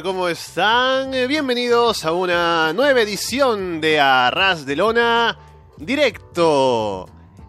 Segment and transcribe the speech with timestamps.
[0.00, 1.12] ¿cómo están?
[1.12, 5.36] Eh, Bienvenidos a una nueva edición de Arras de Lona
[5.76, 7.06] Directo.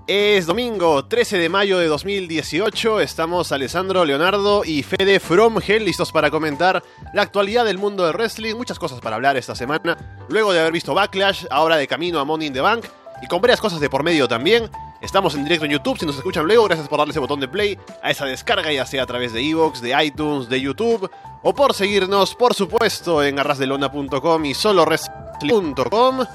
[0.08, 3.00] Es domingo 13 de mayo de 2018.
[3.00, 8.14] Estamos Alessandro, Leonardo y Fede From Hell listos para comentar la actualidad del mundo del
[8.14, 8.56] wrestling.
[8.56, 10.26] Muchas cosas para hablar esta semana.
[10.28, 12.84] Luego de haber visto Backlash, ahora de camino a Money in the Bank
[13.22, 14.70] y con varias cosas de por medio también.
[15.04, 17.50] Estamos en directo en YouTube, si nos escuchan luego, gracias por darle ese botón de
[17.50, 21.12] play a esa descarga, ya sea a través de Evox, de iTunes, de YouTube,
[21.44, 26.26] o por seguirnos, por supuesto, en arrasdelona.com y solowrestling.com.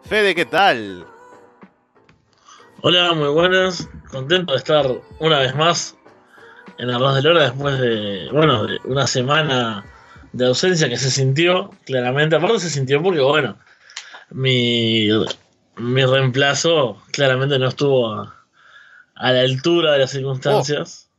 [0.00, 1.04] Fede, ¿qué tal?
[2.80, 3.86] Hola, muy buenas.
[4.10, 4.86] Contento de estar
[5.18, 5.94] una vez más
[6.78, 9.84] en Arras de Lona después de, bueno, una semana
[10.32, 12.36] de ausencia que se sintió, claramente.
[12.36, 13.58] Aparte se sintió porque, bueno,
[14.30, 15.10] mi,
[15.76, 18.46] mi reemplazo claramente no estuvo a,
[19.14, 21.10] a la altura de las circunstancias.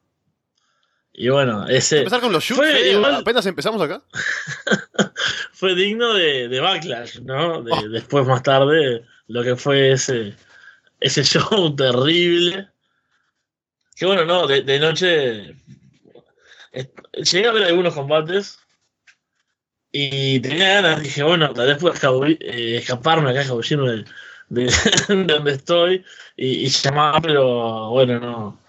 [1.14, 2.00] Y bueno, ese...
[2.00, 4.04] Empezar con los shoots, fue igual- apenas empezamos acá.
[5.52, 7.64] fue digno de, de Backlash, ¿no?
[7.64, 10.36] De- Después, más tarde, lo que fue ese,
[11.00, 12.68] ese show terrible.
[13.96, 15.56] Que bueno, no, de, de noche
[16.72, 18.60] eh, llegué a ver algunos combates
[19.92, 24.06] y tenía ganas, dije, bueno, tal vez eh, escaparme acá, escabullirme
[24.50, 28.60] de, de, de donde estoy y, y llamar, pero bueno, no,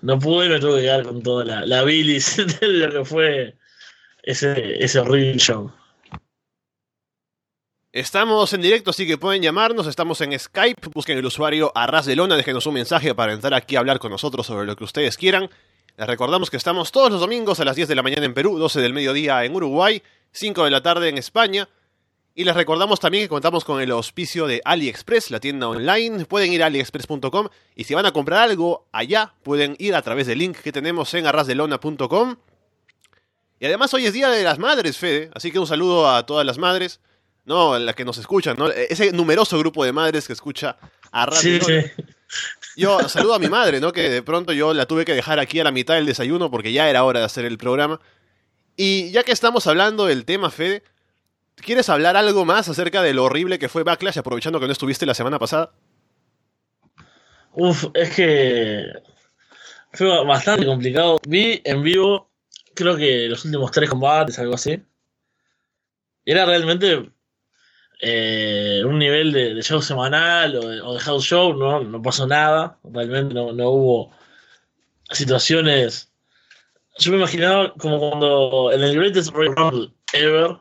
[0.00, 3.56] no pude me tuve que quedar con toda la, la bilis de lo que fue
[4.22, 5.72] ese, ese horrible show.
[7.90, 9.86] Estamos en directo, así que pueden llamarnos.
[9.86, 10.90] Estamos en Skype.
[10.92, 12.36] Busquen el usuario Arras de Lona.
[12.36, 15.48] Déjenos un mensaje para entrar aquí a hablar con nosotros sobre lo que ustedes quieran.
[15.96, 18.58] Les recordamos que estamos todos los domingos a las 10 de la mañana en Perú,
[18.58, 20.02] 12 del mediodía en Uruguay,
[20.32, 21.68] 5 de la tarde en España.
[22.38, 26.24] Y les recordamos también que contamos con el auspicio de AliExpress, la tienda online.
[26.24, 30.28] Pueden ir a aliexpress.com y si van a comprar algo allá, pueden ir a través
[30.28, 32.36] del link que tenemos en arrasdelona.com.
[33.58, 36.46] Y además hoy es Día de las Madres, Fede, así que un saludo a todas
[36.46, 37.00] las madres.
[37.44, 38.70] No, las que nos escuchan, ¿no?
[38.70, 40.76] Ese numeroso grupo de madres que escucha
[41.10, 42.04] a Radio Sí, sí.
[42.76, 43.90] Yo saludo a mi madre, ¿no?
[43.90, 46.72] Que de pronto yo la tuve que dejar aquí a la mitad del desayuno porque
[46.72, 47.98] ya era hora de hacer el programa.
[48.76, 50.84] Y ya que estamos hablando del tema, Fede,
[51.64, 55.06] ¿quieres hablar algo más acerca de lo horrible que fue Backlash, aprovechando que no estuviste
[55.06, 55.72] la semana pasada?
[57.52, 58.84] Uf, es que
[59.92, 61.18] fue bastante complicado.
[61.26, 62.30] Vi en vivo,
[62.74, 64.82] creo que los últimos tres combates, algo así.
[66.24, 67.10] Era realmente
[68.00, 72.26] eh, un nivel de, show semanal o de, o de house show, no, no pasó
[72.26, 72.78] nada.
[72.84, 74.12] Realmente no, no hubo
[75.10, 76.12] situaciones.
[76.98, 80.58] Yo me imaginaba como cuando en el Greatest Royal Rumble Ever,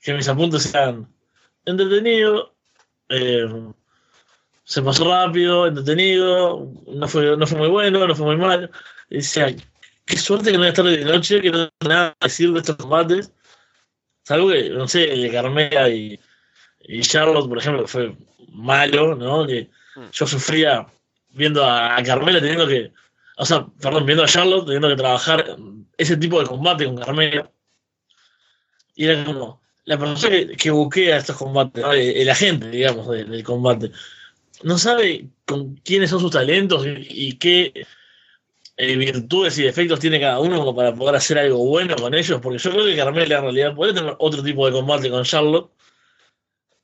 [0.00, 1.08] que mis apuntes eran
[1.64, 2.54] entretenido,
[3.08, 3.48] eh,
[4.64, 8.70] se pasó rápido, entretenido, no fue, no fue muy bueno, no fue muy mal.
[9.10, 9.54] Y decía,
[10.04, 12.76] qué suerte que no estar de noche, que no tengo nada que decir de estos
[12.76, 13.32] combates.
[14.24, 16.18] Salvo que, no sé, Carmela y,
[16.80, 18.16] y Charlotte, por ejemplo, que fue
[18.50, 19.46] malo, ¿no?
[19.46, 19.70] Que
[20.12, 20.86] yo sufría
[21.28, 22.92] viendo a, a Carmela teniendo que,
[23.36, 25.56] o sea, perdón, viendo a Charlotte teniendo que trabajar
[25.96, 27.50] ese tipo de combate con Carmela.
[28.96, 33.42] Y era como, la persona que, que buquea estos combates, el, agente, digamos, de- del
[33.42, 33.92] combate,
[34.62, 37.72] no sabe con quiénes son sus talentos y, qué
[38.76, 42.40] eh, virtudes y defectos tiene cada uno como para poder hacer algo bueno con ellos,
[42.42, 45.70] porque yo creo que Carmela en realidad puede tener otro tipo de combate con Charlotte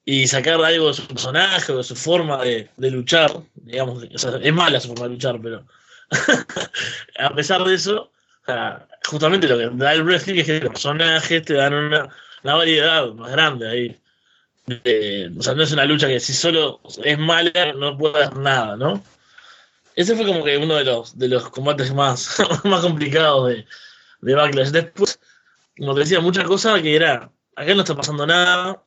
[0.05, 4.19] y sacar algo de su personaje o de su forma de, de luchar, digamos, o
[4.19, 5.66] sea, es mala su forma de luchar, pero
[7.19, 8.13] a pesar de eso,
[9.05, 12.09] justamente lo que da el wrestling es que los personajes te dan una,
[12.42, 14.00] una variedad más grande ahí.
[14.66, 18.36] De- o sea, no es una lucha que si solo es mala no puede hacer
[18.39, 19.03] nada, ¿no?
[19.97, 23.66] Ese fue como que uno de los, de los combates más, más complicados de,
[24.21, 24.68] de Backlash.
[24.71, 25.18] Después,
[25.77, 28.83] como te decía, muchas cosas que era, acá no está pasando nada.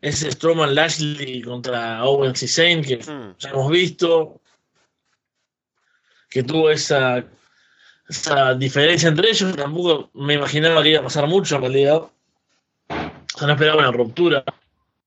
[0.00, 3.36] Ese Strowman Lashley contra Owens y que Mm.
[3.38, 4.40] ya hemos visto,
[6.28, 7.24] que tuvo esa,
[8.08, 9.56] esa diferencia entre ellos.
[9.56, 11.96] Tampoco me imaginaba que iba a pasar mucho en realidad.
[11.96, 14.44] O sea, no esperaba una ruptura,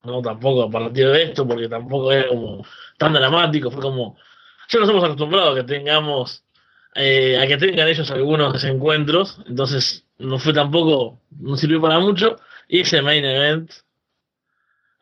[0.03, 2.65] no tampoco a partir de esto, porque tampoco era como
[2.97, 3.71] tan dramático.
[3.71, 4.17] Fue como,
[4.67, 6.43] ya nos hemos acostumbrado a que tengamos,
[6.95, 12.37] eh, a que tengan ellos algunos desencuentros, entonces no fue tampoco, no sirvió para mucho.
[12.67, 13.71] Y ese main event,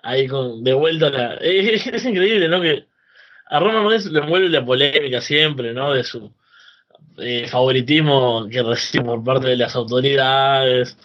[0.04, 1.36] ahí con, de vuelta la.
[1.36, 2.62] Es, es increíble, ¿no?
[2.62, 2.86] Que
[3.48, 5.94] a Roman Reigns le envuelve la polémica siempre, ¿no?
[5.94, 6.32] De su
[7.18, 10.98] eh, favoritismo que recibe por parte de las autoridades,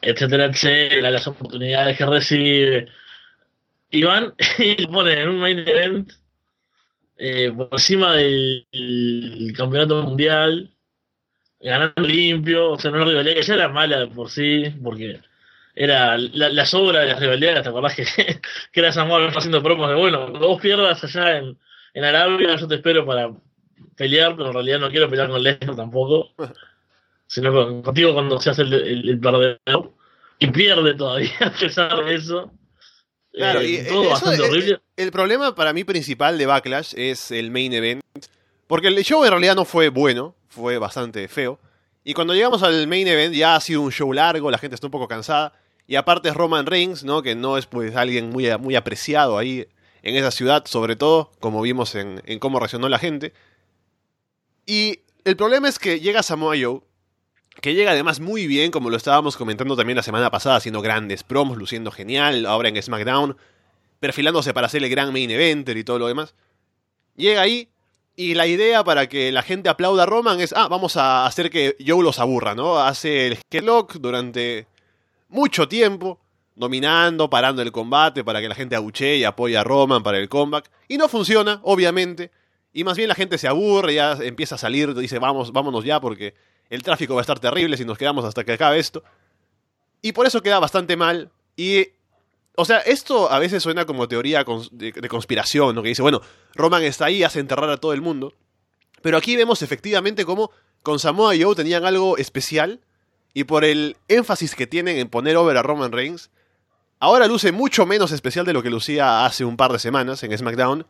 [0.00, 2.88] etcétera, etcétera, las oportunidades que recibe.
[3.94, 6.12] Y van y le ponen en un main event
[7.18, 8.66] eh, por encima del,
[9.54, 10.70] campeonato mundial
[11.60, 15.20] ganando limpio, o sea, una rivalidad que ya era mala por sí, porque
[15.74, 18.04] era la, la sobra de las rivalidades, ¿te acordás que,
[18.72, 21.58] que era Samuel haciendo promos de, bueno, cuando vos pierdas allá en,
[21.94, 23.30] en Arabia, yo te espero para
[23.96, 26.30] pelear, pero en realidad no quiero pelear con Lesnar tampoco,
[27.26, 29.92] sino con- contigo cuando se hace el, el, el perdedor,
[30.38, 32.50] y pierde todavía a pesar de eso.
[33.32, 34.80] Claro, Eh, y todo eso, bastante horrible.
[34.96, 38.02] El problema para mí principal de Backlash es el main event.
[38.66, 41.58] Porque el show en realidad no fue bueno, fue bastante feo.
[42.04, 44.86] Y cuando llegamos al main event ya ha sido un show largo, la gente está
[44.86, 45.52] un poco cansada.
[45.86, 47.22] Y aparte es Roman Reigns, ¿no?
[47.22, 49.66] Que no es pues alguien muy, muy apreciado ahí
[50.02, 53.32] en esa ciudad, sobre todo, como vimos en, en cómo reaccionó la gente.
[54.66, 56.80] Y el problema es que llega Samoa Joe,
[57.60, 61.22] que llega además muy bien, como lo estábamos comentando también la semana pasada, haciendo grandes
[61.22, 63.36] promos, luciendo genial, ahora en SmackDown,
[64.00, 66.34] perfilándose para ser el gran main eventer y todo lo demás.
[67.16, 67.68] Llega ahí
[68.16, 71.50] y la idea para que la gente aplauda a Roman es, ah, vamos a hacer
[71.50, 72.78] que Joe los aburra, ¿no?
[72.78, 74.66] Hace el Headlock durante
[75.28, 76.20] mucho tiempo,
[76.54, 80.28] dominando, parando el combate para que la gente abuchee y apoye a Roman para el
[80.28, 80.70] comeback.
[80.88, 82.30] Y no funciona, obviamente.
[82.72, 86.00] Y más bien la gente se aburre, ya empieza a salir, dice, vamos, vámonos ya
[86.00, 86.34] porque
[86.70, 89.02] el tráfico va a estar terrible si nos quedamos hasta que acabe esto.
[90.00, 91.30] Y por eso queda bastante mal.
[91.54, 91.88] Y,
[92.56, 95.82] o sea, esto a veces suena como teoría de, conspiración, ¿no?
[95.82, 96.22] Que dice, bueno,
[96.54, 98.34] Roman está ahí, hace enterrar a todo el mundo.
[99.02, 100.50] Pero aquí vemos efectivamente cómo
[100.82, 102.80] con Samoa Joe tenían algo especial.
[103.34, 106.30] Y por el énfasis que tienen en poner over a Roman Reigns,
[107.00, 110.36] ahora luce mucho menos especial de lo que lucía hace un par de semanas en
[110.36, 110.86] SmackDown.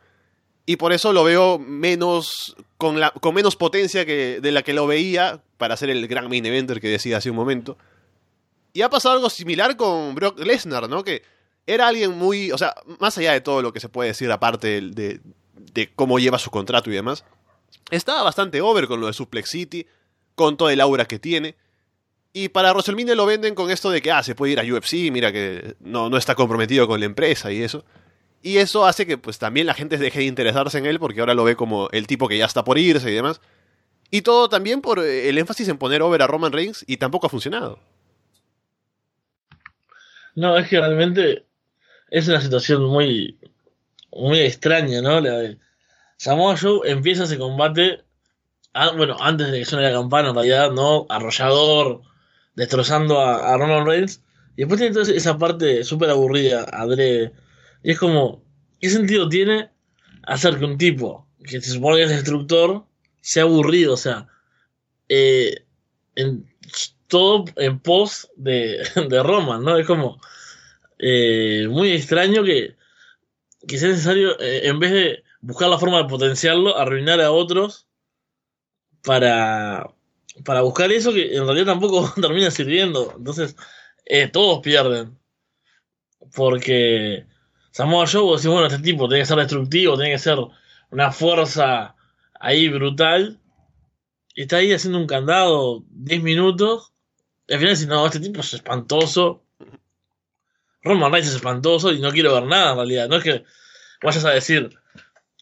[0.65, 2.55] Y por eso lo veo menos.
[2.77, 6.29] con, la, con menos potencia que de la que lo veía para ser el gran
[6.29, 7.77] main eventer que decía hace un momento.
[8.73, 11.03] Y ha pasado algo similar con Brock Lesnar, ¿no?
[11.03, 11.23] Que
[11.67, 12.51] era alguien muy.
[12.51, 15.19] O sea, más allá de todo lo que se puede decir aparte de,
[15.73, 17.23] de, cómo lleva su contrato y demás.
[17.91, 19.85] Estaba bastante over con lo de Suplex City,
[20.35, 21.55] con todo el aura que tiene.
[22.31, 25.11] Y para WrestleMania lo venden con esto de que, ah, se puede ir a UFC,
[25.11, 27.85] mira que no, no está comprometido con la empresa y eso.
[28.43, 31.33] Y eso hace que pues también la gente deje de interesarse en él porque ahora
[31.33, 33.39] lo ve como el tipo que ya está por irse y demás.
[34.11, 37.27] Y todo también por eh, el énfasis en poner over a Roman Reigns y tampoco
[37.27, 37.79] ha funcionado.
[40.35, 41.45] No, es que realmente
[42.09, 43.39] es una situación muy,
[44.11, 45.21] muy extraña, ¿no?
[45.21, 45.57] La de
[46.17, 48.03] Samoa Joe empieza ese combate,
[48.73, 51.05] ah, bueno, antes de que suene la campana, en realidad, ¿no?
[51.09, 52.01] Arrollador,
[52.55, 54.21] destrozando a, Roman Reigns.
[54.55, 57.33] Y después tiene toda esa parte súper aburrida, adrede.
[57.83, 58.43] Y es como,
[58.79, 59.69] ¿qué sentido tiene
[60.23, 62.85] hacer que un tipo que se supone que es destructor
[63.21, 63.93] sea aburrido?
[63.93, 64.27] O sea,
[65.09, 65.65] eh,
[66.15, 66.47] en,
[67.07, 69.77] todo en pos de, de Roman, ¿no?
[69.77, 70.19] Es como
[70.97, 72.75] eh, muy extraño que,
[73.67, 77.87] que sea necesario, eh, en vez de buscar la forma de potenciarlo, arruinar a otros
[79.03, 79.93] para,
[80.45, 83.13] para buscar eso que en realidad tampoco termina sirviendo.
[83.17, 83.55] Entonces,
[84.05, 85.19] eh, todos pierden.
[86.33, 87.27] Porque
[87.73, 90.37] Samoa Joe, vos decís, bueno, este tipo tiene que ser destructivo, tiene que ser
[90.91, 91.95] una fuerza
[92.39, 93.39] ahí brutal.
[94.35, 96.93] Y está ahí haciendo un candado 10 minutos.
[97.47, 99.41] Y al final decís, no, este tipo es espantoso.
[100.83, 103.09] Roman Reigns es espantoso y no quiero ver nada en realidad.
[103.09, 103.43] No es que
[104.03, 104.69] vayas a decir,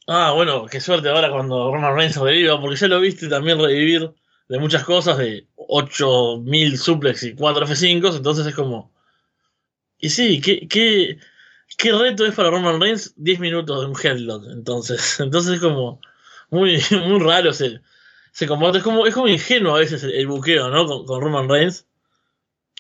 [0.07, 4.09] ah, bueno, qué suerte ahora cuando Roman Reigns reviva, porque ya lo viste también revivir
[4.47, 8.93] de muchas cosas, de 8000 suplex y 4 F5, entonces es como.
[9.97, 11.19] Y sí, ¿qué, qué,
[11.77, 14.45] qué reto es para Roman Reigns 10 minutos de un headlock?
[14.51, 15.99] Entonces, entonces es como
[16.49, 17.81] muy, muy raro ese,
[18.33, 18.79] ese combate.
[18.79, 20.85] Es como, es como ingenuo a veces el, el buqueo, ¿no?
[20.85, 21.85] Con, con Roman Reigns.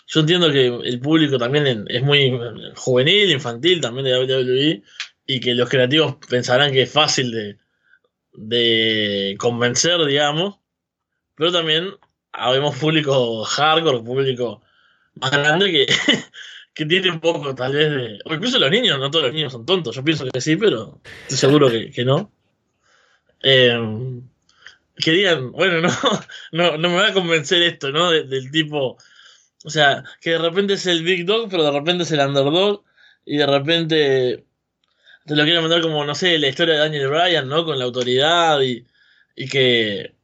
[0.07, 2.37] Yo entiendo que el público también es muy
[2.75, 4.83] juvenil, infantil también de WWE
[5.25, 7.57] y que los creativos pensarán que es fácil de,
[8.33, 10.55] de convencer, digamos,
[11.35, 11.93] pero también
[12.33, 14.61] habemos público hardcore, público
[15.15, 15.85] más grande que,
[16.73, 18.19] que tiene un poco tal vez de...
[18.33, 21.37] Incluso los niños, no todos los niños son tontos, yo pienso que sí, pero estoy
[21.37, 22.31] seguro que, que no.
[23.43, 24.21] Eh,
[24.97, 25.89] que digan, bueno, no,
[26.51, 28.11] no, no me va a convencer esto, ¿no?
[28.11, 28.97] De- del tipo...
[29.63, 32.83] O sea, que de repente es el Big Dog, pero de repente es el Underdog,
[33.25, 34.45] y de repente
[35.25, 37.65] te lo quieren mandar como, no sé, la historia de Daniel Bryan, ¿no?
[37.65, 38.85] Con la autoridad y,
[39.35, 40.15] y que,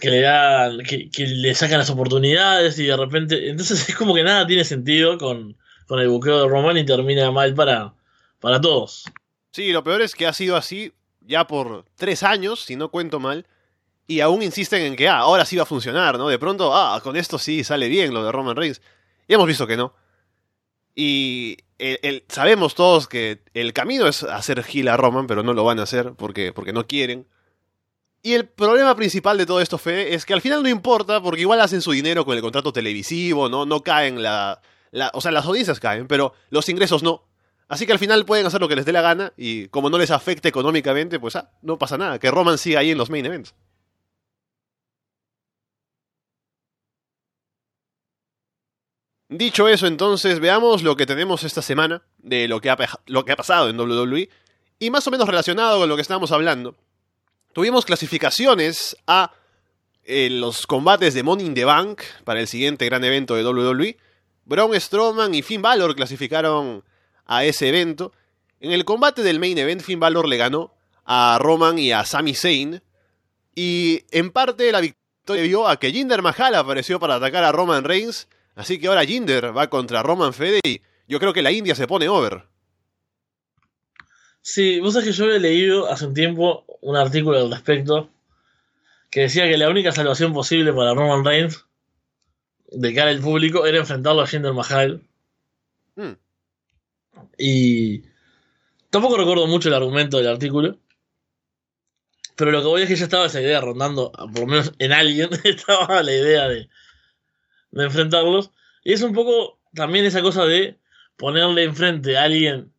[0.00, 4.14] que le dan, que, que le sacan las oportunidades y de repente, entonces es como
[4.14, 7.94] que nada tiene sentido con, con el buqueo de Roman y termina mal para,
[8.40, 9.04] para todos.
[9.50, 13.20] Sí, lo peor es que ha sido así ya por tres años, si no cuento
[13.20, 13.46] mal,
[14.06, 16.28] y aún insisten en que, ah, ahora sí va a funcionar, ¿no?
[16.28, 18.82] De pronto, ah, con esto sí sale bien lo de Roman Reigns.
[19.28, 19.94] Y hemos visto que no.
[20.94, 21.58] Y
[22.28, 25.84] sabemos todos que el camino es hacer gila a Roman, pero no lo van a
[25.84, 27.26] hacer porque, porque no quieren.
[28.22, 31.40] Y el problema principal de todo esto, Fede, es que al final no importa, porque
[31.40, 33.66] igual hacen su dinero con el contrato televisivo, ¿no?
[33.66, 34.60] No caen la,
[35.12, 37.24] O sea, las audiencias caen, pero los ingresos no.
[37.68, 39.96] Así que al final pueden hacer lo que les dé la gana y como no
[39.98, 42.18] les afecte económicamente, pues ah, no pasa nada.
[42.18, 43.54] Que Roman siga ahí en los main events.
[49.30, 53.32] Dicho eso, entonces veamos lo que tenemos esta semana de lo que ha, lo que
[53.32, 54.28] ha pasado en WWE
[54.78, 56.76] y más o menos relacionado con lo que estábamos hablando.
[57.54, 59.32] Tuvimos clasificaciones a
[60.04, 63.96] eh, los combates de Money in the Bank para el siguiente gran evento de WWE.
[64.44, 66.84] Braun Strowman y Finn Balor clasificaron
[67.26, 68.12] a ese evento.
[68.60, 72.34] En el combate del main event, Finn Balor le ganó a Roman y a Sami
[72.34, 72.82] Zayn.
[73.54, 77.84] Y en parte la victoria vio a que Jinder Mahal apareció para atacar a Roman
[77.84, 81.74] Reigns Así que ahora Jinder va contra Roman Fede y yo creo que la India
[81.74, 82.44] se pone over.
[84.40, 88.10] Sí, vos sabés que yo había leído hace un tiempo un artículo al respecto
[89.10, 91.64] que decía que la única salvación posible para Roman Reigns
[92.74, 95.02] de cara al público era enfrentarlo a Jinder Mahal.
[95.96, 96.12] Hmm.
[97.38, 98.02] Y
[98.90, 100.78] tampoco recuerdo mucho el argumento del artículo.
[102.36, 104.92] Pero lo que voy es que ya estaba esa idea rondando, por lo menos en
[104.92, 106.68] alguien, estaba la idea de,
[107.70, 108.50] de enfrentarlos.
[108.84, 110.78] Y es un poco también esa cosa de
[111.16, 112.72] ponerle enfrente a alguien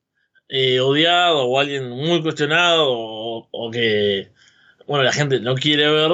[0.49, 4.31] eh, odiado o alguien muy cuestionado o, que,
[4.85, 6.11] bueno, la gente no quiere ver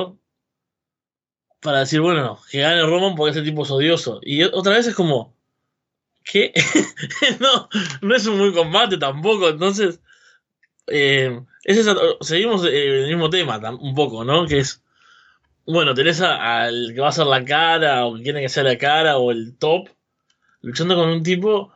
[1.61, 4.19] para decir, bueno, que gane Roman porque ese tipo es odioso.
[4.23, 5.35] Y otra vez es como,
[6.23, 6.53] ¿qué?
[7.39, 7.69] no,
[8.01, 9.99] no es un buen combate tampoco, entonces...
[10.91, 11.39] Eh,
[12.21, 14.47] seguimos eh, el mismo tema un poco, ¿no?
[14.47, 14.81] Que es
[15.71, 18.77] bueno, tenés al que va a ser la cara, o que tiene que ser la
[18.77, 19.87] cara, o el top,
[20.61, 21.71] luchando con un tipo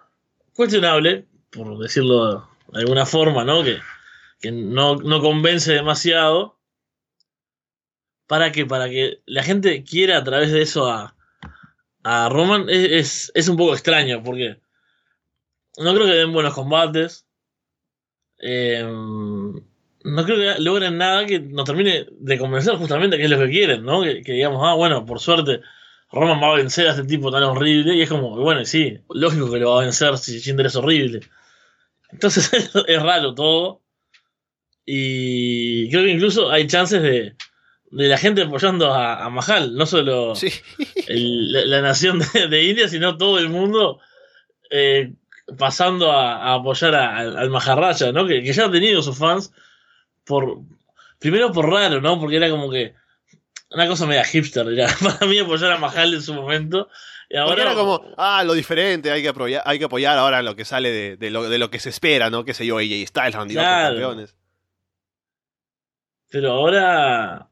[0.56, 3.64] cuestionable, por decirlo de alguna forma, ¿no?
[3.64, 6.58] Que, no, convence demasiado.
[8.34, 11.16] ¿Para que Para que la gente quiera a través de eso a,
[12.04, 14.60] a Roman es, es, un poco extraño, porque
[15.78, 17.28] no creo que den buenos combates.
[18.40, 23.38] Eh, no creo que logren nada que nos termine de convencer justamente que es lo
[23.38, 24.02] que quieren, ¿no?
[24.02, 25.62] Que, digamos, ah, bueno, por suerte
[26.12, 29.52] Roman va a vencer a este tipo tan horrible y es como, bueno, sí, lógico
[29.52, 31.20] que lo va a vencer si Jinder es horrible.
[32.10, 32.52] Entonces
[32.88, 33.84] es raro todo.
[34.88, 37.36] Y creo que incluso hay chances de,
[37.94, 40.34] de la gente apoyando a, a Mahal, no solo
[41.08, 42.20] la, nación
[42.50, 44.00] de, India, sino todo el mundo
[44.72, 45.14] eh,
[45.58, 48.26] pasando a, apoyar al Maharaja, ¿no?
[48.26, 49.52] Que, que ya ha tenido sus fans
[50.24, 50.62] por
[51.20, 52.20] primero por raro, ¿no?
[52.20, 52.96] Porque era como que
[53.70, 56.90] una cosa media hipster, era para mí apoyar a Mahal en su momento.
[57.30, 60.56] Y ahora era como, ah, lo diferente, hay que apoyar, hay que apoyar ahora lo
[60.56, 62.44] que sale de, lo, de lo que se espera, ¿no?
[62.44, 63.90] Qué sé yo, AJ Styles, Randy claro.
[63.90, 64.36] campeones.
[66.30, 67.50] Pero ahora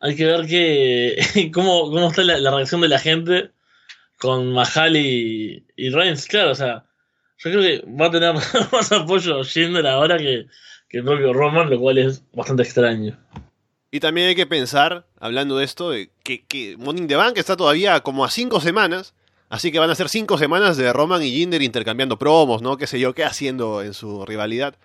[0.00, 3.50] hay que ver que, cómo, cómo está la, reacción de la gente
[4.18, 6.26] con Mahal y, y Reigns.
[6.26, 6.84] Claro, o sea,
[7.38, 8.34] yo creo que va a tener
[8.72, 10.46] más apoyo Jinder ahora que,
[10.88, 13.18] que el propio Roman, lo cual es bastante extraño.
[13.90, 15.92] Y también hay que pensar, hablando de esto,
[16.22, 19.14] que, que Morning the Bank está todavía como a cinco semanas,
[19.48, 22.76] así que van a ser cinco semanas de Roman y Jinder intercambiando promos, ¿no?
[22.76, 24.76] Qué sé yo, qué haciendo en su rivalidad.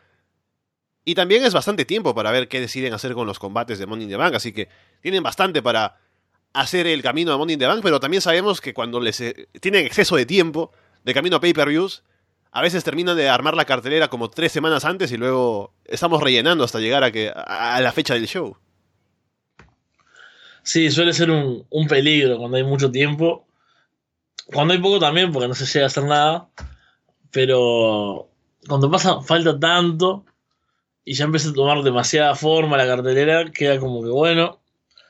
[1.05, 4.05] Y también es bastante tiempo para ver qué deciden hacer con los combates de Money
[4.05, 4.67] in the Bank, así que
[5.01, 5.97] tienen bastante para
[6.51, 9.47] hacer el camino a Money in the Bank, pero también sabemos que cuando les eh,
[9.61, 10.71] tienen exceso de tiempo
[11.03, 12.03] de camino a pay-per-views,
[12.51, 16.63] a veces terminan de armar la cartelera como tres semanas antes y luego estamos rellenando
[16.63, 18.57] hasta llegar a, que, a la fecha del show.
[20.65, 23.45] Sí, suele ser un, peligro cuando hay mucho tiempo.
[24.47, 26.49] Cuando hay poco también, porque no se llega a hacer nada.
[27.29, 28.29] Pero
[28.67, 30.25] cuando pasa, falta tanto
[31.05, 34.59] y ya empieza a tomar demasiada forma la cartelera, queda como que bueno.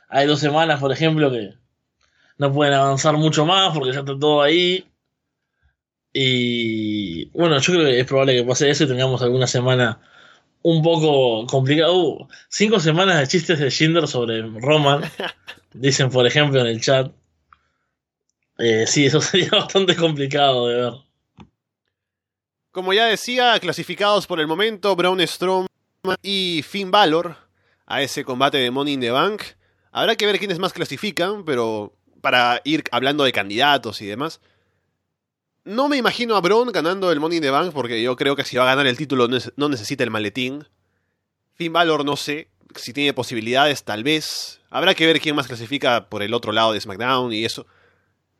[0.10, 1.54] Hay dos semanas, por ejemplo, que
[2.38, 4.86] no pueden avanzar mucho más porque ya está todo ahí.
[6.14, 10.00] Y bueno, yo creo que es probable que pase eso y tengamos alguna semana
[10.62, 11.92] un poco complicada.
[11.92, 15.02] Uh, cinco semanas de chistes de Schindler sobre Roman,
[15.74, 17.12] dicen por ejemplo en el chat.
[18.58, 20.94] Eh, sí, eso sería bastante complicado de ver.
[22.72, 25.75] Como ya decía, clasificados por el momento Braun Strowman
[26.22, 27.38] y Finn Balor
[27.86, 29.42] a ese combate de Money in the Bank.
[29.92, 34.42] Habrá que ver quiénes más clasifican, pero para ir hablando de candidatos y demás.
[35.64, 38.44] No me imagino a Braun ganando el Money in the Bank porque yo creo que
[38.44, 40.68] si va a ganar el título no necesita el maletín.
[41.54, 42.50] Finn Balor no sé.
[42.76, 44.60] Si tiene posibilidades, tal vez.
[44.70, 47.66] Habrá que ver quién más clasifica por el otro lado de SmackDown y eso.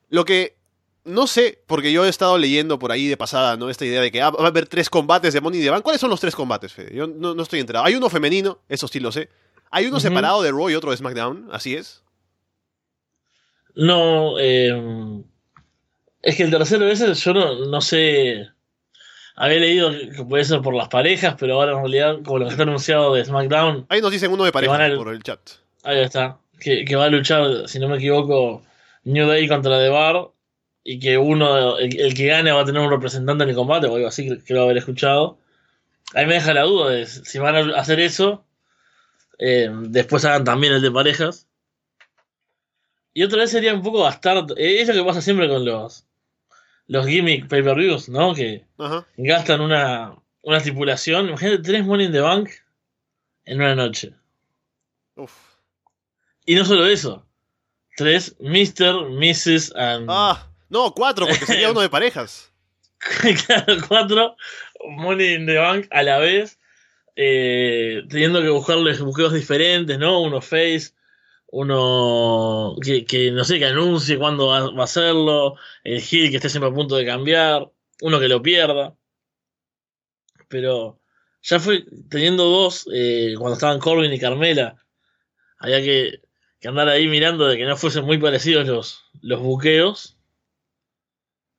[0.10, 0.58] Lo que
[1.06, 3.70] no sé, porque yo he estado leyendo por ahí de pasada, ¿no?
[3.70, 5.84] Esta idea de que ah, va a haber tres combates de Money Bank.
[5.84, 6.94] ¿Cuáles son los tres combates, Fede?
[6.96, 7.86] Yo no, no estoy enterado.
[7.86, 9.30] Hay uno femenino, eso sí lo sé.
[9.72, 11.50] ¿Hay uno separado de Raw y otro de SmackDown?
[11.52, 12.02] ¿Así es?
[13.76, 15.22] No, eh,
[16.22, 18.48] es que el tercero ese yo no, no sé.
[19.36, 22.52] Había leído que puede ser por las parejas, pero ahora en realidad, como lo que
[22.52, 25.40] está anunciado de SmackDown, Ahí nos dicen uno de pareja van al- por el chat.
[25.84, 26.38] ahí está.
[26.60, 28.64] Que, que va a luchar, si no me equivoco,
[29.04, 30.30] New Day contra The Bar.
[30.88, 33.88] Y que uno, el, el que gane va a tener un representante en el combate,
[33.88, 35.40] o algo así, que creo haber escuchado.
[36.14, 38.46] Ahí me deja la duda de si van a hacer eso.
[39.40, 41.48] eh, después hagan también el de parejas.
[43.14, 44.46] Y otra vez sería un poco gastar.
[44.58, 46.06] eh, Es lo que pasa siempre con los
[46.88, 48.36] los gimmick pay-per-views, ¿no?
[48.36, 49.08] Que Ajá.
[49.18, 51.30] gastan una, una estipulación.
[51.30, 52.50] Imagínate tres Money in the Bank
[53.46, 54.14] en una noche.
[55.16, 55.34] Uf.
[56.46, 57.26] Y no solo eso.
[57.98, 59.74] Tres Mr., Mrs.
[59.76, 62.52] and Ah, no, cuatro, porque sería uno de parejas.
[63.46, 64.36] claro, cuatro
[64.90, 66.58] Money in the Bank a la vez.
[67.16, 70.22] eh, teniendo que buscarles buqueos diferentes, ¿no?
[70.22, 70.92] Uno face,
[71.48, 76.38] uno que, que no sé, que anuncie cuándo va, va a hacerlo, el heel que
[76.38, 78.96] esté siempre a punto de cambiar, uno que lo pierda.
[80.48, 81.00] Pero
[81.42, 84.84] ya fue teniendo dos, eh, cuando estaban Corbin y Carmela,
[85.58, 86.22] había que,
[86.60, 90.15] que andar ahí mirando de que no fuesen muy parecidos los, los buqueos.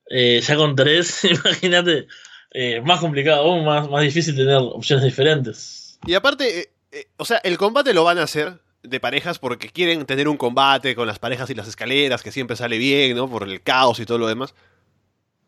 [0.09, 2.07] Eh, ya con tres, imagínate,
[2.51, 5.99] eh, más complicado aún, más, más difícil tener opciones diferentes.
[6.05, 9.69] Y aparte, eh, eh, o sea, el combate lo van a hacer de parejas porque
[9.69, 13.29] quieren tener un combate con las parejas y las escaleras, que siempre sale bien, ¿no?
[13.29, 14.53] Por el caos y todo lo demás.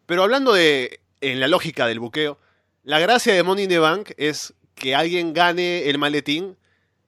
[0.06, 2.38] Pero hablando de, en la lógica del buqueo,
[2.84, 6.58] la gracia de Money in the Bank es que alguien gane el maletín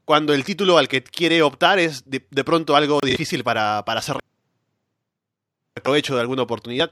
[0.05, 3.99] cuando el título al que quiere optar es de, de pronto algo difícil para, para
[3.99, 4.17] hacer
[5.81, 6.91] provecho de alguna oportunidad.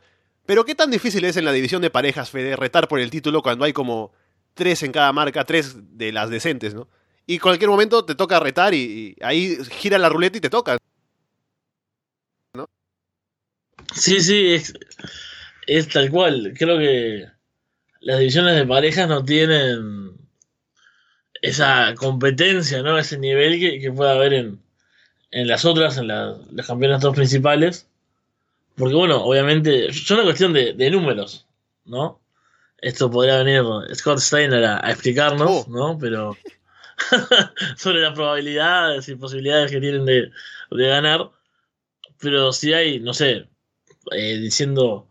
[0.50, 3.44] Pero ¿qué tan difícil es en la división de parejas, Fede, retar por el título
[3.44, 4.12] cuando hay como
[4.56, 6.88] tres en cada marca, tres de las decentes, ¿no?
[7.28, 10.80] Y cualquier momento te toca retar y, ahí gira la ruleta y te toca.
[13.94, 14.56] Sí, sí,
[15.68, 16.56] es, tal cual.
[16.58, 17.28] Creo que
[18.00, 20.18] las divisiones de parejas no tienen
[21.44, 22.98] esa competencia, ¿no?
[22.98, 24.60] Ese nivel que, puede haber en,
[25.30, 27.89] las otras, en la- los campeonatos principales.
[28.80, 31.46] Porque, bueno, obviamente, es una cuestión de, de números,
[31.86, 32.22] ¿no?
[32.78, 33.62] Esto podría venir
[33.94, 35.66] Scott Steiner a, a explicarnos, Oh.
[35.70, 35.98] ¿no?
[36.00, 36.38] Pero
[37.78, 40.32] sobre las probabilidades y posibilidades que tienen de,
[40.72, 41.30] de ganar.
[42.22, 43.50] Pero si hay, no sé,
[44.12, 45.08] eh, diciendo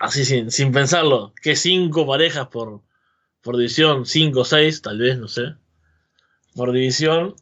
[0.00, 2.82] así sin, sin pensarlo, que cinco parejas por,
[3.40, 5.54] por división, cinco o seis, tal vez, no sé,
[6.56, 7.36] por división.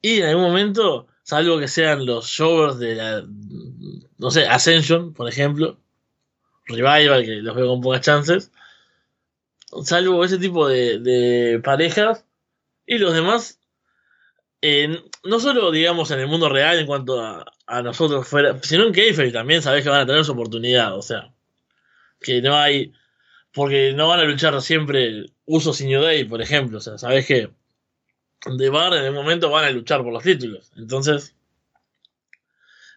[0.00, 3.24] Y en algún momento, salvo que sean los showers de la,
[4.18, 5.78] no sé, Ascension, por ejemplo,
[6.66, 8.50] Revival, que los veo con pocas chances,
[9.84, 12.24] salvo ese tipo de, de parejas,
[12.86, 13.60] y los demás,
[14.60, 17.44] eh, no solo, digamos, en el mundo real en cuanto a,
[17.82, 21.32] nosotros fuera, sino en Keifer también sabés que van a tener su oportunidad, o sea,
[22.20, 22.92] que no hay,
[23.54, 27.26] porque no van a luchar siempre Usos y New Day, por ejemplo, o sea, sabés
[27.26, 27.50] que
[28.44, 31.34] de Bar en el momento van a luchar por los títulos, entonces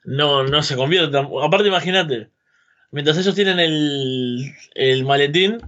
[0.06, 2.30] no, no se convierte, aparte imagínate,
[2.92, 5.60] mientras ellos tienen el, el maletín,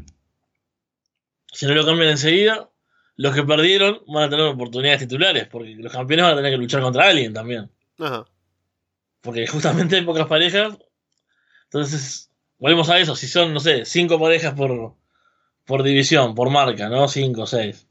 [1.51, 2.69] si no lo cambian enseguida,
[3.15, 6.57] los que perdieron van a tener oportunidades titulares, porque los campeones van a tener que
[6.57, 7.69] luchar contra alguien también.
[7.99, 8.25] Ajá.
[9.21, 10.77] Porque justamente hay pocas parejas.
[11.63, 13.15] Entonces, volvemos a eso.
[13.15, 14.93] Si son, no sé, cinco parejas por,
[15.65, 17.07] por división, por marca, ¿no?
[17.07, 17.87] Cinco seis.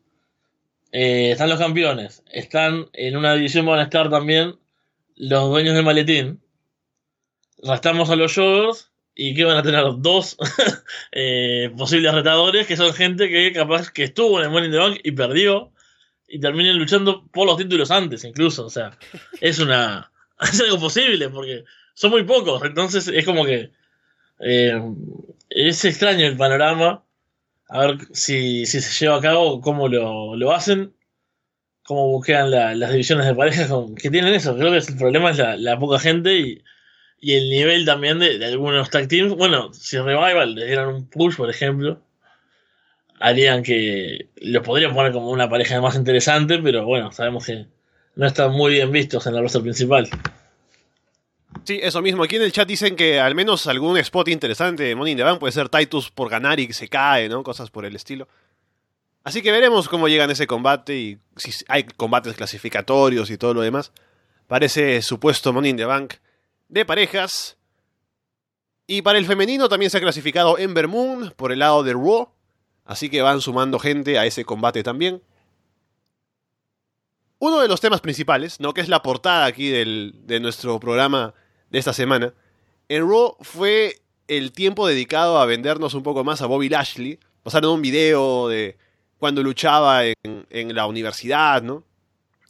[0.93, 2.23] Eh, están los campeones.
[2.31, 4.57] Están en una división, van a estar también
[5.17, 6.41] los dueños del maletín.
[7.63, 8.91] Restamos a los shows.
[9.19, 9.83] ¿Y que van a tener?
[9.99, 10.37] Dos
[11.13, 14.79] eh, posibles retadores que son gente que capaz que estuvo en el Money in the
[14.79, 15.73] Bank y perdió.
[16.29, 18.67] Y terminen luchando por los títulos antes, incluso.
[18.67, 18.99] O sea,
[19.41, 20.13] es una.
[20.39, 22.63] Es algo posible porque son muy pocos.
[22.63, 23.71] Entonces es como que.
[24.41, 24.79] eh,
[25.49, 27.03] es extraño el panorama.
[27.69, 30.93] A ver si, si se lleva a cabo, cómo lo, lo hacen.
[31.87, 32.21] Cómo
[32.51, 34.57] la- las divisiones de parejas con- que tienen eso.
[34.57, 36.63] Creo que el problema es la, poca gente y,
[37.21, 39.35] y el nivel también de, de algunos tag teams.
[39.35, 42.01] Bueno, si Revival le dieran un push, por ejemplo,
[43.21, 47.67] harían que los podrían poner como una pareja más interesante, pero bueno, sabemos que
[48.17, 50.09] no están muy bien vistos en la roster principal.
[51.65, 52.23] Sí, eso mismo.
[52.23, 55.25] Aquí en el chat dicen que al menos algún spot interesante de Money in the
[55.25, 57.43] Bank puede ser Titus por ganar y que se cae, ¿no?
[57.43, 58.29] Cosas por el estilo.
[59.27, 63.61] Así que veremos cómo llegan ese combate y si hay combates clasificatorios y todo lo
[63.61, 63.91] demás.
[64.47, 66.15] Parece supuesto Money in the Bank
[66.69, 67.57] de parejas.
[68.87, 72.29] Y para el femenino también se ha clasificado Ember Moon por el lado de Raw.
[72.85, 75.21] Así que van sumando gente a ese combate también.
[77.41, 78.75] uno de los temas principales, ¿no?
[78.75, 81.35] Que es la portada aquí del, de nuestro programa
[81.71, 82.33] de esta semana.
[82.89, 87.19] En Raw fue el tiempo dedicado a vendernos un poco más a Bobby Lashley.
[87.43, 88.79] Pasaron un video de
[89.19, 91.83] cuando luchaba en, la universidad, ¿no?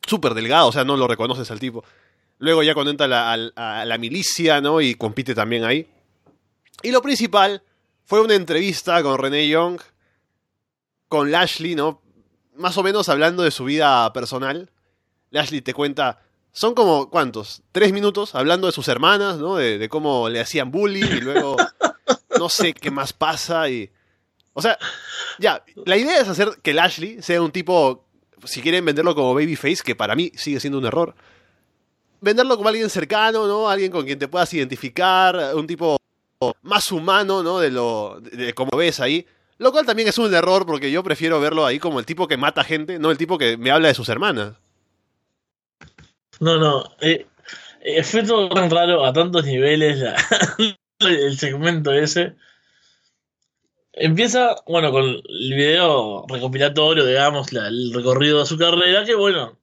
[0.06, 1.84] Súper delgado, o sea, no lo reconoces al tipo.
[2.38, 4.80] Luego ya cuando entra a la, a la milicia, ¿no?
[4.80, 5.88] Y compite también ahí.
[6.82, 7.62] Y lo principal
[8.04, 9.80] fue una entrevista con René Young,
[11.08, 12.02] con Lashley, ¿no?
[12.54, 14.70] Más o menos hablando de su vida personal.
[15.30, 16.20] Lashley te cuenta,
[16.52, 17.62] son como, ¿cuántos?
[17.72, 19.56] Tres minutos hablando de sus hermanas, ¿no?
[19.56, 21.56] De, de cómo le hacían bullying y luego
[22.38, 23.90] no sé qué más pasa y...
[24.58, 24.78] O sea,
[25.38, 28.06] ya, la idea es hacer que Lashley sea un tipo,
[28.44, 31.14] si quieren venderlo como babyface, que para mí sigue siendo un error,
[32.22, 33.68] venderlo como alguien cercano, ¿no?
[33.68, 35.98] Alguien con quien te puedas identificar, un tipo
[36.62, 37.58] más humano, ¿no?
[37.58, 39.26] De lo de, como ves ahí.
[39.58, 42.38] Lo cual también es un error porque yo prefiero verlo ahí como el tipo que
[42.38, 44.54] mata gente, no el tipo que me habla de sus hermanas.
[46.40, 46.82] No, no.
[47.02, 47.26] Eh,
[47.82, 50.02] eh, fue todo tan raro a tantos niveles
[51.00, 52.36] el segmento ese.
[53.96, 59.58] Empieza, bueno, con el video recopilatorio, digamos, la- el recorrido de su carrera, que bueno,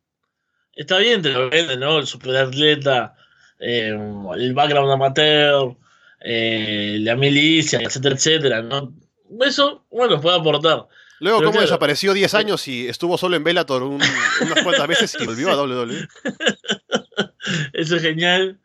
[0.75, 1.99] está bien, te lo venden, ¿no?
[1.99, 3.15] El superatleta,
[3.59, 3.95] eh,
[4.37, 5.75] el background amateur,
[6.19, 8.93] eh, la milicia, etcétera, etcétera, ¿no?
[9.41, 10.87] Eso, bueno, puede aportar.
[11.19, 11.67] Luego, Pero cómo claro.
[11.67, 14.01] desapareció 10 años y estuvo solo en Bellator un-
[14.41, 16.07] unas cuantas veces y volvió a WWE.
[17.73, 18.59] Eso es genial.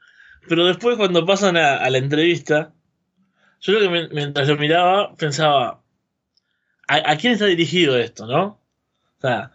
[0.49, 2.73] Pero después cuando pasan a, a la entrevista,
[3.61, 5.83] yo creo que mientras lo miraba pensaba,
[6.89, 8.61] ¿a, quién está dirigido esto, no?
[9.19, 9.53] O sea,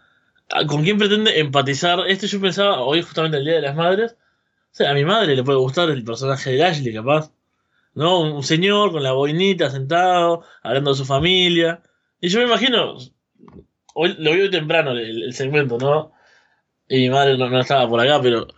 [0.50, 2.00] ¿a- ¿con quién pretende empatizar?
[2.08, 5.36] Esto yo pensaba, hoy justamente el Día de las Madres, o sea, a mi madre
[5.36, 7.30] le puede gustar el personaje de Ashley, capaz.
[7.94, 8.20] ¿No?
[8.20, 11.80] Un, señor con la boinita sentado, hablando de su familia.
[12.20, 12.96] Y yo me imagino,
[13.94, 16.12] hoy lo vi hoy temprano el, el segmento, ¿no?
[16.88, 18.48] Y mi madre no, no estaba por acá, pero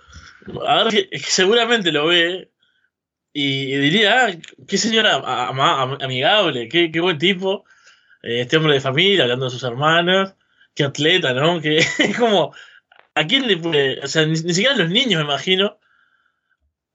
[0.67, 2.51] a ver, que, que seguramente lo ve
[3.38, 4.31] y, diría, ah,
[4.66, 7.66] qué señora a- amigable, qué, buen tipo,
[8.22, 10.35] eh, este hombre de familia, hablando de sus hermanas,
[10.75, 11.61] qué atleta, ¿no?
[11.61, 12.55] Que es como,
[13.14, 15.79] ¿a quién le puede, o sea, ni, siquiera los niños, me imagino,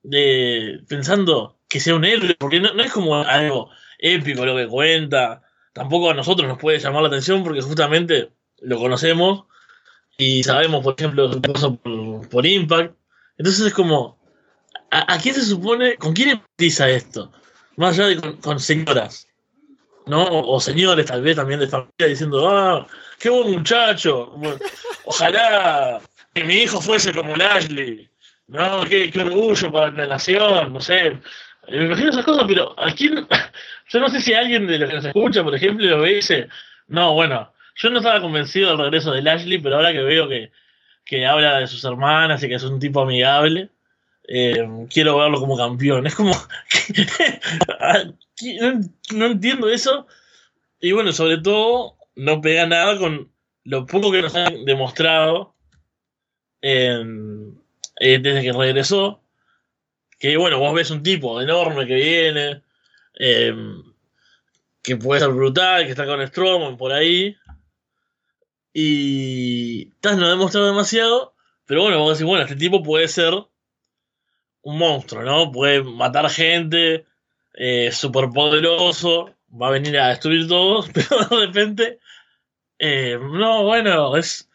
[0.02, 5.44] de, pensando que sea un héroe, porque no, es como algo épico lo que cuenta,
[5.74, 9.46] tampoco a nosotros nos puede llamar la atención porque justamente lo conocemos
[10.18, 11.76] y sabemos, por ejemplo, su paso
[12.32, 12.96] por Impact.
[13.38, 14.21] Entonces es como,
[14.92, 17.32] ¿a, quién se supone, con quién empatiza esto?
[17.78, 19.28] Más allá de con, señoras,
[20.06, 20.26] ¿no?
[20.26, 22.86] O, señores tal vez también de familia diciendo, ah,
[23.20, 24.34] qué buen muchacho,
[25.06, 26.02] ojalá
[26.34, 28.10] que mi hijo fuese como Lashley,
[28.48, 28.84] ¿no?
[28.86, 31.18] Qué, qué orgullo para la nación, no sé.
[31.70, 33.28] Me imagino esas cosas, pero ¿a quién?
[33.90, 36.16] Yo no sé si alguien de los que nos escucha, por ejemplo, lo ve y
[36.16, 36.48] dice,
[36.88, 40.52] no, bueno, yo no estaba convencido del regreso de Lashley, pero ahora que veo que,
[41.04, 43.70] que habla de sus hermanas y que es un tipo amigable,
[44.34, 46.08] eh, quiero verlo como campeón.
[46.08, 46.32] Es como,
[48.62, 48.82] no,
[49.14, 50.08] no entiendo eso.
[50.80, 53.30] Y bueno, sobre todo, no pega nada con
[53.66, 55.54] lo poco que nos han demostrado
[56.62, 57.04] eh,
[58.00, 59.22] desde que regresó.
[60.18, 62.62] Que bueno, vos ves un tipo enorme que viene,
[63.20, 63.54] eh,
[64.82, 67.36] que puede ser brutal, que está con Strowman por ahí.
[68.74, 73.51] Y Taz no ha demostrado demasiado, pero bueno, vos decís, bueno, este tipo puede ser
[74.64, 75.52] un monstruo, ¿no?
[75.52, 77.06] Puede matar gente,
[77.54, 82.00] eh, súper poderoso, va a venir a destruir todos, pero de repente,
[82.80, 84.50] eh, no, bueno, es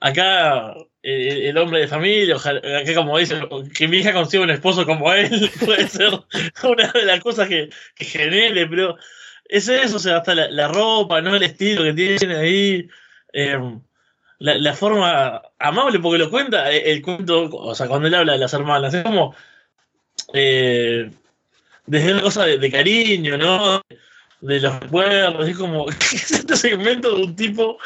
[0.00, 3.40] acá eh, el hombre de familia, ojalá, acá como dice,
[3.74, 6.10] que mi hija consiga un esposo como él, puede ser
[6.62, 8.96] una de las cosas que, que genere, pero
[9.48, 11.34] es eso, o sea, hasta la, la ropa, ¿no?
[11.36, 12.88] El estilo que tiene ahí,
[13.32, 13.58] eh,
[14.38, 18.32] la, la forma amable, porque lo cuenta, eh, el cuento, o sea, cuando él habla
[18.34, 19.34] de las hermanas, es como
[20.32, 21.10] eh,
[21.86, 23.82] desde una cosa de, de cariño, ¿no?
[24.40, 27.78] De los recuerdos, es como, ¿qué es este segmento de un tipo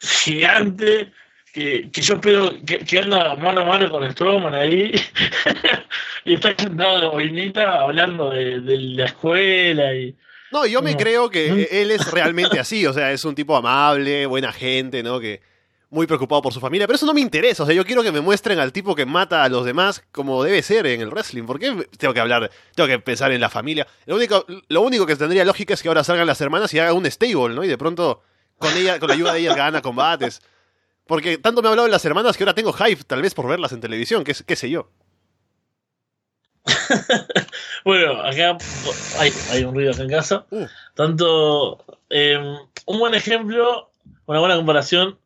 [0.00, 1.12] gigante
[1.52, 4.90] que, que yo espero que, que anda mano a mano con Strowman ahí
[6.24, 10.16] y está sentado de boinita hablando de, de la escuela y
[10.50, 10.96] No, yo me No.
[10.98, 15.20] creo que él es realmente así, o sea, es un tipo amable, buena gente, ¿no?
[15.20, 15.40] Que
[15.92, 18.10] muy preocupado por su familia, pero eso no me interesa, o sea, yo quiero que
[18.10, 21.44] me muestren al tipo que mata a los demás como debe ser en el wrestling,
[21.44, 23.86] ¿por qué tengo que hablar, tengo que pensar en la familia?
[24.06, 26.96] Lo único, lo único que tendría lógica es que ahora salgan las hermanas y hagan
[26.96, 27.62] un stable, ¿no?
[27.62, 28.22] Y de pronto
[28.56, 30.40] con ella, con la ayuda de ellas gana combates.
[31.06, 33.46] Porque tanto me ha hablado de las hermanas que ahora tengo hype, tal vez por
[33.46, 34.88] verlas en televisión, qué, qué sé yo.
[37.84, 38.56] Bueno, acá
[39.18, 40.46] hay, hay un ruido acá en casa.
[40.50, 40.66] Uh.
[40.94, 42.38] Tanto, eh,
[42.86, 43.90] un buen ejemplo,
[44.26, 45.18] una buena comparación,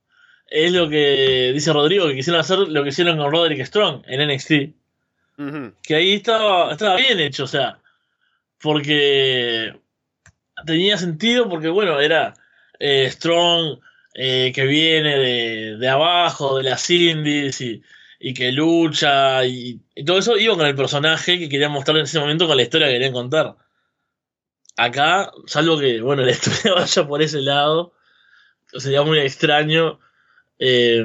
[0.49, 4.29] es lo que dice Rodrigo, que quisieron hacer lo que hicieron con Roderick Strong en
[4.29, 4.53] NXT.
[5.83, 7.79] Que ahí estaba, estaba bien hecho, o sea,
[8.61, 9.75] porque
[10.67, 12.35] tenía sentido, porque bueno, era
[12.79, 13.81] eh, Strong
[14.15, 17.83] eh, que viene de, de abajo, de las indies y,
[18.19, 22.05] y que lucha y, y todo eso iba con el personaje que querían mostrar en
[22.05, 23.57] ese momento con la historia que querían contar.
[24.77, 27.95] Acá, salvo que, bueno, la historia vaya por ese lado,
[28.73, 30.01] sería muy extraño
[30.59, 31.05] eh,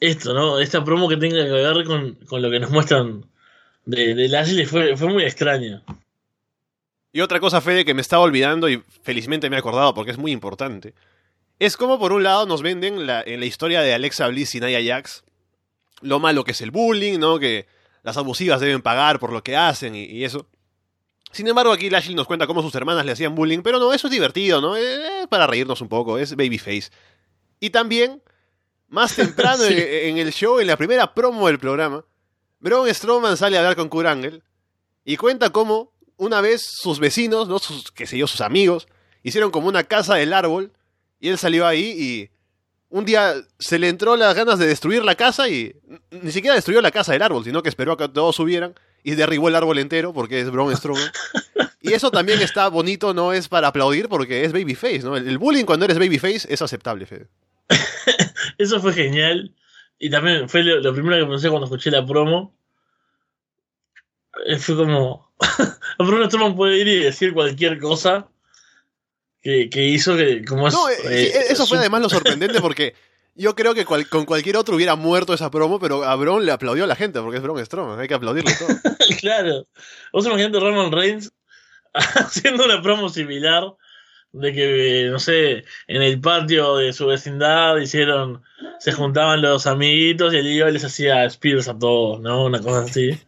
[0.00, 0.58] esto, ¿no?
[0.58, 3.24] Esta promo que tenga que ver con, con lo que nos muestran
[3.84, 5.82] de, de Lashley fue, fue muy extraño.
[7.12, 10.18] Y otra cosa, Fede, que me estaba olvidando y felizmente me he acordado porque es
[10.18, 10.94] muy importante.
[11.60, 14.82] Es como por un lado nos venden en la historia de Alexa Bliss y Nia
[14.84, 15.22] Jax
[16.00, 17.38] lo malo que es el bullying, ¿no?
[17.38, 17.66] Que
[18.02, 20.46] las abusivas deben pagar por lo que hacen y, y eso.
[21.32, 24.06] Sin embargo, aquí Lashley nos cuenta cómo sus hermanas le hacían bullying, pero no, eso
[24.06, 24.76] es divertido, ¿no?
[24.76, 26.90] Es para reírnos un poco, es babyface.
[27.60, 28.22] Y también,
[28.88, 29.74] más temprano Sí.
[29.76, 32.04] en, en el show, en la primera promo del programa,
[32.60, 34.42] Braun Strowman sale a hablar con Kurt Angle
[35.04, 37.58] y cuenta cómo una vez sus vecinos, ¿no?
[37.58, 38.86] Sus, qué sé yo, sus amigos,
[39.22, 40.72] hicieron como una casa del árbol
[41.20, 42.30] y él salió ahí y
[42.88, 45.74] un día se le entró las ganas de destruir la casa y
[46.10, 49.14] ni siquiera destruyó la casa del árbol, sino que esperó a que todos subieran y
[49.16, 51.10] derribó el árbol entero porque es Braun Strowman.
[51.82, 55.16] y eso también está bonito, no es para aplaudir porque es babyface, ¿no?
[55.16, 57.26] El, el bullying cuando eres babyface es aceptable, Fede.
[58.58, 59.54] Eso fue genial.
[59.98, 62.54] Y también fue lo, lo primero que pensé cuando escuché la promo.
[64.46, 65.32] Eh, Fue como.
[65.98, 68.28] Bruno Strowman puede ir y decir cualquier cosa
[69.42, 70.74] que, que hizo que, como es.
[70.74, 72.94] No, eh, eh, sí, eso fue además lo sorprendente porque
[73.34, 76.52] yo creo que cual- con cualquier otro hubiera muerto esa promo, pero a Braun le
[76.52, 78.68] aplaudió a la gente porque es Braun Strowman, hay que aplaudirle todo.
[79.20, 79.66] claro.
[80.12, 81.32] Vos imaginate Roman Reigns
[81.92, 83.64] haciendo una promo similar
[84.34, 88.42] de que, no sé, en el patio de su vecindad hicieron,
[88.80, 92.44] se juntaban los amiguitos y el y les hacía spears a todos, ¿no?
[92.44, 93.18] Una cosa así.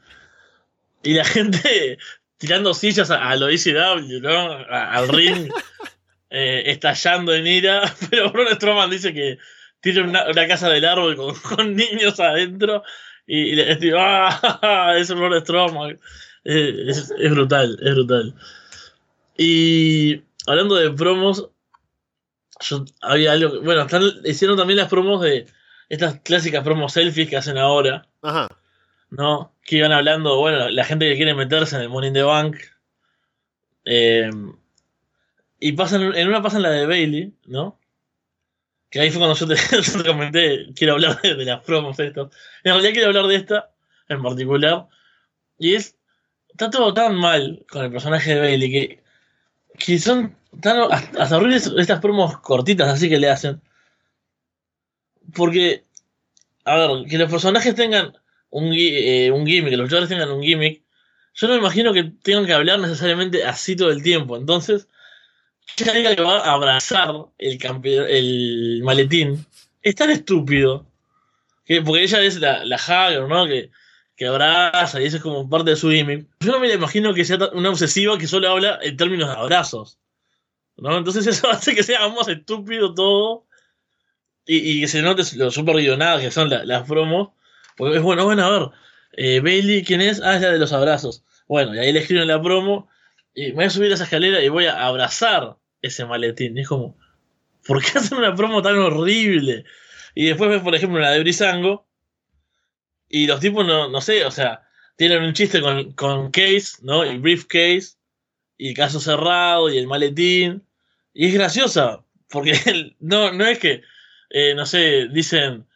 [1.03, 1.99] Y la gente
[2.38, 4.53] tirando sillas a, a lo ECW, ¿no?
[4.53, 5.49] A- al ring,
[6.31, 9.38] eh, estallando en ira, pero Braun Strowman dice que
[9.81, 12.83] tiene una, una casa del árbol con, con niños adentro
[13.27, 14.95] y, y le digo, ¡ah!
[14.99, 15.99] Es Braun Strowman.
[16.45, 18.35] Eh, es, es brutal, es brutal.
[19.38, 21.51] Y hablando de promos,
[22.61, 23.61] yo había algo.
[23.63, 25.47] Bueno, están, hicieron también las promos de
[25.89, 28.49] estas clásicas promos selfies que hacen ahora, Ajá.
[29.11, 29.55] ¿no?
[29.63, 32.57] Que iban hablando, bueno, la gente que quiere meterse en el Money in the Bank.
[33.85, 34.31] Eh,
[35.61, 37.79] y pasan, en una pasan la de Bailey, ¿no?
[38.91, 41.99] Que ahí fue cuando yo te, yo te comenté, quiero hablar de, de las promos
[41.99, 42.29] estas.
[42.65, 43.71] En realidad quiero hablar de esta
[44.09, 44.89] en particular.
[45.59, 45.97] Y es,
[46.49, 49.06] está todo tan mal con el personaje de Bailey que,
[49.79, 53.61] que son tan hasta horribles estas promos cortitas así que le hacen.
[55.35, 55.85] Porque,
[56.65, 58.17] a ver, que los personajes tengan
[58.51, 60.83] un, eh, un gimmick, que los luchadores tengan un gimmick,
[61.35, 64.37] yo no me imagino que tengan que hablar necesariamente así todo el tiempo.
[64.37, 64.89] Entonces,
[65.77, 67.59] que alguien que va a abrazar el,
[68.09, 69.45] el maletín
[69.83, 70.87] es tan estúpido.
[71.67, 73.47] Que, porque ella es la, la Hager, ¿no?
[73.47, 73.71] Que,
[74.16, 76.26] que abraza y eso es como parte de su gimmick.
[76.40, 79.98] Yo no me imagino que sea una obsesiva que solo habla en términos de abrazos.
[80.76, 80.96] ¿no?
[80.96, 83.46] Entonces eso hace que sea más estúpido todo
[84.46, 87.31] y, que se note lo super guionadas que son la- las promos.
[87.76, 88.70] Porque es bueno, bueno, a ver,
[89.12, 90.22] eh, Bailey, ¿quién es?
[90.22, 91.24] Ah, es la de los abrazos.
[91.46, 92.88] Bueno, y ahí le escriben la promo
[93.35, 96.57] y me voy a subir a esa escalera y voy a abrazar ese maletín.
[96.57, 96.96] Y es como,
[97.66, 99.64] ¿por qué hacen una promo tan horrible?
[100.14, 101.87] Y después ves, por ejemplo, la de Brisango
[103.09, 104.62] y los tipos, no, no sé, o sea,
[104.97, 107.05] tienen un chiste con, con Case, ¿no?
[107.05, 107.97] El briefcase
[108.59, 110.66] y caso cerrado y el maletín.
[111.12, 112.53] Y es graciosa, porque
[113.01, 113.83] no, no es que,
[114.31, 115.66] eh, no sé, dicen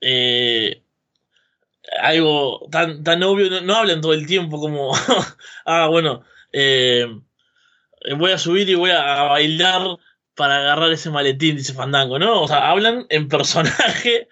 [0.00, 0.82] eh,
[2.00, 4.92] algo tan, tan obvio, no, no hablan todo el tiempo como,
[5.64, 7.06] ah, bueno, eh,
[8.16, 9.98] voy a subir y voy a bailar
[10.34, 12.42] para agarrar ese maletín, dice Fandango, ¿no?
[12.42, 14.28] O sea, hablan en personaje,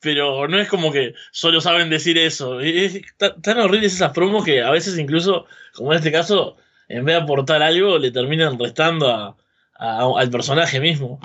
[0.00, 2.60] pero no es como que solo saben decir eso.
[2.60, 3.00] Es
[3.42, 6.56] tan, horribles esas promos que a veces incluso, como en este caso,
[6.88, 9.36] en vez de aportar algo, le terminan restando a,
[9.74, 11.20] a- al personaje mismo.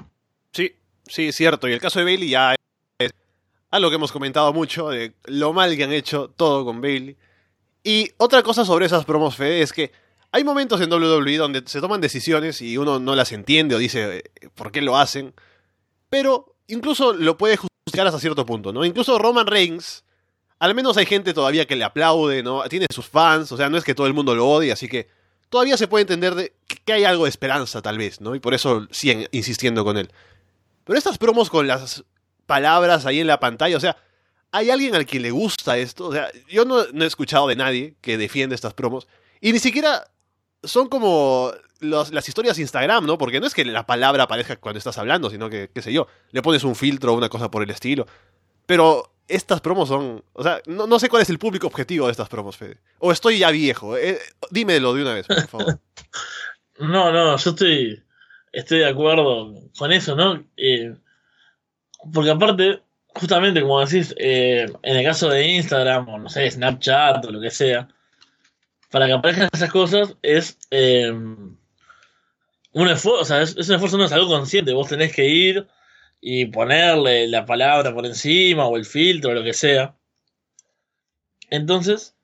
[0.52, 0.74] Sí,
[1.08, 1.68] sí, cierto.
[1.68, 2.56] Y el caso de Bailey ya
[3.00, 3.12] es
[3.72, 7.18] algo que hemos comentado mucho, de lo mal que han hecho todo con Bailey.
[7.84, 9.92] Y otra cosa sobre esas promos, Fede, es que
[10.32, 14.18] hay momentos en WWE donde se toman decisiones y uno no las entiende o dice
[14.18, 14.24] eh,
[14.56, 15.34] por qué lo hacen.
[16.10, 18.86] Pero incluso lo puede justificar hasta cierto punto, ¿no?
[18.86, 20.04] Incluso Roman Reigns,
[20.60, 22.64] al menos hay gente todavía que le aplaude, ¿no?
[22.64, 25.08] Tiene sus fans, o sea, no es que todo el mundo lo odie, así que
[25.50, 26.54] todavía se puede entender de
[26.84, 28.36] que hay algo de esperanza, tal vez, ¿no?
[28.36, 30.12] Y por eso siguen insistiendo con él.
[30.84, 32.04] Pero estas promos con las
[32.46, 33.98] palabras ahí en la pantalla, o sea,
[34.52, 36.08] ¿hay alguien al que le gusta esto?
[36.08, 39.08] O sea, yo no, no he escuchado de nadie que defiende estas promos.
[39.42, 40.10] Y ni siquiera
[40.64, 43.18] son como los- las historias Instagram, ¿no?
[43.18, 46.08] Porque no es que la palabra aparezca cuando estás hablando, sino que, qué sé yo,
[46.32, 48.06] le pones un filtro o una cosa por el estilo.
[48.66, 50.24] Pero estas promos son...
[50.34, 52.78] O sea, no, sé cuál es el público objetivo de estas promos, Fede.
[53.00, 53.98] O estoy ya viejo.
[53.98, 54.20] eh,
[54.52, 55.80] dímelo de una vez, por favor.
[56.78, 58.04] No, no, yo estoy,
[58.52, 60.44] estoy de acuerdo con eso, ¿no?
[60.58, 60.94] Eh,
[62.14, 67.24] porque aparte, justamente como decís, eh, en el caso de Instagram o no sé, Snapchat
[67.24, 67.88] o lo que sea,
[68.92, 70.58] para que aparezcan esas cosas es
[72.82, 75.68] un esfuerzo, o sea, es, un esfuerzo, no es algo consciente, vos tenés que ir
[76.20, 79.96] y ponerle la palabra por encima o el filtro o lo que sea.
[81.50, 82.16] Entonces,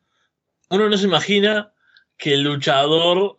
[0.70, 1.74] uno no se imagina
[2.18, 3.36] que el luchador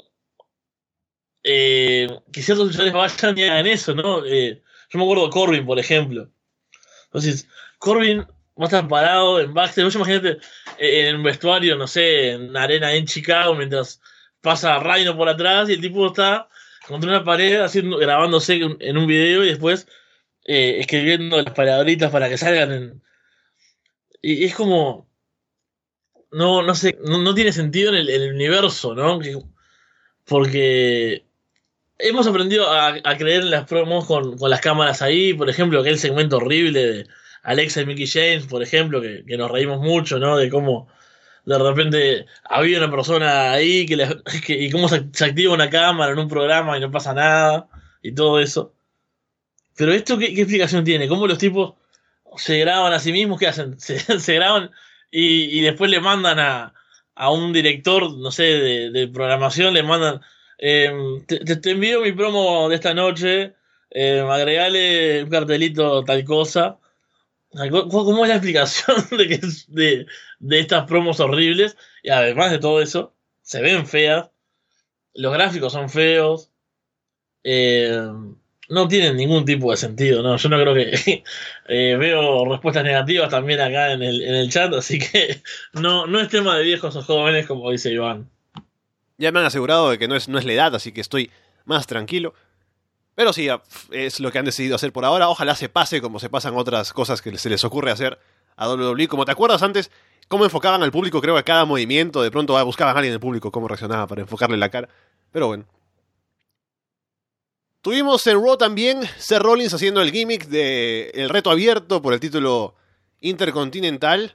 [1.44, 4.25] eh, que ciertos luchadores vayan y hagan eso, ¿no?
[4.25, 6.31] Eh, yo me acuerdo de Corbin, por ejemplo.
[7.07, 7.46] Entonces,
[7.79, 9.85] Corbin va a estar parado en backstage.
[9.85, 10.38] Vos imagínate
[10.79, 14.01] eh, en un vestuario, no sé, en arena en Chicago, mientras
[14.40, 16.48] pasa Rhino por atrás y el tipo está
[16.87, 19.87] contra una pared haciendo, grabándose en un video y después
[20.45, 23.03] eh, escribiendo las palabritas para que salgan en.
[24.21, 25.09] Y, es como.
[26.31, 29.18] No, no sé, no, no tiene sentido en el, universo, ¿no?
[29.21, 29.38] Que-
[30.25, 31.27] porque
[31.99, 35.81] hemos aprendido a, a creer en las promos con, con las cámaras ahí, por ejemplo,
[35.81, 37.07] aquel segmento horrible de
[37.42, 40.37] Alexa y Mickey James, por ejemplo, que, que nos reímos mucho, ¿no?
[40.37, 40.88] De cómo
[41.44, 43.96] de repente había una persona ahí que,
[44.46, 47.68] que- y cómo se, se activa una cámara en un programa y no pasa nada
[48.02, 48.74] y todo eso.
[49.76, 51.09] Pero esto, ¿qué, explicación tiene?
[51.09, 51.74] ¿Cómo los tipos
[52.37, 53.38] se graban a sí mismos?
[53.38, 53.78] ¿Qué hacen?
[53.81, 54.70] Se, graban
[55.11, 56.74] y, y después le mandan a,
[57.14, 60.20] a un director, no sé, de, programación, le mandan,
[60.59, 60.92] eh,
[61.26, 63.55] te, envío mi promo de esta noche,
[63.90, 66.78] eh, agregale un cartelito tal cosa.
[67.70, 70.06] ¿Cómo es la explicación de, que
[70.38, 71.76] de estas promos horribles?
[72.02, 74.30] Y además de todo eso, se ven feas,
[75.14, 76.50] los gráficos son feos,
[77.44, 78.08] eh,
[78.68, 80.36] no tienen ningún tipo de sentido, ¿no?
[80.36, 81.24] Yo no creo que...
[81.68, 85.42] eh, veo respuestas negativas también acá en el, en el chat, así que
[85.74, 88.30] no, no es tema de viejos o jóvenes, como dice Iván.
[89.18, 91.30] Ya me han asegurado de que no es, no es la edad, así que estoy
[91.64, 92.34] más tranquilo.
[93.22, 93.46] Pero sí,
[93.92, 95.28] es lo que han decidido hacer por ahora.
[95.28, 98.18] Ojalá se pase como se pasan otras cosas que se les ocurre hacer
[98.56, 99.06] a WWE.
[99.06, 99.92] Como te acuerdas antes,
[100.26, 103.20] cómo enfocaban al público, creo que cada movimiento, de pronto ah, buscaban a alguien del
[103.20, 104.88] público, cómo reaccionaba para enfocarle la cara.
[105.30, 105.66] Pero bueno.
[107.80, 112.18] Tuvimos en Raw también Seth Rollins haciendo el gimmick de el reto abierto por el
[112.18, 112.74] título
[113.20, 114.35] intercontinental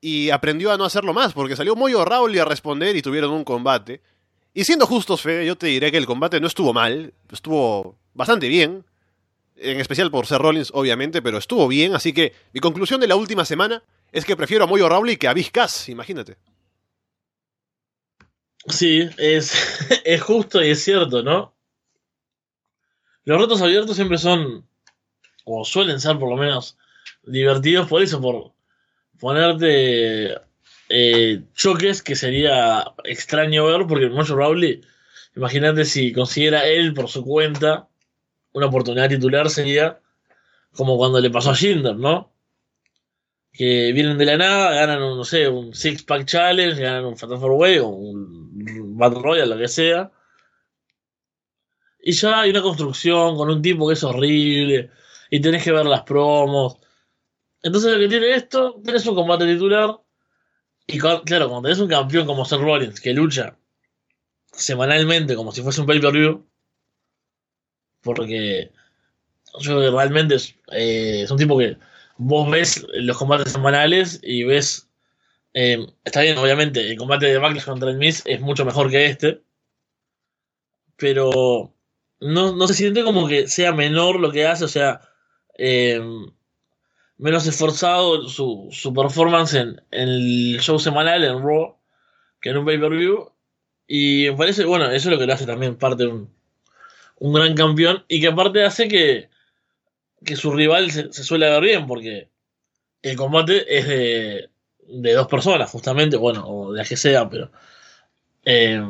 [0.00, 3.42] y aprendió a no hacerlo más porque salió Moyo Rawley a responder y tuvieron un
[3.42, 4.02] combate.
[4.56, 8.48] Y siendo justos, Fede, yo te diré que el combate no estuvo mal, estuvo bastante
[8.48, 8.84] bien,
[9.56, 13.16] en especial por Seth Rollins, obviamente, pero estuvo bien, así que mi conclusión de la
[13.16, 16.36] última semana es que prefiero a Moyo Rawley que a Big Cass, imagínate.
[18.66, 19.52] Sí, es,
[20.04, 21.54] es justo y es cierto, ¿no?
[23.24, 24.66] Los retos abiertos siempre son,
[25.44, 26.76] o suelen ser por lo menos,
[27.22, 28.52] divertidos por eso, por
[29.18, 30.34] ponerte
[30.88, 34.82] eh, choques que sería extraño ver, porque Mojo Rowley,
[35.34, 37.88] imagínate si consiguiera él por su cuenta
[38.54, 40.00] una oportunidad titular, sería
[40.72, 42.32] como cuando le pasó a Jinder, ¿no?
[43.52, 47.16] Que vienen de la nada, ganan un, no sé, un Six Pack Challenge, ganan un
[47.16, 50.10] Fatal Four Way o un Battle Royale, lo que sea.
[52.00, 54.90] Y ya hay una construcción con un tipo que es horrible.
[55.30, 56.78] Y tenés que ver las promos.
[57.62, 59.98] Entonces lo que tiene esto, tenés un combate titular.
[60.86, 63.56] Y claro, cuando tenés un campeón como Seth Rollins que lucha
[64.52, 66.46] semanalmente como si fuese un pay-per-view.
[68.04, 68.72] Porque
[69.60, 71.78] yo realmente es, eh, es un tipo que
[72.18, 74.88] vos ves los combates semanales y ves.
[75.54, 79.06] eh, está bien, obviamente, el combate de Backlash contra el Miz es mucho mejor que
[79.06, 79.42] este.
[80.96, 81.72] Pero
[82.20, 85.00] no, no se siente como que sea menor lo que hace, o sea,
[85.58, 86.00] eh,
[87.18, 91.76] menos esforzado su, su performance en, en el show semanal, en Raw,
[92.40, 93.32] que en un pay-per-view.
[93.88, 96.30] Y me parece, bueno, eso es lo que lo hace también parte de un,
[97.24, 99.30] un gran campeón y que aparte hace que,
[100.26, 102.28] que su rival se, suele ver bien, porque
[103.00, 104.50] el combate es de,
[104.88, 107.50] de dos personas, justamente, bueno, o de las que sea, pero.
[108.44, 108.82] eh,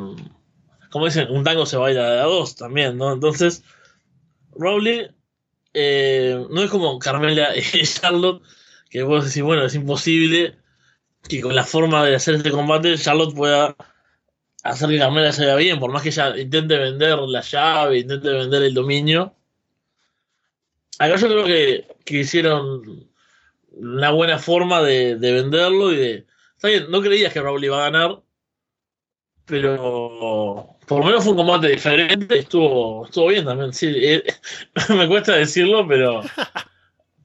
[0.91, 3.13] como dicen, un tango se baila de a dos también, ¿no?
[3.13, 3.63] Entonces,
[4.51, 5.09] Rowley
[5.73, 8.43] eh, no es como Carmela y Charlotte,
[8.89, 10.57] que vos decís, bueno, es imposible
[11.29, 13.75] que con la forma de hacer este combate Charlotte pueda
[14.65, 18.29] hacer que Carmela se vea bien, por más que ella intente vender la llave, intente
[18.29, 19.33] vender el dominio.
[20.99, 23.07] acá yo creo que, que hicieron
[23.71, 26.25] una buena forma de, de venderlo y de.
[26.55, 28.21] Está bien, no creías que Raúl iba a ganar,
[29.45, 33.73] pero por lo menos fue un combate diferente estuvo, estuvo bien también.
[33.73, 34.23] Sí, eh,
[34.89, 36.21] me cuesta decirlo, pero,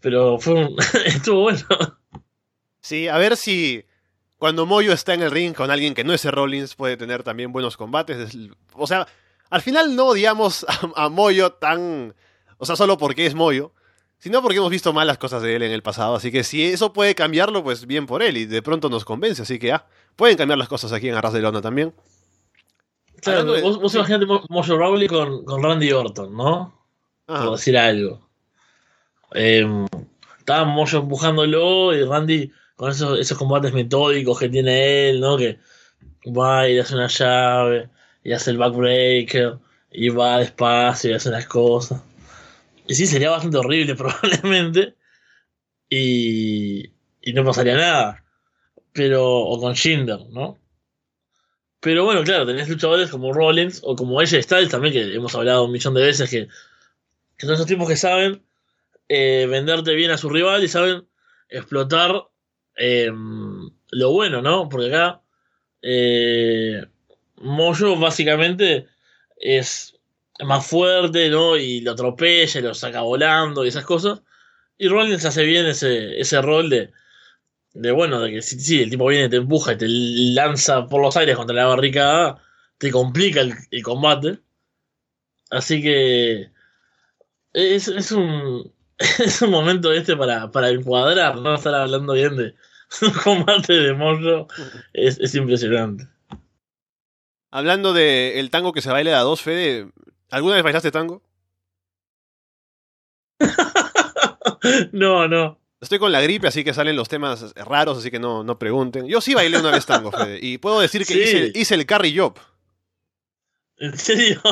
[0.01, 0.77] pero fue un-
[1.07, 1.61] estuvo bueno.
[2.83, 3.85] Sí, a ver si
[4.41, 7.53] cuando Moyo está en el ring con alguien que no es Rollins puede tener también
[7.53, 8.17] buenos combates.
[8.19, 8.37] Es-
[8.75, 9.07] O sea,
[9.51, 12.15] al final no odiamos a, a Moyo tan...
[12.59, 13.73] O sea, solo porque es Moyo,
[14.19, 16.15] sino porque hemos visto malas cosas de él en el pasado.
[16.17, 19.43] Así que si eso puede cambiarlo, pues bien por él y de pronto nos convence.
[19.43, 19.87] Así que, ah,
[20.17, 21.95] pueden cambiar las cosas aquí en Arras de Lona también.
[23.23, 23.99] Claro, Hablando de- vos, vos sí.
[23.99, 26.75] imaginate Mo- Mojo Rawley con, con Randy Orton, ¿no?
[27.27, 27.45] Ajá.
[27.45, 28.27] por decir algo.
[29.35, 29.67] Eh,
[30.39, 32.51] estaba Mojo empujándolo y Randy
[32.81, 35.37] con esos, esos combates metódicos que tiene él, ¿no?
[35.37, 35.59] Que
[36.27, 37.91] va y le hace una llave
[38.25, 39.59] y hace el backbreaker
[39.93, 42.03] y va despacio y hace unas cosas.
[42.87, 44.95] Y sí, sería bastante horrible probablemente
[45.91, 48.25] y, y no pasaría nada.
[48.95, 50.57] Pero, o con Shinder, ¿no?
[51.81, 55.67] Pero bueno, claro, tenés luchadores como Rollins o como AJ Styles también, que hemos hablado
[55.67, 56.49] un millón de veces, que,
[57.37, 58.43] que son esos tipos que saben
[59.07, 61.07] eh, venderte bien a su rival y saben
[61.51, 62.31] explotar
[62.81, 63.13] eh,
[63.91, 64.69] lo bueno, ¿no?
[64.69, 65.23] Porque acá
[65.83, 66.83] eh,
[67.37, 68.89] Mojo básicamente
[69.37, 69.95] es
[70.45, 71.57] más fuerte, ¿no?
[71.59, 74.23] Y lo atropella, lo saca volando y esas cosas.
[74.79, 76.91] Y Rollins hace bien ese, ese rol de,
[77.75, 81.03] de bueno, de que si si el tipo viene, te empuja y te lanza por
[81.03, 82.43] los aires contra la barricada,
[82.79, 84.41] te complica el, el combate.
[85.51, 86.51] Así que
[87.53, 88.73] es, es un
[89.19, 92.55] es un momento este para, para encuadrar, no estar hablando bien de
[93.03, 94.49] un combate de Mojo.
[94.93, 96.09] Es, es impresionante.
[97.53, 99.91] Hablando de el tango que se baila de a dos, Fede,
[100.31, 101.23] ¿alguna vez bailaste tango?
[104.93, 105.59] no, no.
[105.81, 109.07] Estoy con la gripe, así que salen los temas raros, así que no, no pregunten.
[109.07, 111.21] Yo sí bailé una vez tango, Fede, y puedo decir que Sí.
[111.21, 112.39] hice, hice el carry job.
[113.79, 114.43] ¿En serio?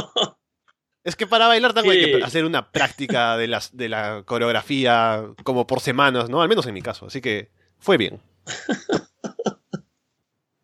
[1.04, 5.24] Es que para bailar tango hay que hacer una práctica de, las, de la coreografía
[5.44, 6.40] como por semanas, ¿no?
[6.40, 8.20] Al menos en mi caso, así que fue bien.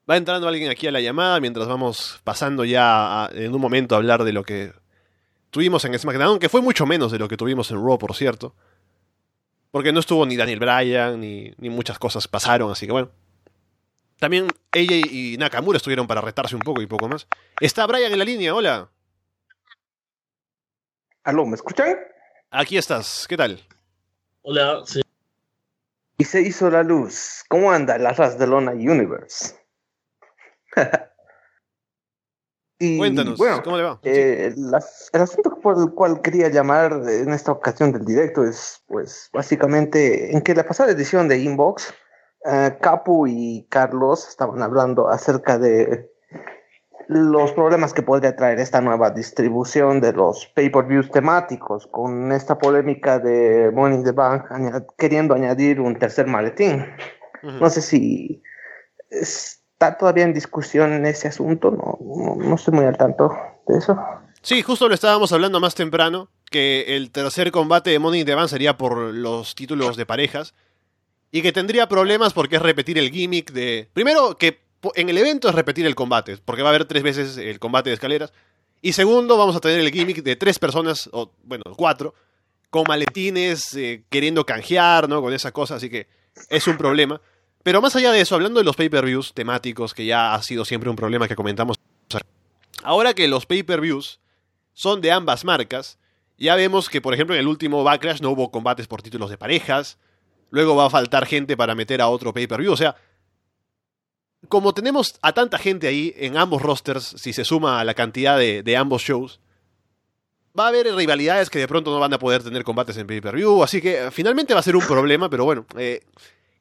[0.09, 3.95] Va entrando alguien aquí a la llamada mientras vamos pasando ya a- en un momento
[3.95, 4.73] a hablar de lo que
[5.51, 8.55] tuvimos en SmackDown, que fue mucho menos de lo que tuvimos en Raw, por cierto.
[9.71, 13.11] Porque no estuvo ni Daniel Bryan, ni, ni muchas cosas pasaron, así que bueno.
[14.19, 17.27] También ella y Nakamura estuvieron para retarse un poco y poco más.
[17.61, 18.89] Está Bryan en la línea, hola.
[21.25, 21.97] Aló, ¿me escuchan?
[22.51, 23.61] Aquí estás, ¿qué tal?
[24.43, 25.01] Hola, sí.
[26.17, 27.45] Y se hizo la luz.
[27.49, 29.57] ¿Cómo anda la Ras de Lona Universe?
[32.79, 33.99] y Cuéntanos, bueno, ¿cómo le va?
[34.03, 39.29] eh, el asunto por el cual quería llamar en esta ocasión del directo es, pues,
[39.33, 41.93] básicamente en que la pasada edición de Inbox,
[42.45, 46.14] eh, Capu y Carlos estaban hablando acerca de
[47.09, 53.19] los problemas que podría traer esta nueva distribución de los pay-per-views temáticos, con esta polémica
[53.19, 56.87] de Money in the Bank añad- queriendo añadir un tercer maletín.
[57.43, 58.43] No sé si
[59.11, 63.31] está todavía en discusión ese asunto, no, no, no estoy muy al tanto
[63.69, 63.99] de eso.
[64.41, 68.35] Sí, justo lo estábamos hablando más temprano, que el tercer combate de Money in the
[68.35, 70.55] Bank sería por los títulos de parejas,
[71.31, 73.89] y que tendría problemas porque es repetir el gimmick de...
[73.93, 74.64] Primero, que
[74.95, 77.91] en el evento es repetir el combate, porque va a haber tres veces el combate
[77.91, 78.33] de escaleras,
[78.83, 82.15] y segundo, vamos a tener el gimmick de tres personas, o bueno, cuatro,
[82.69, 85.23] con maletines, eh, queriendo canjear, ¿no?
[85.23, 86.07] Con esa cosa, así que
[86.51, 87.21] es un problema.
[87.63, 90.91] Pero más allá de eso, hablando de los pay-per-views temáticos, que ya ha sido siempre
[90.91, 91.79] un problema que comentamos,
[92.83, 94.21] ahora que los pay-per-views
[94.75, 95.99] son de ambas marcas,
[96.37, 99.39] ya vemos que, por ejemplo, en el último Backlash no hubo combates por títulos de
[99.39, 99.97] parejas,
[100.51, 102.97] luego va a faltar gente para meter a otro pay-per-view, o sea,
[104.49, 108.39] como tenemos a tanta gente ahí en ambos rosters, si se suma a la cantidad
[108.39, 109.41] de, ambos shows,
[110.59, 113.63] va a haber rivalidades que de pronto no van a poder tener combates en pay-per-view,
[113.63, 116.05] así que eh, finalmente va a ser un problema, pero bueno, eh,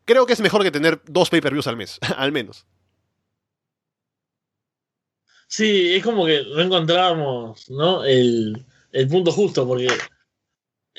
[0.05, 2.65] creo que es mejor que tener dos pay-per-views al mes, al menos.
[5.47, 8.03] Sí, es como que no encontrábamos, ¿no?
[8.03, 9.87] El, el punto justo, porque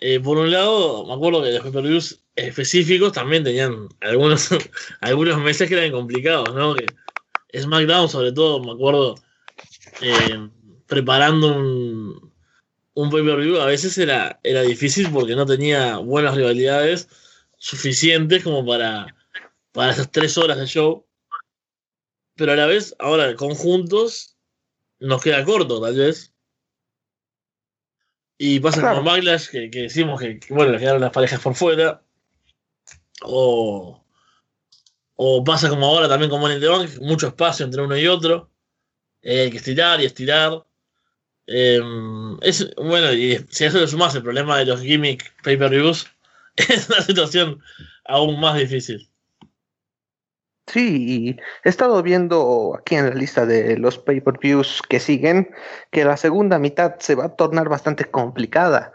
[0.06, 4.50] eh, por un lado, me acuerdo que los pay-per-views específicos también tenían algunos,
[5.00, 6.74] algunos meses que eran complicados, ¿no?
[6.74, 6.84] Que
[7.58, 9.14] SmackDown, sobre todo, me acuerdo,
[10.02, 10.50] eh,
[10.86, 12.32] preparando un,
[12.92, 17.08] un pay-per-view, a veces era, era difícil porque no tenía buenas rivalidades
[17.56, 19.06] suficientes como para,
[19.72, 21.06] para esas tres horas de show.
[22.34, 24.36] Pero a la vez, ahora conjuntos,
[24.98, 26.33] nos queda corto, tal vez.
[28.38, 28.96] Y pasa Claro.
[28.96, 32.02] con Backlash, que, que decimos que, que, bueno, le quedaron las parejas por fuera.
[33.22, 34.04] O,
[35.14, 38.06] o pasa como ahora también con Money in the Bank, mucho espacio entre uno y
[38.08, 38.50] otro.
[39.22, 40.64] Eh, hay que estirar y estirar.
[41.46, 41.80] Eh,
[42.42, 46.06] es, bueno, y si a eso le sumas el problema de los gimmick pay-per-views,
[46.56, 47.62] es una situación
[48.04, 49.08] aún más difícil.
[50.66, 55.50] Sí, he estado viendo aquí en la lista de los pay-per-views que siguen
[55.90, 58.92] que la segunda mitad se va a tornar bastante complicada.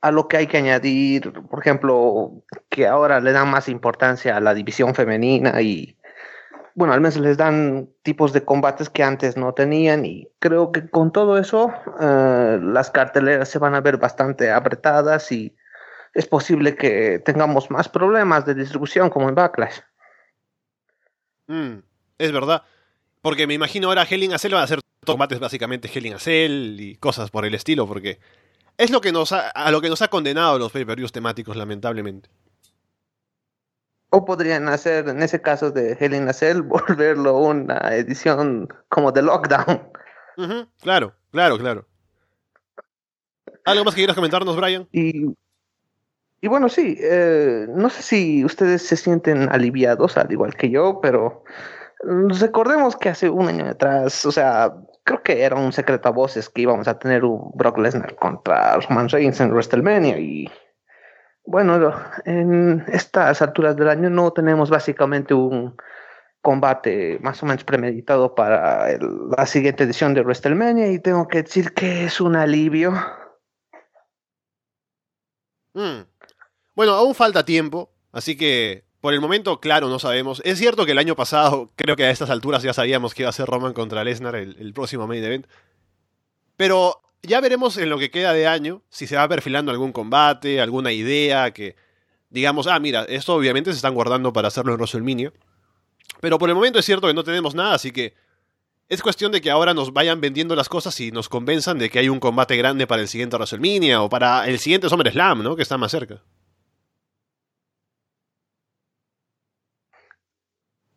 [0.00, 2.32] A lo que hay que añadir, por ejemplo,
[2.70, 5.98] que ahora le dan más importancia a la división femenina y,
[6.74, 10.88] bueno, al menos les dan tipos de combates que antes no tenían y creo que
[10.88, 15.54] con todo eso eh, las carteleras se van a ver bastante apretadas y
[16.14, 19.80] es posible que tengamos más problemas de distribución como en Backlash.
[21.50, 21.82] Mm,
[22.18, 22.62] es verdad.
[23.22, 26.14] Porque me imagino ahora Hell in a Cell van a hacer combates básicamente Hell in
[26.14, 28.20] a Cell y cosas por el estilo, porque
[28.78, 32.30] es lo que nos ha, a lo que nos ha condenado los pay-per-views temáticos, lamentablemente.
[34.10, 39.10] O podrían hacer, en ese caso de Hell in a Cell, volverlo una edición como
[39.10, 39.90] de Lockdown.
[40.80, 41.86] Claro, claro, claro.
[43.64, 44.88] ¿Algo más que quieras comentarnos, Brian?
[44.92, 45.26] Y,
[46.40, 51.00] y bueno, sí, eh, no sé si ustedes se sienten aliviados, al igual que yo,
[51.00, 51.44] pero
[52.40, 54.72] recordemos que hace un año atrás, o sea,
[55.04, 58.76] creo que era un secreto a voces que íbamos a tener un Brock Lesnar contra
[58.76, 60.50] Roman Reigns en WrestleMania y
[61.44, 61.92] bueno,
[62.24, 65.74] en estas alturas del año no tenemos básicamente un
[66.42, 71.42] combate más o menos premeditado para el- la siguiente edición de WrestleMania y tengo que
[71.42, 72.92] decir que es un alivio.
[75.74, 76.09] Mm.
[76.74, 80.42] Bueno, aún falta tiempo, así que por el momento, claro, no sabemos.
[80.44, 83.30] Es cierto que el año pasado, creo que a estas alturas ya sabíamos que iba
[83.30, 85.46] a ser Roman contra Lesnar el, próximo main event.
[86.56, 90.60] Pero ya veremos en lo que queda de año si se va perfilando algún combate,
[90.60, 91.76] alguna idea que
[92.28, 95.32] digamos, ah, mira, esto obviamente se están guardando para hacerlo en WrestleMania.
[96.20, 98.14] Pero por el momento es cierto que no tenemos nada, así que
[98.88, 102.00] es cuestión de que ahora nos vayan vendiendo las cosas y nos convenzan de que
[102.00, 105.56] hay un combate grande para el siguiente WrestleMania o para el siguiente SummerSlam, ¿no?
[105.56, 106.22] Que está más cerca.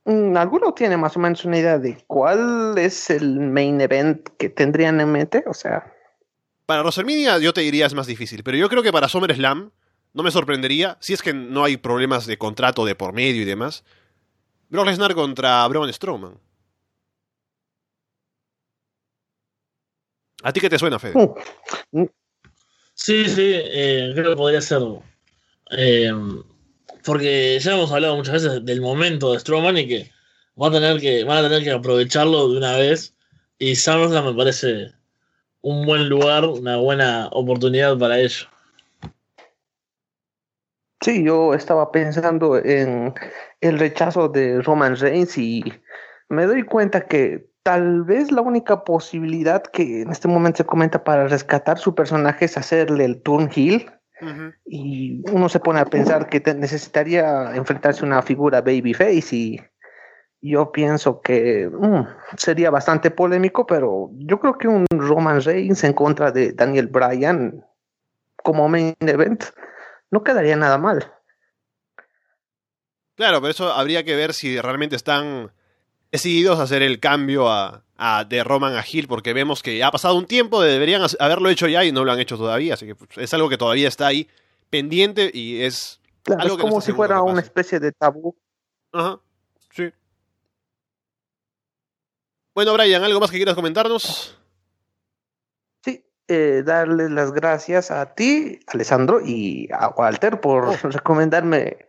[0.06, 5.00] ¿Alguno tiene más o menos una idea de cuál es el main event que tendrían
[5.00, 5.44] en mente?
[5.48, 5.94] O sea,
[6.66, 9.72] Para WrestleMania yo te diría es más difícil, pero yo creo que para SummerSlam
[10.14, 13.46] no me sorprendería, si es que no hay problemas de contrato de por medio y
[13.46, 13.84] demás,
[14.70, 16.38] Brock Lesnar contra Braun Strowman.
[20.44, 21.16] ¿A ti qué te suena, Fede?
[21.92, 22.06] mm,
[22.96, 24.82] Sí, sí, eh, creo que podría ser.
[25.72, 26.12] eh,
[27.04, 30.12] porque ya hemos hablado muchas veces del momento de Strowman y que
[30.56, 33.14] van a tener que, van a tener que aprovecharlo de una vez.
[33.60, 34.92] Y SummerSlam me parece
[35.62, 38.48] un buen lugar, una buena oportunidad para ello.
[41.02, 43.14] sí, yo estaba pensando en
[43.62, 45.64] el rechazo de Roman Reigns y
[46.30, 51.04] me doy cuenta que tal vez la única posibilidad que en este momento se comenta
[51.04, 53.90] para rescatar su personaje es hacerle el turn heel.
[54.66, 59.62] Y uno se pone a pensar que te- necesitaría enfrentarse a una figura babyface y
[60.42, 62.06] yo pienso que mm,
[62.38, 67.66] sería bastante polémico, pero yo creo que un Roman Reigns en contra de Daniel Bryan
[68.44, 69.46] como main event
[70.12, 71.12] no quedaría nada mal.
[73.16, 75.52] Claro, pero eso habría que ver si realmente están
[76.14, 79.92] decididos a hacer el cambio a, a- de Roman a Hill, porque vemos que ha
[79.92, 82.96] pasado un tiempo, deberían haberlo hecho ya y no lo han hecho todavía, así que
[82.96, 84.30] pues, es algo que todavía está ahí
[84.70, 86.00] pendiente y es...
[86.22, 88.36] Claro, Algo es que no como si fuera una especie de tabú.
[88.94, 89.20] Ajá,
[89.76, 89.92] sí.
[92.56, 94.38] Bueno, Brian, ¿algo más que quieras comentarnos?
[95.84, 100.78] Sí, eh, darle las gracias a ti, Alessandro, y a Walter por Oh.
[100.84, 101.88] recomendarme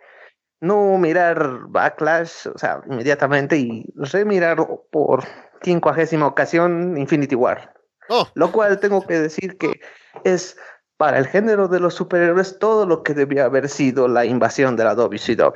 [0.61, 4.57] no mirar Backlash, o sea, inmediatamente y remirar
[4.91, 5.25] por
[5.63, 7.73] quincuagésima ocasión Infinity War.
[8.09, 9.81] Oh, Lo cual tengo que decir que
[10.25, 10.57] es
[10.97, 14.85] para el género de los superhéroes todo lo que debía haber sido la invasión de
[14.85, 15.53] la WCW.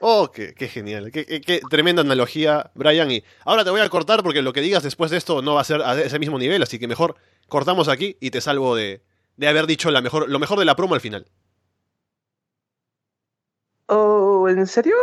[0.00, 3.10] oh, qué, qué genial, qué, qué- qué tremenda analogía, Brian.
[3.10, 5.60] Y ahora te voy a cortar porque lo que digas después de esto no va
[5.60, 7.16] a ser a ese mismo nivel, así que mejor
[7.48, 9.02] cortamos aquí y te salvo de,
[9.36, 11.26] de haber dicho la mejor, lo mejor de la promo al final.
[13.86, 14.96] Oh, ¿en serio?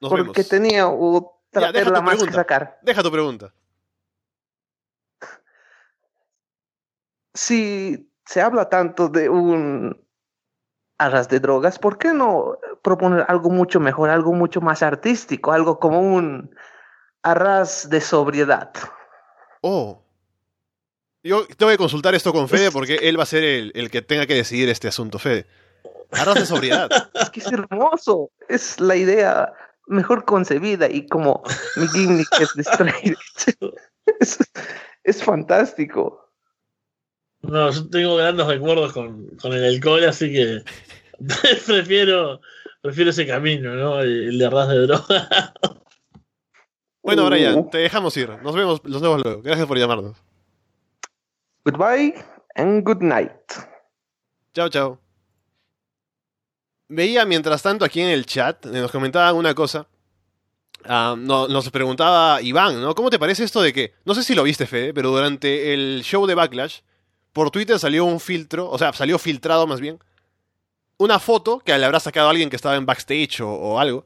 [0.00, 0.48] Nos Porque vemos.
[0.48, 2.78] tenía otra Ya, perla más que sacar.
[2.82, 3.52] Deja tu pregunta.
[7.34, 10.06] si se habla tanto de un
[10.98, 15.78] arras de drogas, ¿por qué no proponer algo mucho mejor, algo mucho más artístico, algo
[15.80, 16.54] como un
[17.22, 18.72] arras de sobriedad?
[19.62, 20.04] Oh.
[21.24, 24.02] Yo tengo que consultar esto con Fede porque él va a ser el, el que
[24.02, 25.46] tenga que decidir este asunto, Fede.
[26.12, 26.90] Arras de sobriedad.
[27.14, 28.30] Es que es hermoso.
[28.48, 29.52] Es la idea
[29.86, 31.42] mejor concebida y como
[31.76, 33.16] mi gimmick es distraído.
[34.18, 34.36] Es,
[35.04, 36.28] es fantástico.
[37.42, 40.62] No, yo tengo grandes recuerdos con, con el alcohol, así que
[41.66, 42.40] prefiero,
[42.80, 44.00] prefiero ese camino, ¿no?
[44.00, 45.54] El, el de arras de droga.
[47.02, 47.30] Bueno, Uh.
[47.30, 48.28] Brian, te dejamos ir.
[48.42, 49.42] Nos vemos, nos vemos luego.
[49.42, 50.16] Gracias por llamarnos.
[51.64, 52.14] Goodbye
[52.56, 53.30] and good night.
[54.54, 54.98] Chao, chao.
[56.94, 59.86] Veía mientras tanto aquí en el chat, nos comentaban una cosa.
[60.84, 62.94] Ah, no- nos preguntaba Iván, ¿no?
[62.94, 66.02] ¿Cómo te parece esto de que, no sé si lo viste, Fede, pero durante el
[66.04, 66.80] show de Backlash,
[67.32, 69.98] por Twitter salió un filtro, o sea, salió filtrado más bien,
[70.98, 74.04] una foto que le habrá sacado alguien que estaba en backstage o, o algo,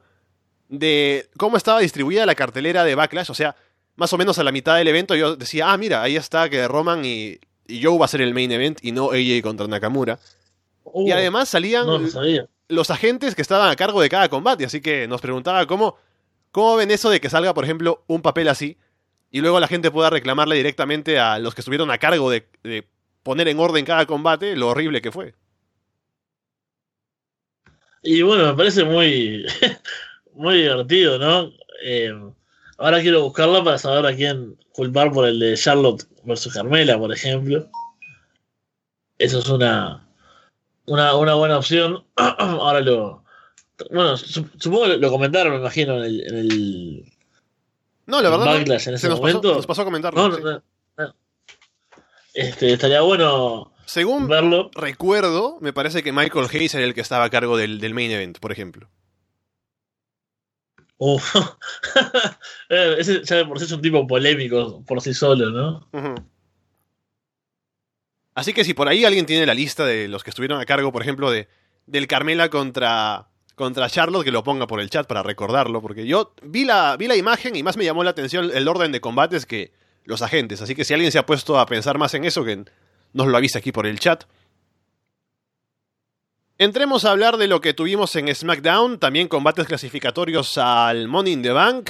[0.69, 3.55] de cómo estaba distribuida la cartelera de Backlash, o sea,
[3.95, 6.67] más o menos a la mitad del evento yo decía, ah, mira, ahí está que
[6.67, 10.19] Roman y, y Joe va a ser el main event y no AJ contra Nakamura.
[10.83, 12.47] Uh, Y además salían no lo sabía.
[12.69, 15.97] Los agentes que estaban a cargo de cada combate, así que nos preguntaba cómo,
[16.51, 18.77] cómo ven eso de que salga, por ejemplo, un papel así
[19.31, 22.47] y luego la gente pueda reclamarle directamente a los que estuvieron a cargo de,
[23.23, 25.33] poner en orden cada combate lo horrible que fue.
[28.03, 29.45] Y bueno, me parece muy,
[30.33, 31.51] muy divertido, ¿no?
[31.83, 32.13] Eh,
[32.77, 37.11] ahora quiero buscarla para saber a quién culpar por el de Charlotte versus Carmela, por
[37.11, 37.69] ejemplo.
[39.17, 40.06] Eso es una,
[40.87, 42.03] una, una buena opción.
[42.15, 43.23] ahora lo.
[43.91, 47.13] Bueno, su- supongo que lo comentaron, me imagino, en el, en el
[48.07, 49.55] No, la verdad no, Backlash en se ese nos pasó, momento.
[49.55, 50.27] nos pasó a comentarlo.
[50.29, 50.41] No, sí.
[50.43, 50.61] no, no,
[50.97, 51.15] no.
[52.33, 54.69] Este, estaría bueno Según verlo.
[54.73, 58.09] recuerdo, me parece que Michael Hayes era el que estaba a cargo del, del main
[58.11, 58.89] event, por ejemplo.
[60.97, 61.35] Uf.
[62.69, 65.87] Eh, Ese ya de por sí es un tipo polémico por sí solo, ¿no?
[65.93, 66.15] Ujú.
[68.37, 70.91] Así que si por ahí alguien tiene la lista de los que estuvieron a cargo,
[70.91, 71.47] por ejemplo, de
[71.87, 76.35] del Carmela contra, contra Charlotte, que lo ponga por el chat para recordarlo, porque yo
[76.43, 79.47] vi la, vi la imagen y más me llamó la atención el orden de combates
[79.47, 79.71] que
[80.03, 80.61] los agentes.
[80.61, 82.63] Así que si alguien se ha puesto a pensar más en eso, que
[83.11, 84.25] nos lo avise aquí por el chat.
[86.59, 91.41] Entremos a hablar de lo que tuvimos en SmackDown, también combates clasificatorios al Money in
[91.41, 91.89] the Bank.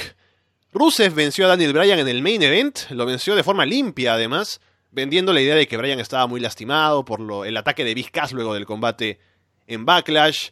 [0.72, 4.62] Rusev venció a Daniel Bryan en el main event, lo venció de forma limpia además,
[4.92, 8.12] vendiendo la idea de que Bryan estaba muy lastimado por lo- el ataque de Big
[8.12, 9.20] Cass luego del combate
[9.68, 10.50] en Backlash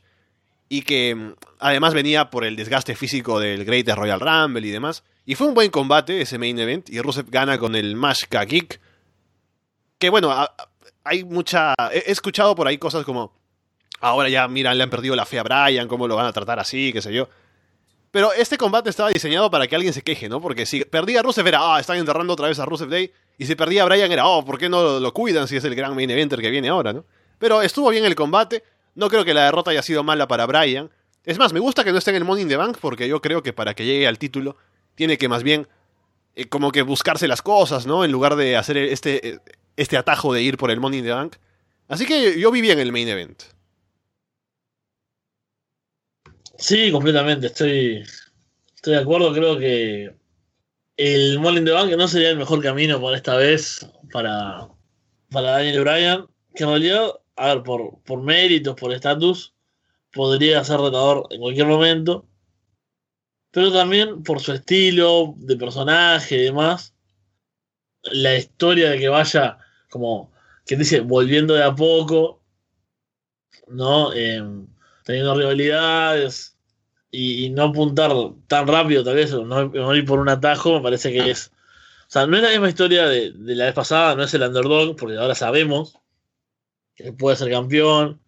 [0.70, 5.04] y que mm, además venía por el desgaste físico del Great Royal Rumble y demás.
[5.26, 8.80] Y fue un buen combate ese main event y Rusev gana con el Mashka Kick.
[9.98, 10.34] Que bueno,
[11.04, 11.74] hay mucha...
[11.92, 13.34] He he escuchado por ahí cosas como...
[14.02, 16.60] Ahora ya, mira, le han perdido la fe a Bryan, cómo lo van a tratar
[16.60, 17.30] así, qué sé yo.
[18.16, 20.40] Pero este combate estaba diseñado para que alguien se queje, ¿no?
[20.40, 23.12] Porque si perdía a Rusev era, ah, están enterrando otra vez a Rusev Day.
[23.38, 25.76] Y si perdía a Bryan era, oh, ¿por qué no lo, cuidan si es el
[25.76, 27.04] gran main eventer que viene ahora, ¿no?
[27.40, 28.64] Pero estuvo bien el combate.
[28.94, 30.90] No creo que la derrota haya sido mala para Bryan.
[31.26, 33.22] Es más, me gusta que no esté en el Money in the Bank porque yo
[33.22, 34.56] creo que para que llegue al título
[34.96, 35.68] tiene que más bien
[36.38, 38.06] eh, como que buscarse las cosas, ¿no?
[38.06, 39.40] En lugar de hacer este, eh,
[39.76, 41.36] este atajo de ir por el Money in the Bank.
[41.90, 43.44] Así que yo vi bien el main event.
[46.58, 47.48] Sí, completamente.
[47.48, 48.04] Estoy,
[48.76, 49.34] estoy de acuerdo.
[49.34, 50.16] Creo que
[50.98, 54.70] el Money in the Bank no sería el mejor camino por esta vez para,
[55.32, 56.28] para Daniel Bryan.
[56.54, 59.54] Que en realidad, a ver, por, por méritos, por estatus,
[60.14, 62.26] podría ser retador en cualquier momento.
[63.52, 66.94] Pero también por su estilo de personaje y demás.
[68.04, 69.58] La historia de que vaya
[69.90, 70.32] como,
[70.66, 72.42] que dice, volviendo de a poco.
[73.68, 74.14] ¿No?
[74.14, 74.68] Em,
[75.06, 76.58] teniendo rivalidades
[77.12, 78.12] y, no apuntar
[78.48, 81.52] tan rápido, tal vez, no, ir por un atajo, me parece que es.
[82.08, 84.96] O sea, no es la misma historia de, la vez pasada, no es el underdog,
[84.98, 85.98] porque ahora sabemos
[86.96, 88.20] que puede ser campeón,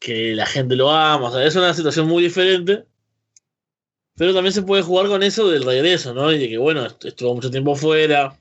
[0.00, 2.86] que la gente lo ama, o sea, es una situación muy diferente.
[4.16, 6.32] Pero también se puede jugar con eso del regreso, ¿no?
[6.32, 8.36] Y de que, bueno, est- estuvo mucho tiempo fuera.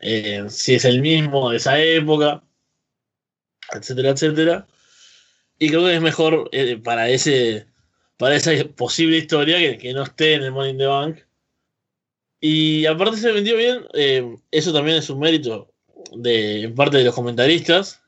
[0.00, 2.42] eh, si es el mismo de esa época,
[3.72, 4.66] etcétera, etcétera.
[5.58, 7.66] Y creo que es mejor eh, para ese
[8.16, 11.18] para esa posible historia que, que no esté en el Money in the Bank.
[12.40, 15.72] Y aparte se vendió bien, eh, eso también es un mérito
[16.12, 18.02] de en parte de los comentaristas.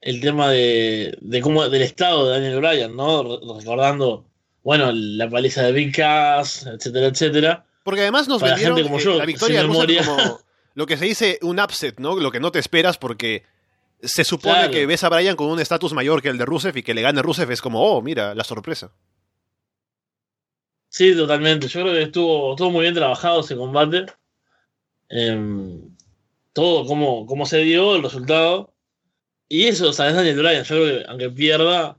[0.00, 3.22] El tema de, de cómo del estado de Daniel Bryan, ¿no?
[3.24, 4.26] Re- Recordando,
[4.62, 7.66] bueno, la paliza de Big Cass, etcétera, etcétera.
[7.82, 10.38] Porque además nos Para vendieron gente como eh, yo, la victoria de como
[10.74, 12.14] lo que se dice un upset, ¿no?
[12.16, 13.42] Lo que no te esperas porque
[14.02, 14.72] se supone Claro.
[14.72, 17.02] que ves a Bryan con un estatus mayor que el de Rusev y que le
[17.02, 18.92] gane Rusev es como, oh, mira, la sorpresa.
[20.88, 21.68] Sí, totalmente.
[21.68, 24.06] Yo creo que estuvo, estuvo muy bien trabajado ese combate.
[25.08, 25.94] Em,
[26.52, 28.74] todo cómo, cómo se dio, el resultado.
[29.48, 31.98] Y eso, sabes, Daniel Bryan, yo creo que aunque pierda,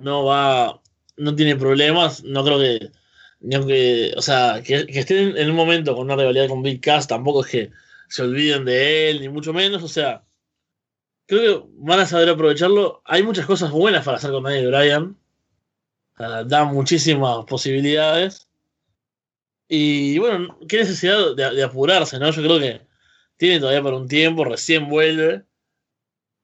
[0.00, 0.80] no va,
[1.16, 2.90] no tiene problemas, no creo que,
[3.40, 6.80] ni aunque, o sea, que, que estén en un momento con una rivalidad con Big
[6.80, 7.70] Cass, tampoco es que
[8.08, 10.24] se olviden de él, ni mucho menos, o sea,
[11.28, 13.02] creo que van a saber aprovecharlo.
[13.04, 15.16] Hay muchas cosas buenas para hacer con Daniel Bryan,
[16.18, 18.48] uh, da muchísimas posibilidades.
[19.68, 22.30] Y bueno, qué necesidad de, apurarse, ¿no?
[22.30, 22.80] Yo creo que
[23.36, 25.44] tiene todavía por un tiempo, recién vuelve.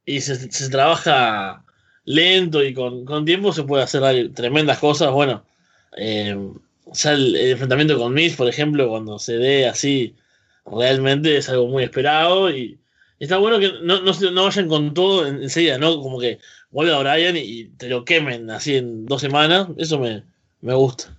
[0.04, 1.64] Y se, se trabaja
[2.04, 5.10] lento y con, tiempo se puede hacer tremendas cosas.
[5.12, 5.46] Bueno,
[5.96, 6.36] eh,
[6.92, 10.14] ya el, el, enfrentamiento con Miz, por ejemplo, cuando se dé así,
[10.66, 12.50] realmente es algo muy esperado.
[12.50, 12.78] Y
[13.24, 16.00] está bueno que no, no, no, vayan con todo enseguida, ¿no?
[16.00, 16.38] Como que
[16.70, 19.68] vuelve a Brian y, te lo quemen así en dos semanas.
[19.76, 20.24] Eso me,
[20.60, 21.16] me gusta.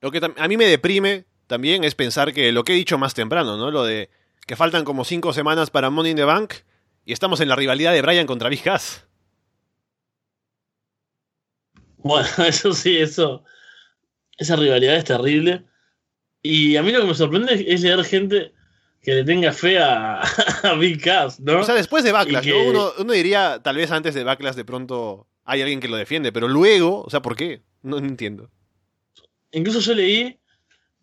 [0.00, 3.14] Lo que a mí me deprime también es pensar que lo que he dicho más
[3.14, 3.70] temprano, ¿no?
[3.70, 4.10] Lo de
[4.46, 6.54] que faltan como cinco semanas para Money in the Bank
[7.04, 9.06] y estamos en la rivalidad de Brian contra Big Cass.
[11.98, 13.44] Bueno, eso sí, eso.
[14.38, 15.64] Esa rivalidad es terrible.
[16.42, 18.54] Y a mí lo que me sorprende es leer gente
[19.02, 20.20] que le tenga fe a,
[20.62, 21.60] a Big Cass, ¿no?
[21.60, 22.50] O sea, después de Backlash, que...
[22.50, 22.70] ¿no?
[22.70, 26.32] Uno, uno, diría, tal vez antes de Backlash de pronto hay alguien que lo defiende,
[26.32, 27.62] pero luego, o sea, ¿por qué?
[27.82, 28.50] No, no entiendo.
[29.52, 30.38] Incluso yo leí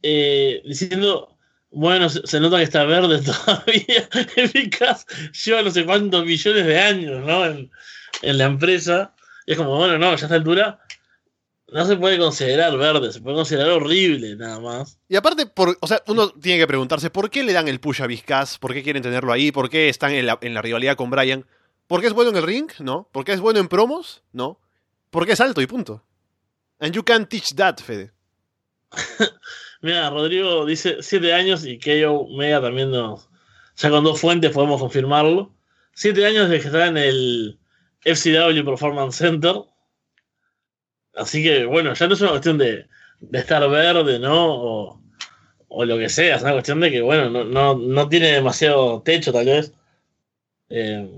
[0.03, 1.37] eh, diciendo,
[1.71, 4.07] bueno, se, se, nota que está verde todavía.
[4.53, 5.05] Big Cass
[5.45, 7.45] lleva no sé cuántos millones de años, ¿no?
[7.45, 7.71] En,
[8.21, 9.13] en la empresa.
[9.45, 10.79] Y es como, bueno, no, ya a esta altura
[11.69, 14.99] no se puede considerar verde, se puede considerar horrible nada más.
[15.09, 18.01] Y aparte, por, o sea, uno tiene que preguntarse por qué le dan el push
[18.01, 20.95] a Vizcas, por qué quieren tenerlo ahí, por qué están en la, en la rivalidad
[20.95, 21.45] con Brian.
[21.87, 22.69] ¿Por qué es bueno en el ring?
[22.79, 23.09] No.
[23.11, 24.23] ¿Por qué es bueno en promos?
[24.33, 24.59] No.
[25.09, 26.03] ¿Por qué es alto y punto?
[26.79, 28.11] And you can't teach that, Fede.
[29.81, 33.29] Mira, Rodrigo dice 7 años y Keio Mega también nos.
[33.77, 35.53] Ya con dos fuentes podemos confirmarlo.
[35.93, 37.59] 7 años de que está en el
[38.03, 39.55] FCW Performance Center.
[41.17, 42.85] Así que, bueno, ya no es una cuestión de,
[43.19, 44.53] de estar verde, ¿no?
[44.53, 45.01] O,
[45.67, 49.01] o, lo que sea, es una cuestión de que, bueno, no, no, no tiene demasiado
[49.01, 49.73] techo, tal vez.
[50.69, 51.09] Eh,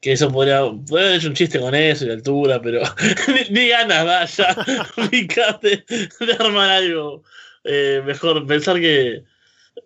[0.00, 2.82] que eso podría, podría haber hecho un chiste con eso y altura, pero
[3.50, 4.54] ni, ni, ganas da ya,
[5.10, 7.22] fíjate, de armar algo
[7.64, 8.46] eh, mejor.
[8.46, 9.24] Pensar que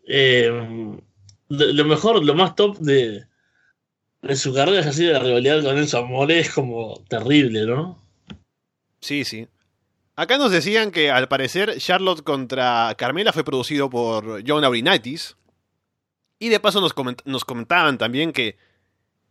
[0.08, 0.50] eh,
[1.48, 3.26] lo mejor, lo más top de,
[4.22, 8.07] de su carrera es así de la rivalidad con Enzo Amore es como terrible, ¿no?
[9.00, 9.48] Sí, sí.
[10.18, 15.36] Acá nos decían que al parecer Charlotte contra Carmela fue producido por John Aurinitis.
[16.40, 18.56] Y de paso nos, coment nos comentaban también que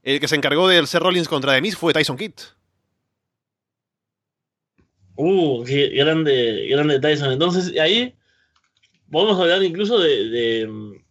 [0.04, 2.34] el que se encargó del Seth Rollins contra The Miz fue Tyson Kidd.
[5.18, 7.32] Uh, qué grande, grande Tyson.
[7.32, 8.16] Entonces, ahí
[9.12, 11.02] podemos hablar incluso de, de,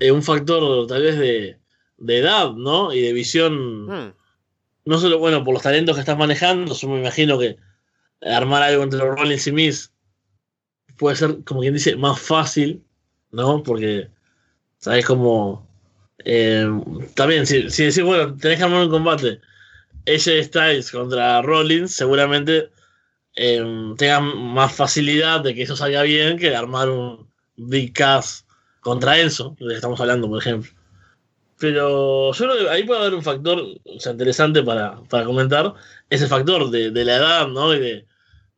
[0.00, 1.58] de un factor tal vez de,
[1.98, 2.92] de, edad, ¿no?
[2.92, 3.86] Y de visión.
[3.86, 4.18] Hmm
[4.88, 7.58] no solo, bueno, por los talentos que estás manejando, yo me imagino que
[8.22, 9.92] armar algo entre los Rollins y Miz
[10.96, 12.82] puede ser, como quien dice, más fácil,
[13.30, 13.62] ¿no?
[13.62, 14.08] Porque,
[14.78, 15.68] ¿sabes cómo?
[16.24, 16.66] Eh,
[17.14, 19.42] también, si, si decís, bueno, tenés que armar un combate,
[20.06, 22.70] AJ Styles contra Rollins, seguramente
[23.36, 28.46] eh, más facilidad de que eso salga bien que armar un Big Cass
[28.80, 30.70] contra Enzo, de que estamos hablando, por ejemplo.
[31.58, 35.74] Pero yo creo que ahí puede haber un factor o sea, interesante para, para comentar,
[36.08, 37.74] ese factor de, de la edad, ¿no?
[37.74, 38.06] Y de,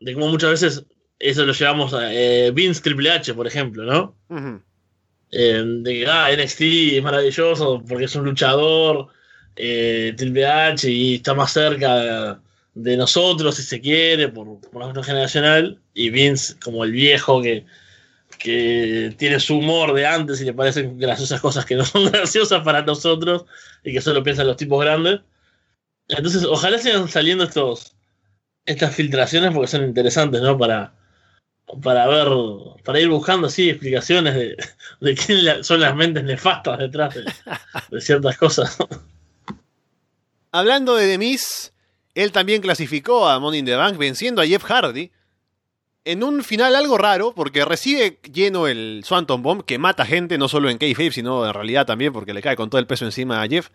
[0.00, 0.84] de cómo muchas veces
[1.18, 4.16] eso lo llevamos a eh, Vince Triple H, por ejemplo, ¿no?
[4.28, 4.62] Uh -huh.
[5.30, 6.60] eh, de que ah, NXT
[6.96, 9.08] es maravilloso porque es un luchador,
[9.56, 12.40] eh, Triple H, y está más cerca
[12.74, 17.64] de nosotros, si se quiere, por, por la generacional, y Vince como el viejo que
[18.40, 22.64] que tiene su humor de antes y le parecen graciosas cosas que no son graciosas
[22.64, 23.44] para nosotros
[23.84, 25.20] y que solo piensan los tipos grandes.
[26.08, 27.94] Entonces, ojalá sigan saliendo estos
[28.64, 30.56] estas filtraciones porque son interesantes, ¿no?
[30.56, 30.94] Para,
[31.82, 32.28] para ver,
[32.82, 37.24] para ir buscando así explicaciones de, quién son las mentes nefastas detrás de,
[37.90, 38.78] de ciertas cosas.
[40.50, 41.72] Hablando de Demis,
[42.14, 45.10] él también clasificó a Money in the Bank venciendo a Jeff Hardy
[46.04, 50.48] en un final algo raro, porque recibe lleno el Swanton Bomb, que mata gente, no
[50.48, 53.42] solo en Kayfabe, sino en realidad también, porque le cae con todo el peso encima
[53.42, 53.68] a Jeff.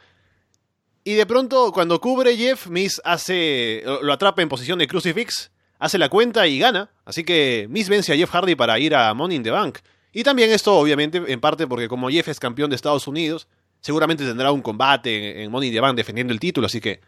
[1.04, 3.84] Y de pronto, cuando cubre Jeff, Miss hace.
[4.02, 6.90] lo atrapa en posición de crucifix, hace la cuenta y gana.
[7.06, 9.78] Así que Miss vence a Jeff Hardy para ir a Money in the Bank.
[10.12, 13.48] Y también esto, obviamente, en parte porque como Jeff es campeón de Estados Unidos,
[13.82, 17.02] seguramente tendrá un combate en Money in the Bank defendiendo el título, así que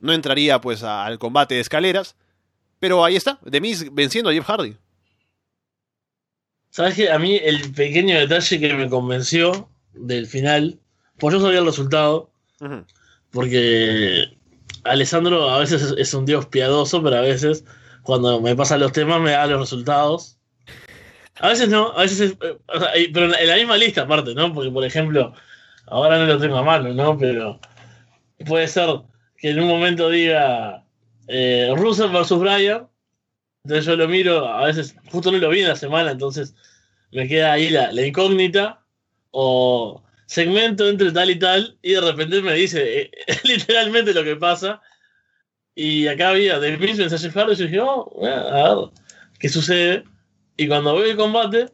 [0.00, 2.16] no entraría pues al combate de escaleras.
[2.78, 4.76] Pero ahí está, The Miz venciendo a Jeff Hardy.
[6.70, 10.80] ¿Sabes que A mí el pequeño detalle que me convenció del final.
[11.18, 12.30] Pues yo sabía el resultado.
[13.30, 14.36] Porque
[14.84, 17.64] Alessandro a veces es, un dios piadoso, pero a veces
[18.02, 20.38] cuando me pasan los temas me da los resultados.
[21.40, 24.02] A veces no, a veces es, eh, o sea, y- pero en la misma lista
[24.02, 24.52] aparte, ¿no?
[24.52, 25.32] Porque por ejemplo,
[25.86, 27.18] ahora no lo tengo a mano, ¿no?
[27.18, 27.58] Pero
[28.46, 28.88] puede ser
[29.36, 30.83] que en un momento diga
[31.28, 32.88] eh, Russell versus Bryan.
[33.64, 36.54] Entonces yo lo miro, a veces justo no lo vi en la semana, entonces
[37.12, 38.80] me queda ahí la, incógnita.
[39.30, 43.10] O segmento entre tal y tal, y de repente me dice eh,
[43.44, 44.80] literalmente lo que pasa.
[45.74, 48.90] Y acá había The Miz mensaje Farro y yo dije, oh, a ver
[49.38, 50.04] qué sucede.
[50.56, 51.70] Y cuando veo el combate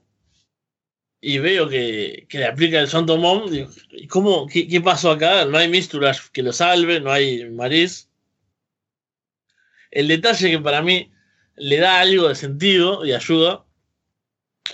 [1.21, 5.11] y veo que, que le aplica el Santo Mom, digo, ¿y cómo, qué, qué pasó
[5.11, 5.45] acá?
[5.45, 8.10] No hay Misturash que lo salve, no hay Maris.
[9.91, 11.11] El detalle que para mí
[11.57, 13.65] le da algo de sentido y ayuda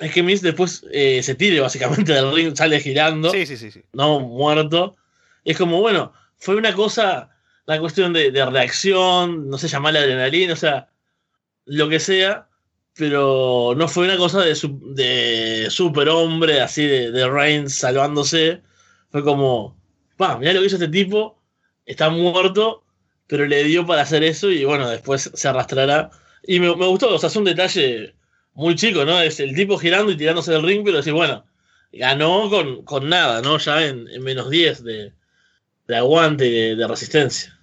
[0.01, 3.71] es que Miz después eh, se tire básicamente del ring, sale girando Sí, sí, sí,
[3.71, 3.83] sí.
[3.93, 4.97] no muerto.
[5.45, 7.31] Es como, bueno, fue una cosa,
[7.67, 10.91] una cuestión de, de reacción, no sé, llamarle adrenalina, o sea,
[11.65, 12.49] lo que sea,
[12.95, 18.63] pero no fue una cosa de, su- de superhombre, así de, de Reigns salvándose.
[19.11, 19.77] Fue como,
[20.17, 21.41] pa, mirá lo que hizo este tipo,
[21.87, 22.85] está muerto,
[23.27, 26.11] pero le dio para hacer eso y bueno, después se arrastrará.
[26.47, 28.15] Y me, me gustó, o sea, es un detalle
[28.55, 29.21] muy chico, ¿no?
[29.21, 31.45] Es el tipo girando y tirándose del ring, pero decir, bueno,
[31.93, 33.59] ganó con, con nada, ¿no?
[33.59, 35.13] Ya en, en menos 10 de,
[35.87, 37.59] de aguante de resistencia.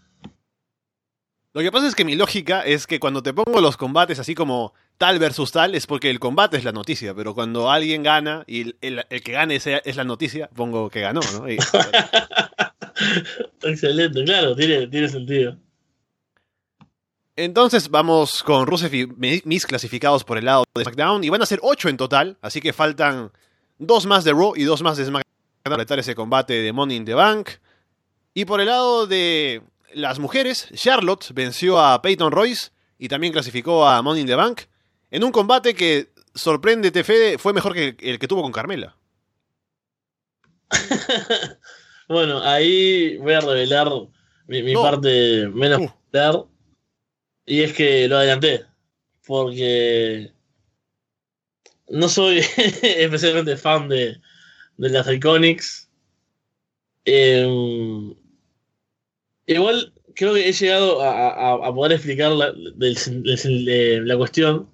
[1.53, 4.33] Lo que pasa es que mi lógica es que cuando te pongo los combates así
[4.33, 4.73] como
[5.03, 8.61] tal versus tal, es porque el combate es la noticia, pero cuando alguien gana y
[8.61, 11.51] el, el- el que gane sea- es la noticia, pongo que ganó, ¿no?
[11.51, 11.57] Y-
[13.63, 15.57] Excelente, claro, tiene, tiene sentido.
[17.35, 19.07] entonces vamos con Rusev y
[19.45, 22.61] Miz clasificados por el lado de SmackDown y van a ser ocho en total, así
[22.61, 23.31] que faltan
[23.77, 25.23] dos más de Raw y dos más de SmackDown
[25.63, 27.49] para completar ese combate de Money in the Bank.
[28.33, 29.61] Y por el lado de
[29.93, 34.61] las mujeres, Charlotte venció a Peyton Royce y también clasificó a Money in the Bank
[35.13, 38.97] en un combate que, sorpréndete Fede, fue mejor que el que tuvo con Carmela.
[42.09, 43.87] Bueno, ahí voy a revelar
[44.47, 44.81] mi, mi No.
[44.83, 45.87] parte menos Uh.
[45.87, 46.45] popular.
[47.45, 48.65] Y es que lo adelanté.
[49.25, 50.31] Porque
[51.87, 52.39] no soy
[52.83, 54.17] especialmente fan de,
[54.77, 55.89] de las Iconics.
[57.05, 58.13] Em,
[59.45, 64.17] igual creo que he llegado a, a- a poder explicar la, del- del- de la
[64.17, 64.69] cuestión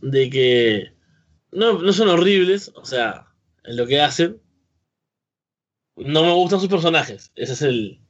[0.00, 0.92] de que
[1.52, 3.26] no, no son horribles, o sea,
[3.64, 4.40] en lo que hacen.
[5.96, 7.32] No me gustan sus personajes.
[7.34, 8.00] Ese es el.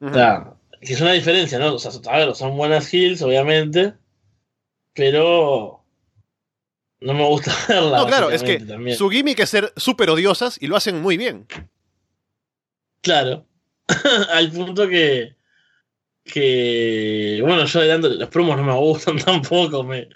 [0.00, 1.74] O sea, que es una diferencia, ¿no?
[1.74, 3.94] O sea, a ver, son buenas kills, obviamente.
[4.94, 5.84] Pero.
[7.00, 7.98] No me gusta verla.
[7.98, 8.96] No, claro, es que también.
[8.96, 11.46] su gimmick es ser súper odiosas y lo hacen muy bien.
[13.02, 13.46] Claro.
[14.32, 15.36] Al punto que.
[16.24, 17.38] Que.
[17.42, 19.84] Bueno, yo adelanto, los promos no me gustan tampoco.
[19.84, 20.08] Me,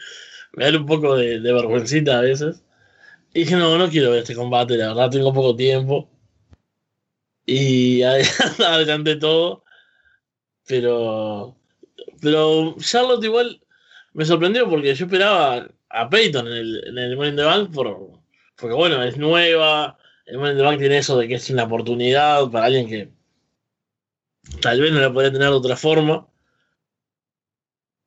[0.57, 2.63] me dan un poco de, de vergüencita a veces.
[3.35, 6.09] Y dije, no, no quiero ver este combate, la verdad, tengo poco tiempo.
[7.47, 9.65] Y adelanté todo.
[10.67, 11.57] Pero.
[12.21, 13.61] Pero Charlotte igual
[14.15, 17.73] me sorprendió porque yo esperaba a Peyton en el, en el Money in the Bank
[17.73, 18.13] por,
[18.57, 19.99] porque, bueno, es nueva.
[20.27, 23.11] El Money in the Bank tiene eso de que es una oportunidad para alguien que
[24.61, 26.29] tal vez no la podría tener de otra forma.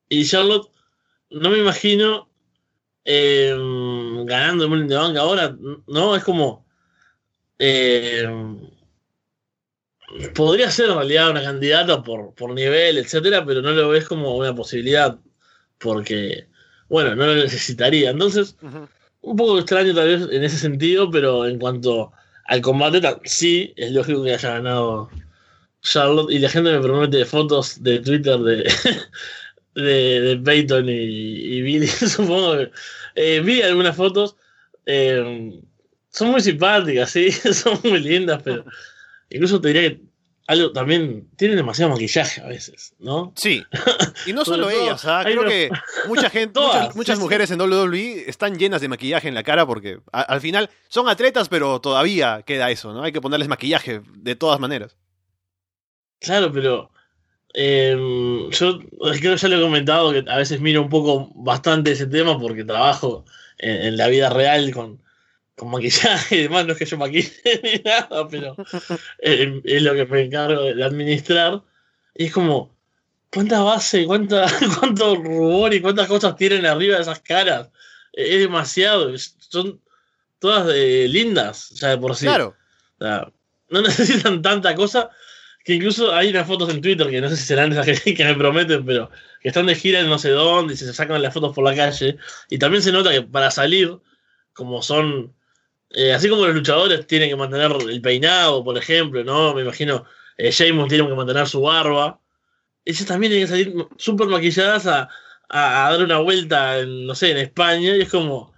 [0.10, 0.72] Y Charlotte,
[1.30, 2.27] no me imagino
[3.10, 3.56] eh,
[4.26, 5.56] ganando el in the Bank ahora,
[5.88, 6.16] ¿no?
[6.16, 6.66] Es como.
[7.58, 8.28] eh,
[10.36, 14.36] podría ser en realidad una candidata por, por nivel, etcétera, pero no lo ves como
[14.36, 15.18] una posibilidad
[15.78, 16.48] porque,
[16.90, 18.10] bueno, no lo necesitaría.
[18.10, 18.58] Entonces,
[19.22, 22.12] un poco extraño tal vez en ese sentido, pero en cuanto
[22.46, 25.10] al combate, sí, es lógico que haya ganado
[25.82, 26.32] Charlotte.
[26.32, 28.72] Y la gente me promete fotos de Twitter de,
[29.82, 32.72] de, de Peyton y, y Billy, supongo que.
[33.16, 34.36] eh, vi algunas fotos.
[34.86, 35.62] eh,
[36.10, 38.66] son muy simpáticas, sí, son muy lindas, pero
[39.30, 40.02] incluso te diría que
[40.48, 43.34] algo también tienen demasiado maquillaje a veces, ¿no?
[43.36, 43.64] Sí.
[44.26, 45.22] Y no solo todo, ellas, ¿ah?
[45.26, 45.70] creo que
[46.08, 47.24] mucha gente, Todas, muchas, muchas sí, sí.
[47.24, 51.10] mujeres en WWE están llenas de maquillaje en la cara porque a- al final son
[51.10, 53.04] atletas, pero todavía queda eso, ¿no?
[53.04, 54.96] Hay que ponerles maquillaje de todas maneras.
[56.20, 56.90] Claro, pero
[57.54, 57.96] eh,
[58.52, 62.08] yo creo que ya lo he comentado que a veces miro un poco bastante ese
[62.08, 63.26] tema porque trabajo
[63.58, 65.02] en, en la vida real con,
[65.58, 66.66] con maquillaje y demás.
[66.66, 67.32] No es que yo maquille
[67.64, 68.56] ni nada, pero
[69.20, 71.64] eh, es lo que me encargo de administrar.
[72.16, 72.76] Y es como,
[73.34, 74.46] ¿cuánta base, cuánta,
[74.80, 77.70] cuánto rubor y cuántas cosas tienen arriba de esas caras?
[78.14, 79.12] Eh, es demasiado.
[79.18, 79.82] Son
[80.40, 82.26] todas eh, lindas, ya de por sí.
[82.26, 82.56] Claro.
[83.00, 83.32] O sea,
[83.70, 85.10] no necesitan tanta cosa
[85.68, 88.36] que incluso hay unas fotos en Twitter que no sé si serán esas que, me
[88.36, 89.12] prometen, pero
[89.42, 91.76] que están de gira en no sé dónde y se sacan las fotos por la
[91.76, 92.18] calle.
[92.50, 94.00] Y también se nota que para salir,
[94.54, 95.36] como son.
[95.92, 99.54] eh, así como los luchadores tienen que mantener el peinado, por ejemplo, ¿no?
[99.54, 100.06] Me imagino,
[100.38, 102.22] eh, Sheamus tiene que mantener su barba.
[102.86, 105.10] Ellas también tienen que salir súper maquilladas a,
[105.50, 107.94] a, a dar una vuelta, en, no sé, en España.
[107.98, 108.54] Y es como.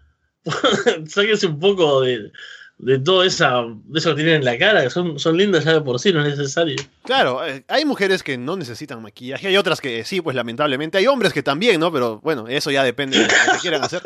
[1.08, 2.32] sáquense un poco de,
[2.80, 5.82] de todo esa, de eso que tienen en la cara, son, son lindas ya de
[5.82, 6.76] por sí, no es necesario.
[7.04, 10.98] Claro, eh, hay mujeres que no necesitan maquillaje, hay otras que sí, pues lamentablemente.
[10.98, 11.92] Hay hombres que también, ¿no?
[11.92, 14.02] Pero bueno, eso ya depende de lo que quieran hacer.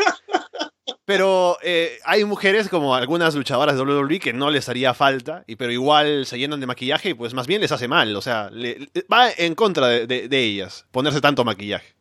[1.05, 5.57] Pero eh, hay mujeres como algunas luchadoras de WWE que no les haría falta, y,
[5.57, 8.15] pero igual se llenan de maquillaje y pues más bien les hace mal.
[8.15, 11.93] O sea, le- va en contra de, de- de ellas ponerse tanto maquillaje.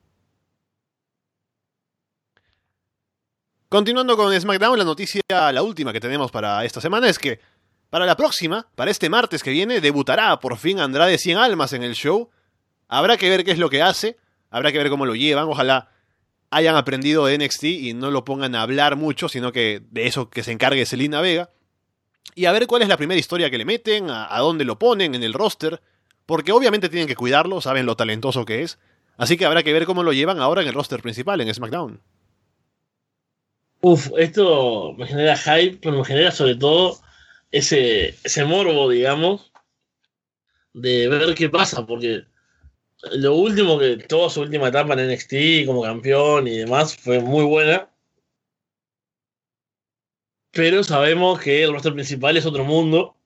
[3.73, 7.41] Continuando con SmackDown, la noticia, la última que tenemos para esta semana es que
[7.89, 11.83] para la próxima, para este martes que viene, debutará por fin Andrade 100 Almas en
[11.83, 12.29] el show.
[12.87, 14.19] Habrá que ver qué es lo que hace,
[14.51, 15.89] habrá que ver cómo lo llevan, ojalá
[16.51, 20.29] hayan aprendido de NXT y no lo pongan a hablar mucho, sino que de eso
[20.29, 21.49] que se encargue Selina Vega.
[22.35, 24.79] Y a ver cuál es la primera historia que le meten, a, a dónde lo
[24.79, 25.81] ponen en el roster,
[26.27, 28.79] porque obviamente tienen que cuidarlo, saben lo talentoso que es.
[29.17, 32.03] Así que habrá que ver cómo lo llevan ahora en el roster principal, en SmackDown.
[33.85, 37.01] Uf, esto me genera hype, pero me genera sobre todo
[37.51, 39.53] ese, ese morbo, digamos,
[40.73, 42.25] de ver qué pasa, porque
[43.13, 47.45] lo último que, toda su última etapa en NXT como campeón y demás fue muy
[47.45, 47.91] buena.
[50.53, 53.17] Pero sabemos que el roster principal es otro mundo,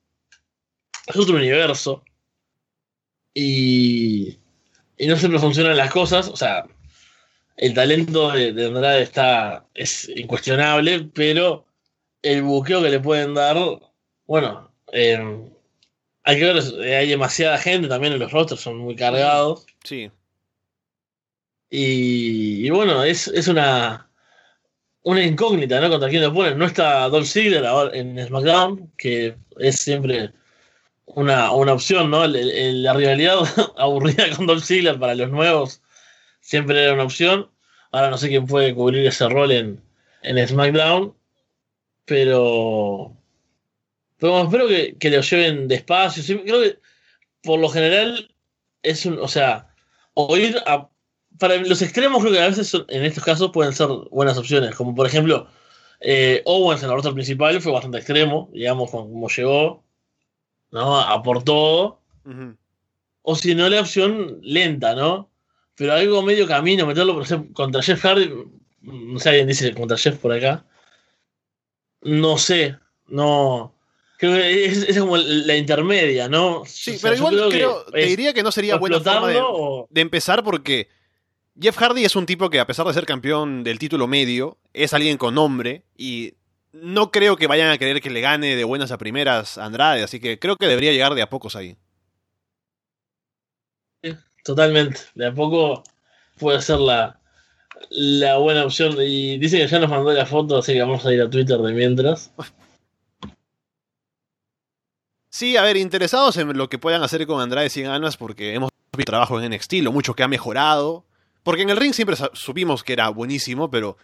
[1.05, 2.03] es otro universo.
[3.35, 4.39] Y,
[4.97, 6.65] y no siempre funcionan las cosas, o sea,
[7.57, 11.65] el talento de, de Andrade está, es incuestionable, pero
[12.21, 13.57] el buqueo que le pueden dar,
[14.25, 15.19] bueno, eh,
[16.23, 16.57] hay que ver,
[16.95, 19.65] hay demasiada gente también en los rosters, son muy cargados.
[19.83, 20.11] Sí.
[21.69, 24.09] Y, y bueno, es, es una,
[25.03, 25.89] una incógnita, ¿no?
[25.89, 26.57] Contra quién lo ponen.
[26.57, 30.31] No está Dolph Ziggler ahora en SmackDown, que es siempre
[31.05, 32.23] una, una opción, ¿no?
[32.25, 33.39] El- el- la rivalidad
[33.77, 35.81] aburrida con Dolph Ziggler para los nuevos
[36.47, 37.51] siempre era una opción.
[37.91, 39.83] Ahora no sé quién puede cubrir ese rol en,
[40.21, 41.13] en SmackDown,
[42.05, 43.13] pero,
[44.17, 46.23] pero espero que, que lo lleven despacio.
[46.23, 46.79] Sí, creo que
[47.43, 48.33] por lo general
[48.81, 49.73] es un, o sea,
[50.13, 50.89] o ir a
[51.37, 54.73] para los extremos creo que a veces son- en estos casos pueden ser buenas opciones,
[54.73, 55.47] como por ejemplo
[55.99, 59.83] eh, Owens en la roster principal fue bastante extremo, digamos, como, llegó,
[60.71, 60.99] ¿no?
[60.99, 62.01] Aportó,
[63.21, 65.29] o si no la opción lenta, ¿no?
[65.77, 68.33] Pero algo medio camino, meterlo por ejemplo contra Jeff Hardy,
[68.81, 70.65] no sé, alguien dice contra Jeff por acá,
[72.01, 73.73] no sé, no...
[74.19, 76.63] Creo que es, es como la intermedia, ¿no?
[76.65, 79.27] Sí, O sea, pero igual que creo, te es diría que no sería buena forma
[79.27, 80.89] de, explotarlo o- de empezar porque
[81.61, 84.93] Jeff Hardy es un tipo que a pesar de ser campeón del título medio, es
[84.93, 86.33] alguien con nombre y
[86.71, 90.01] no creo que vayan a querer que le gane de buenas a primeras a Andrade,
[90.01, 91.77] así que creo que debería llegar de a pocos ahí.
[94.47, 95.01] Totalmente.
[95.13, 95.83] De a poco
[96.39, 97.19] puede ser la,
[97.89, 98.95] la buena opción.
[98.99, 101.57] Y dice que ya nos mandó la foto, así que vamos a ir a Twitter
[101.59, 102.31] de mientras.
[105.29, 108.69] Sí, a ver, interesados en lo que puedan hacer con Andrade 100 ganas porque hemos
[108.95, 111.03] visto trabajo en NXT, lo mucho que ha mejorado.
[111.43, 113.97] Porque en el ring siempre supimos que era buenísimo, pero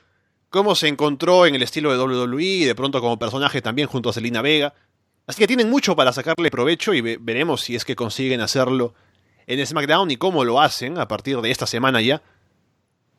[0.50, 4.10] cómo se encontró en el estilo de WWE y de pronto como personaje también junto
[4.10, 4.74] a Selina Vega.
[5.26, 8.94] Así que tienen mucho para sacarle provecho y ve- veremos si es que consiguen hacerlo
[9.48, 12.22] en SmackDown y cómo lo hacen a partir de esta semana ya.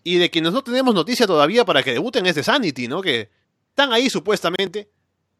[0.03, 3.01] Y de quienes no tenemos noticia todavía para que debuten es de Sanity, ¿no?
[3.01, 3.31] Que
[3.71, 4.89] están ahí supuestamente,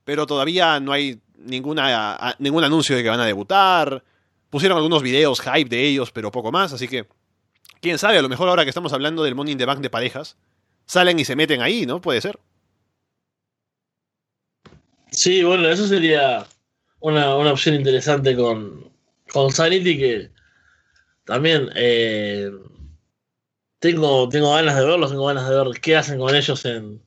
[0.05, 4.03] pero todavía no hay ninguna, ningún anuncio de que van a debutar.
[4.51, 7.07] Pusieron algunos videos hype de ellos, pero poco más, así que
[7.81, 9.91] quién sabe, a lo mejor ahora que estamos hablando del Money in the Bank de
[9.91, 10.37] parejas,
[10.87, 12.01] salen y se meten ahí, ¿no?
[12.01, 12.39] Puede ser.
[15.11, 16.47] Sí, bueno, eso sería
[17.01, 18.91] una, una opción interesante con,
[19.31, 20.31] con Sanity que
[21.25, 22.51] también eh,
[23.79, 27.03] tengo, tengo ganas de verlos, tengo ganas de ver qué hacen con ellos en,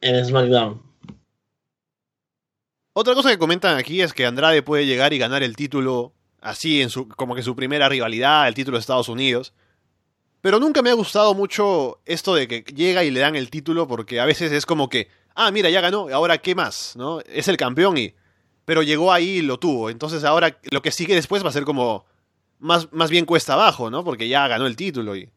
[0.00, 0.82] en SmackDown.
[2.92, 6.82] Otra cosa que comentan aquí es que Andrade puede llegar y ganar el título así,
[6.82, 9.52] en su, como que su primera rivalidad, el título de Estados Unidos.
[10.40, 13.86] Pero nunca me ha gustado mucho esto de que llega y le dan el título
[13.88, 17.20] porque a veces es como que, ah, mira, ya ganó, ahora qué más, ¿no?
[17.20, 18.14] Es el campeón y...
[18.64, 19.88] Pero llegó ahí y lo tuvo.
[19.88, 22.04] Entonces ahora lo que sigue después va a ser como
[22.58, 24.04] más, más bien cuesta abajo, ¿no?
[24.04, 25.30] Porque ya ganó el título y...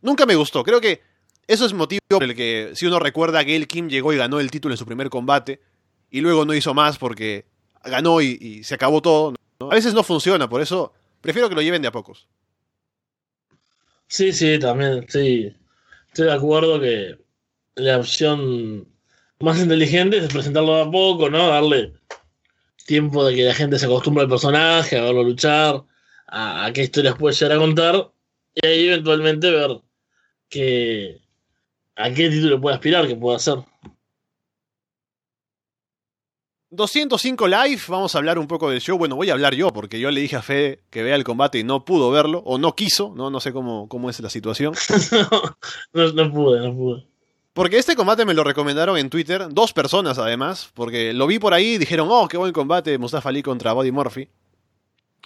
[0.00, 0.62] Nunca me gustó.
[0.62, 1.02] Creo que
[1.46, 4.50] eso es motivo por el que, si uno recuerda el Kim llegó y ganó el
[4.50, 5.60] título en su primer combate,
[6.10, 7.46] y luego no hizo más porque
[7.84, 9.34] ganó y, y se acabó todo.
[9.60, 9.70] ¿no?
[9.70, 12.28] A veces no funciona, por eso prefiero que lo lleven de a pocos.
[14.06, 15.54] Sí, sí, también, sí.
[16.06, 17.18] Estoy de acuerdo que
[17.74, 18.88] la opción
[19.40, 21.48] más inteligente es presentarlo de a poco, ¿no?
[21.48, 21.92] Darle
[22.86, 25.84] tiempo de que la gente se acostumbre al personaje, a verlo luchar,
[26.28, 28.10] a, a qué historias puede llegar a contar,
[28.54, 29.80] y ahí eventualmente ver
[30.48, 31.20] que,
[31.96, 33.58] a qué título puede aspirar, que puede hacer.
[36.70, 38.98] 205 Live, vamos a hablar un poco del show.
[38.98, 41.58] Bueno, voy a hablar yo, porque yo le dije a Fede que vea el combate
[41.58, 44.74] y no pudo verlo, o no quiso, no, no sé cómo, cómo es la situación.
[45.94, 47.06] no, no pude, no pude.
[47.54, 51.54] Porque este combate me lo recomendaron en Twitter, dos personas además, porque lo vi por
[51.54, 54.28] ahí y dijeron, oh, qué buen combate Mustafa Ali contra Body Murphy.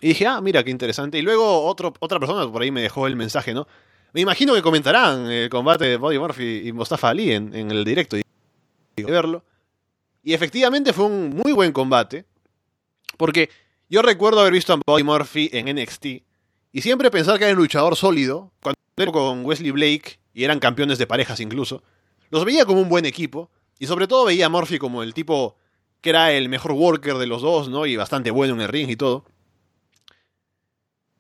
[0.01, 1.18] Y dije, ah, mira, qué interesante.
[1.18, 3.66] Y luego otro, otra persona por ahí me dejó el mensaje, ¿no?
[4.12, 7.84] Me imagino que comentarán el combate de Body Murphy y Mustafa Ali en, en el
[7.84, 8.16] directo.
[8.16, 9.45] Y verlo.
[10.22, 12.26] Y efectivamente fue un muy buen combate.
[13.16, 13.49] Porque
[13.88, 16.07] yo recuerdo haber visto a Body Murphy en NXT.
[16.72, 18.53] Y siempre pensar que era un luchador sólido.
[18.61, 21.82] Cuando con Wesley Blake y eran campeones de parejas incluso.
[22.30, 23.51] Los veía como un buen equipo.
[23.78, 25.57] Y sobre todo veía a Murphy como el tipo
[26.03, 27.86] que era el mejor worker de los dos, ¿no?
[27.86, 29.24] Y bastante bueno en el ring y todo.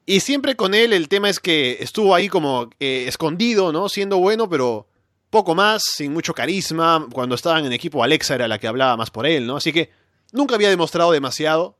[0.04, 3.88] Y siempre con él el tema es que estuvo ahí como eh, escondido, ¿no?
[3.88, 4.88] Siendo bueno, pero
[5.30, 7.06] poco más, sin mucho carisma.
[7.12, 9.56] Cuando estaban en equipo, Alexa era la que hablaba más por él, ¿no?
[9.56, 9.90] Así que
[10.32, 11.78] nunca había demostrado demasiado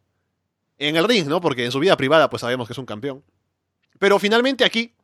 [0.79, 1.41] en el ring, ¿no?
[1.41, 3.25] Porque en su vida privada, pues sabemos que es un campeón.
[3.99, 4.95] Pero finalmente aquí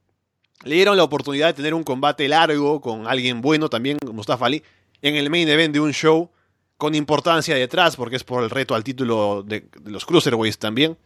[0.64, 4.62] le dieron la oportunidad de tener un combate largo con alguien bueno también, Mustafa Ali,
[5.02, 6.30] en el main event de un show
[6.76, 10.96] con importancia detrás, porque es por el reto al título de, de los Cruiserweights también.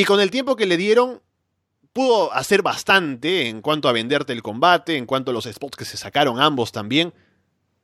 [0.00, 1.20] Y con el tiempo que le dieron,
[1.92, 5.84] pudo hacer bastante en cuanto a venderte el combate, en cuanto a los spots que
[5.84, 7.12] se sacaron ambos también.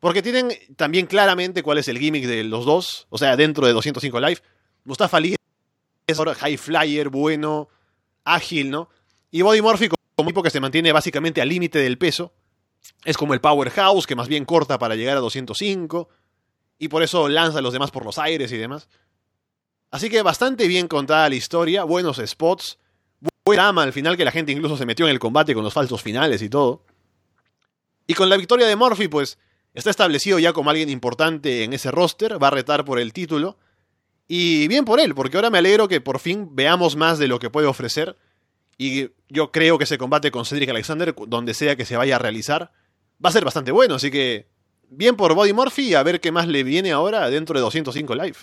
[0.00, 3.06] Porque tienen también claramente cuál es el gimmick de los dos.
[3.10, 4.40] O sea, dentro de 205 Live,
[4.84, 5.36] Mustafa Ali
[6.06, 7.68] es ahora high flyer, bueno,
[8.24, 8.88] ágil, ¿no?
[9.30, 12.32] Y Body Murphy como tipo que se mantiene básicamente al límite del peso.
[13.04, 16.08] Es como el powerhouse que más bien corta para llegar a 205.
[16.78, 18.88] Y por eso lanza a los demás por los aires y demás.
[19.96, 22.76] Así que bastante bien contada la historia, buenos spots,
[23.46, 25.72] buen drama al final que la gente incluso se metió en el combate con los
[25.72, 26.84] falsos finales y todo.
[28.06, 29.38] Y con la victoria de Murphy, pues
[29.72, 33.56] está establecido ya como alguien importante en ese roster, va a retar por el título.
[34.28, 37.38] Y bien por él, porque ahora me alegro que por fin veamos más de lo
[37.38, 38.18] que puede ofrecer.
[38.76, 42.18] Y yo creo que ese combate con Cedric Alexander, donde sea que se vaya a
[42.18, 42.70] realizar,
[43.24, 43.94] va a ser bastante bueno.
[43.94, 44.46] Así que
[44.90, 48.14] bien por Body Murphy y a ver qué más le viene ahora dentro de 205
[48.14, 48.36] Live.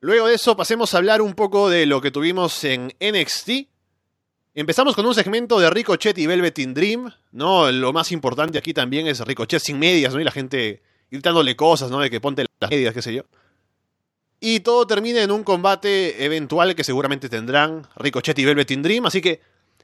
[0.00, 3.50] Luego de eso pasemos a hablar un poco de lo que tuvimos en NXT.
[4.54, 7.70] Empezamos con un segmento de Ricochet y Velvet in Dream, ¿no?
[7.72, 10.20] Lo más importante aquí también es Ricochet sin medias, ¿no?
[10.20, 12.00] Y la gente gritándole cosas, ¿no?
[12.00, 13.22] De que ponte las medias, qué sé yo.
[14.38, 19.06] Y todo termina en un combate eventual que seguramente tendrán Ricochet y Velvet in Dream,
[19.06, 19.40] así que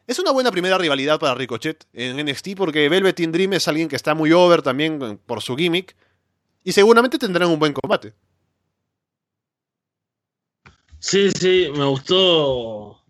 [0.06, 3.88] es una buena primera rivalidad para Ricochet en NXT porque Velvet in Dream es alguien
[3.88, 5.96] que está muy over también por su gimmick
[6.64, 8.12] y seguramente tendrán un buen combate.
[11.02, 13.02] Sí, sí, me gustó.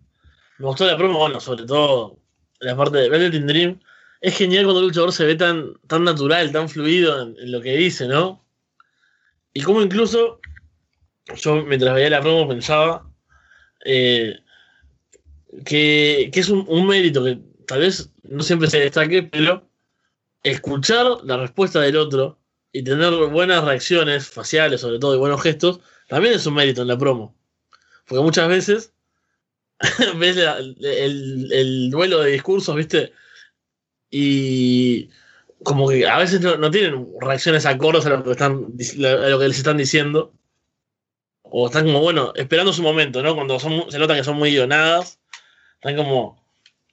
[0.58, 2.18] Me gustó la promo, bueno, sobre todo
[2.60, 3.80] la parte de Velvet in Dream.
[4.22, 7.76] Es genial cuando el luchador se ve tan, tan natural, tan fluido en, lo que
[7.76, 8.46] dice, ¿no?
[9.54, 10.40] Y como incluso
[11.36, 13.06] yo mientras veía la promo pensaba
[13.84, 14.38] eh,
[15.64, 19.68] que, que, es un, mérito que tal vez no siempre se destaque, pero
[20.42, 22.38] escuchar la respuesta del otro
[22.72, 26.88] y tener buenas reacciones faciales, sobre todo, y buenos gestos, también es un mérito en
[26.88, 27.41] la promo.
[28.06, 28.92] Porque muchas veces
[30.16, 33.12] ves la, el, el, duelo de discursos, ¿viste?
[34.10, 35.10] Y
[35.62, 38.66] como que a veces no, no, tienen reacciones acordes a lo que están
[39.04, 40.32] a lo que les están diciendo.
[41.42, 43.34] O están como, bueno, esperando su momento, ¿no?
[43.34, 45.18] Cuando son, se nota que son muy guionadas.
[45.74, 46.42] Están como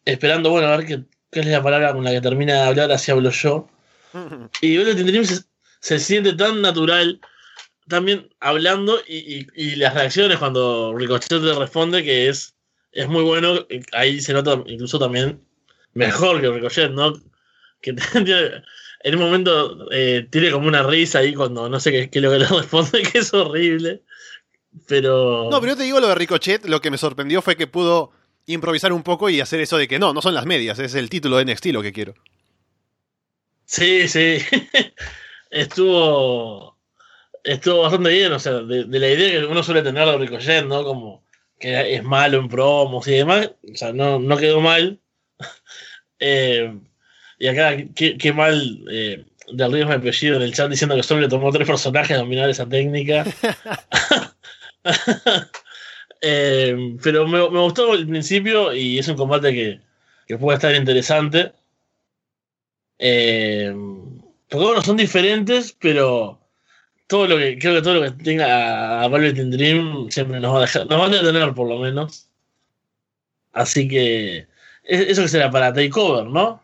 [0.05, 2.91] esperando, bueno, a ver qué, qué es la palabra con la que termina de hablar,
[2.91, 3.69] así hablo yo.
[4.61, 5.43] Y Velvet Dream se,
[5.79, 7.21] se siente tan natural
[7.89, 12.55] también hablando y, y, y, las reacciones cuando Ricochet le responde que es,
[12.91, 15.41] es muy bueno, ahí se nota incluso también
[15.93, 17.13] mejor que Ricochet, ¿no?
[17.81, 17.95] Que
[19.03, 22.23] en un momento eh, tiene como una risa ahí cuando no sé qué, qué es
[22.23, 24.03] lo que le responde, que es horrible.
[24.87, 25.49] Pero.
[25.49, 28.11] No, pero yo te digo lo de Ricochet, lo que me sorprendió fue que pudo
[28.45, 31.09] improvisar un poco y hacer eso de que no, no son las medias, es el
[31.09, 32.13] título de NXT lo que quiero.
[33.65, 34.39] Sí, sí.
[35.51, 36.78] Estuvo
[37.53, 40.65] estuvo bastante bien, o sea, de, de, la idea que uno suele tener de Ricochet,
[40.65, 40.83] ¿no?
[40.83, 41.23] Como
[41.59, 44.99] que es malo en promos y demás, o sea, no, no quedó mal.
[46.19, 46.73] eh,
[47.39, 51.03] Y acá, qué, qué mal eh, del río me apellido en el chat diciendo que
[51.03, 53.25] solo le tomó tres personajes a dominar esa técnica.
[56.21, 59.79] Eh, pero me, me gustó el principio y es un combate que,
[60.27, 61.53] que puede estar interesante.
[62.97, 63.73] Eh,
[64.49, 66.38] porque bueno, son diferentes, pero
[67.09, 70.53] todo lo que creo que todo lo que tenga a Velvet in Dream siempre nos
[70.53, 72.29] va a dejar, nos van a detener por lo menos.
[73.51, 74.47] Así que
[74.83, 76.61] es- eso que será para Takeover, ¿no?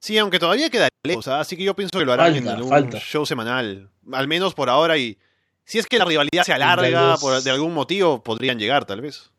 [0.00, 1.40] Sí, aunque todavía queda lejos, ¿ah?
[1.40, 2.98] así que yo pienso que lo harán Falta, en algún falta.
[3.00, 5.16] show semanal, al menos por ahora y
[5.64, 9.30] si es que la rivalidad se alarga por de algún motivo podrían llegar tal vez.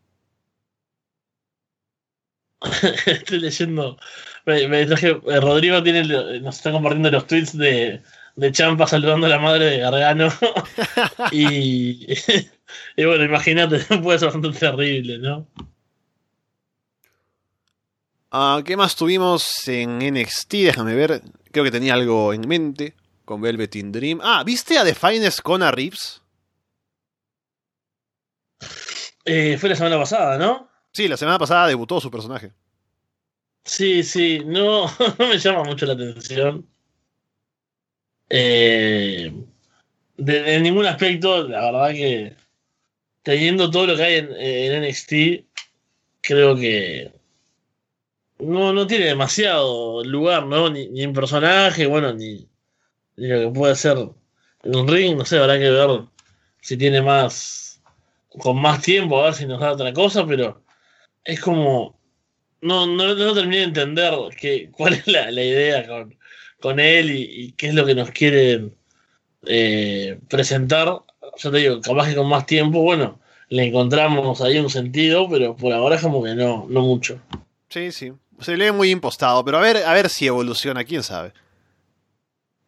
[3.06, 3.98] Estoy leyendo.
[4.46, 6.04] Me, me traje, eh, Rodrigo tiene,
[6.42, 8.02] nos está compartiendo los tweets de,
[8.40, 10.30] de Champa saludando a la madre de Gargano.
[11.32, 12.08] y,
[12.96, 15.48] y bueno, imagínate, puede ser bastante terrible, ¿no?
[18.32, 20.52] Ah, ¿Qué más tuvimos en NXT?
[20.52, 21.22] Déjame ver.
[21.52, 22.94] Creo que tenía algo en mente
[23.26, 24.20] con Velvet in Dream.
[24.24, 26.22] Ah, ¿viste a The Finest con a Reeves?
[29.26, 30.70] Eh, fue la semana pasada, ¿no?
[30.92, 32.54] Sí, la semana pasada debutó su personaje.
[33.64, 34.86] Sí, sí, no,
[35.20, 36.68] no me llama mucho la atención.
[38.30, 39.34] Eh,
[40.18, 42.36] de, ningún aspecto, la verdad que
[43.24, 45.14] teniendo todo lo que hay en, NXT,
[46.22, 47.12] creo que
[48.40, 50.70] no, no tiene demasiado lugar, ¿no?
[50.70, 52.48] Ni, ni en personaje, bueno, ni,
[53.18, 53.98] ni lo que puede ser
[54.64, 56.04] un ring, no sé, habrá que ver
[56.62, 57.82] si tiene más,
[58.30, 60.64] con más tiempo, a ver si nos da otra cosa, pero
[61.24, 62.00] es como
[62.62, 66.18] no, no, no terminé de entender que, cuál es la, la idea con,
[66.62, 68.76] con él y, qué es lo que nos quieren
[69.46, 71.02] eh, presentar.
[71.38, 73.20] Yo te digo, capaz que con más tiempo, bueno,
[73.50, 77.20] le encontramos ahí un sentido, pero por ahora es como que no, no mucho.
[77.70, 78.12] Sí, sí.
[78.40, 81.34] Se le ve muy impostado, pero a ver, a ver si evoluciona, quién sabe.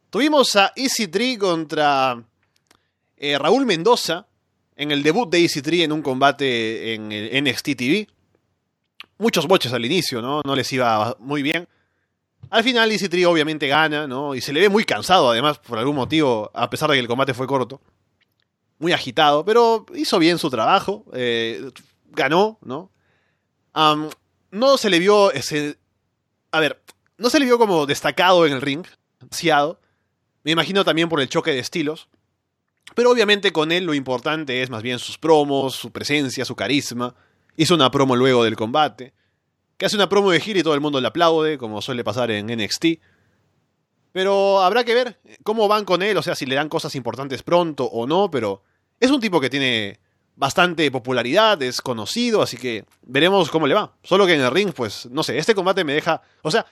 [0.10, 2.22] Tuvimos a Easy Tree contra
[3.16, 4.28] eh, Raúl Mendoza
[4.76, 8.08] en el debut de Easy Tree en un combate en el NXT TV.
[9.18, 10.42] Muchos boches al inicio, ¿no?
[10.44, 11.68] No les iba muy bien.
[12.52, 14.36] Al final Easy obviamente gana, ¿no?
[14.36, 17.08] Y se le ve muy cansado además por algún motivo, a pesar de que el
[17.08, 17.82] combate fue corto.
[18.78, 21.06] Muy agitado, pero hizo bien su trabajo.
[21.14, 21.72] eh,
[22.14, 22.92] ganó, ¿no?
[24.52, 25.32] No se le vio.
[26.52, 26.82] A ver,
[27.18, 28.86] no se le vio como destacado en el ring,
[29.22, 29.80] demasiado.
[30.44, 32.10] Me imagino también por el choque de estilos.
[32.96, 37.16] Pero obviamente con él lo importante es más bien sus promos, su presencia, su carisma.
[37.56, 39.14] Hizo una promo luego del combate.
[39.82, 42.30] Que hace una promo de gira y todo el mundo le aplaude, como suele pasar
[42.30, 42.86] en NXT.
[44.12, 47.42] Pero habrá que ver cómo van con él, o sea, si le dan cosas importantes
[47.42, 48.62] pronto o no, pero
[49.00, 50.00] es un tipo que tiene
[50.36, 53.96] bastante popularidad, es conocido, así que veremos cómo le va.
[54.04, 56.22] Solo que en el ring, pues, no sé, este combate me deja...
[56.44, 56.68] O sea,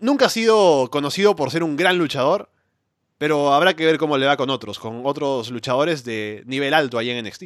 [0.00, 2.50] nunca ha sido conocido por ser un gran luchador,
[3.18, 6.98] pero habrá que ver cómo le va con otros, con otros luchadores de nivel alto
[6.98, 7.44] ahí en NXT.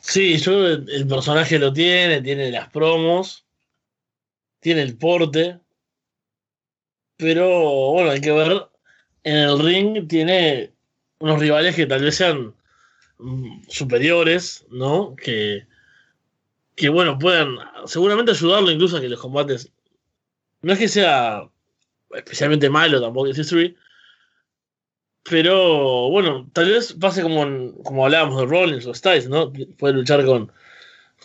[0.00, 3.46] Sí, yo el, personaje lo tiene, tiene las promos,
[4.60, 5.60] tiene el porte,
[7.16, 8.68] pero bueno, hay que ver,
[9.24, 10.72] en el ring tiene
[11.18, 12.54] unos rivales que tal vez sean
[13.18, 15.14] mm, superiores, ¿no?
[15.16, 15.66] Que,
[16.76, 17.56] que bueno, puedan
[17.86, 19.70] seguramente ayudarlo incluso a que los combates,
[20.62, 21.48] no es que sea
[22.12, 23.76] especialmente malo tampoco es History,
[25.22, 29.52] pero bueno, tal vez pase como, como hablábamos de Rollins o Styles, ¿no?
[29.78, 30.52] Puede luchar con,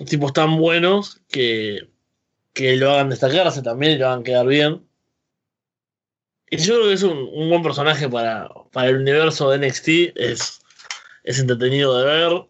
[0.07, 1.89] tipos tan buenos que,
[2.53, 4.85] que lo hagan destacarse también y lo hagan quedar bien.
[6.49, 9.87] Y yo creo que es un, un buen personaje para, para el universo de NXT,
[10.15, 10.61] es,
[11.23, 12.45] es entretenido de ver.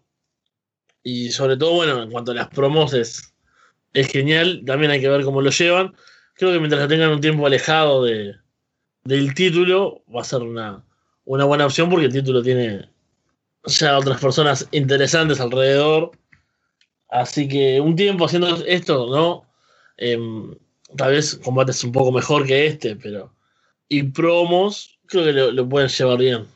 [1.02, 3.34] Y sobre todo, bueno, en cuanto a las promos es,
[3.92, 5.94] es genial, también hay que ver cómo lo llevan.
[6.34, 8.34] Creo que mientras lo tengan un tiempo alejado de,
[9.04, 10.84] del título, va a ser una,
[11.26, 12.88] una buena opción porque el título tiene
[13.66, 16.12] ya otras personas interesantes alrededor.
[17.08, 19.44] Así que un tiempo haciendo esto, ¿no?
[19.96, 20.54] Em,
[20.96, 23.32] tal vez combates un poco mejor que este, pero.
[23.88, 26.46] Y promos, creo que lo, pueden llevar bien.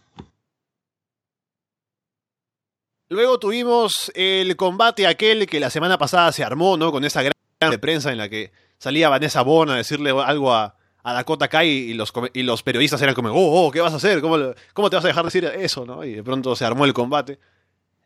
[3.08, 6.92] Luego tuvimos el combate aquel que la semana pasada se armó, ¿no?
[6.92, 10.76] Con esa gran de prensa en la que salía Vanessa Bourne a decirle algo a,
[11.02, 13.96] a Dakota Kai y los, y los periodistas eran como, oh, oh, ¿qué vas a
[13.96, 14.20] hacer?
[14.20, 14.36] ¿Cómo,
[14.74, 15.84] ¿Cómo te vas a dejar decir eso?
[15.86, 16.04] ¿no?
[16.04, 17.38] Y de pronto se armó el combate.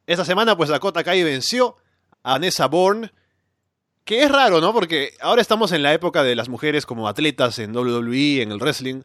[0.06, 1.76] Esta semana, pues Dakota Kai venció
[2.22, 3.10] a Vanessa Bourne,
[4.04, 4.72] que es raro, ¿no?
[4.72, 8.58] Porque ahora estamos en la época de las mujeres como atletas en WWE, en el
[8.58, 9.02] wrestling.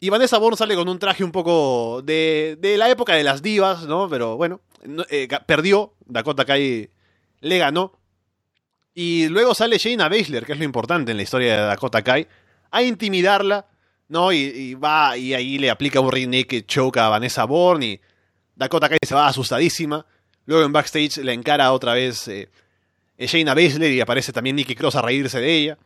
[0.00, 3.42] Y Vanessa Bourne sale con un traje un poco de, de la época de las
[3.42, 4.08] divas, ¿no?
[4.08, 6.88] Pero bueno, no- eh, perdió, Dakota Kai
[7.40, 7.98] le ganó.
[8.94, 12.26] Y luego sale Shayna Baszler, que es lo importante en la historia de Dakota Kai,
[12.70, 13.66] a intimidarla,
[14.08, 14.32] ¿no?
[14.32, 18.00] Y, va y ahí le aplica un ring que choca a Vanessa Bourne y
[18.56, 20.04] Dakota Kai se va asustadísima.
[20.46, 22.48] Luego en backstage le encara otra vez eh,
[23.18, 25.78] Shayna Baszler y aparece también Nikki Cross a reírse de ella.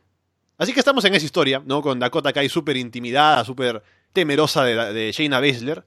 [0.57, 1.81] Así que estamos en esa historia, ¿no?
[1.81, 3.83] Con Dakota Kai súper intimidada, súper
[4.13, 5.83] temerosa de, de Shayna Baszler.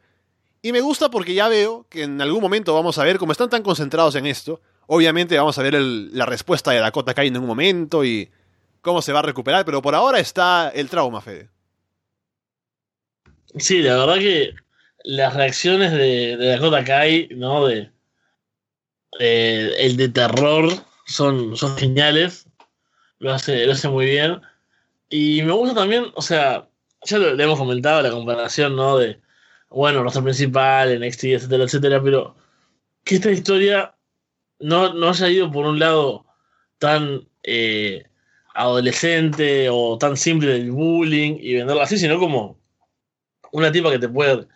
[0.62, 3.48] Y me gusta porque ya veo que en algún momento vamos a ver, como están
[3.48, 7.46] tan concentrados en esto, obviamente vamos a ver la respuesta de Dakota Kai en un
[7.46, 8.28] momento y
[8.86, 11.50] cómo se va a recuperar, pero por ahora está el trauma, Fede.
[13.58, 14.54] Sí, la verdad que
[15.02, 17.66] las reacciones de, Dakota Kai, ¿no?
[17.66, 17.90] De,
[19.18, 20.70] el de terror
[21.04, 22.48] son, son geniales.
[23.18, 24.40] Lo hace, lo hace muy bien.
[25.08, 26.68] Y me gusta también, o sea,
[27.02, 28.98] ya lo, le hemos comentado la comparación, ¿no?
[28.98, 29.20] De,
[29.68, 32.36] bueno, nuestro principal, NXT, etcétera, etcétera, pero
[33.02, 33.96] que esta historia
[34.60, 36.24] no, no haya ido por un lado
[36.78, 38.04] tan eh,
[38.56, 42.58] adolescente o tan simple del bullying y venderla así, sino como
[43.52, 44.46] una tipa que te puede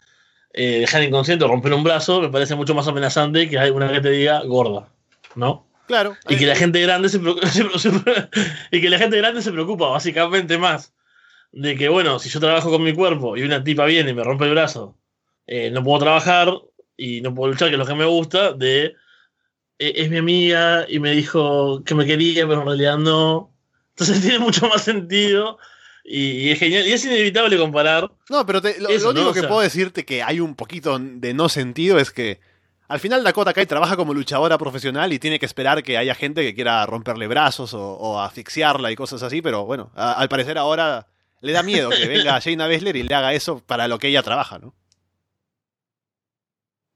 [0.52, 3.92] eh, dejar inconsciente o romper un brazo, me parece mucho más amenazante que hay una
[3.92, 4.88] que te diga gorda,
[5.34, 5.66] ¿no?
[5.86, 6.16] Claro.
[6.28, 7.18] Y que la gente grande se,
[8.70, 10.92] y que la gente grande se preocupa básicamente más
[11.52, 14.24] de que, bueno, si yo trabajo con mi cuerpo y una tipa viene y me
[14.24, 14.96] rompe el brazo,
[15.46, 16.52] eh, no puedo trabajar
[16.96, 18.94] y no puedo luchar, que es lo que me gusta, de
[19.78, 23.52] eh, es mi amiga y me dijo que me quería, pero en realidad no.
[23.90, 25.58] Entonces tiene mucho más sentido
[26.04, 26.86] y, es genial.
[26.86, 28.10] Y es inevitable comparar.
[28.28, 32.10] No, pero lo, único que puedo decirte que hay un poquito de no sentido es
[32.10, 32.40] que
[32.88, 36.42] al final Dakota Kai trabaja como luchadora profesional y tiene que esperar que haya gente
[36.42, 41.06] que quiera romperle brazos o, asfixiarla y cosas así, pero bueno, al parecer ahora
[41.40, 44.24] le da miedo que venga Shayna Baszler y le haga eso para lo que ella
[44.24, 44.74] trabaja, ¿no?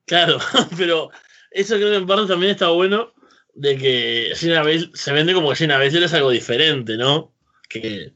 [0.04, 0.38] Claro,
[0.76, 1.10] pero
[1.52, 3.12] eso creo que en parte también está bueno
[3.54, 7.32] de que se vende como que Baszler es algo diferente, ¿no?
[7.68, 8.12] Que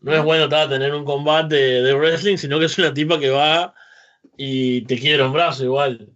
[0.00, 3.74] no es bueno tener un combate de wrestling, sino que es una tipa que va
[4.36, 6.08] y te quiere un brazo igual.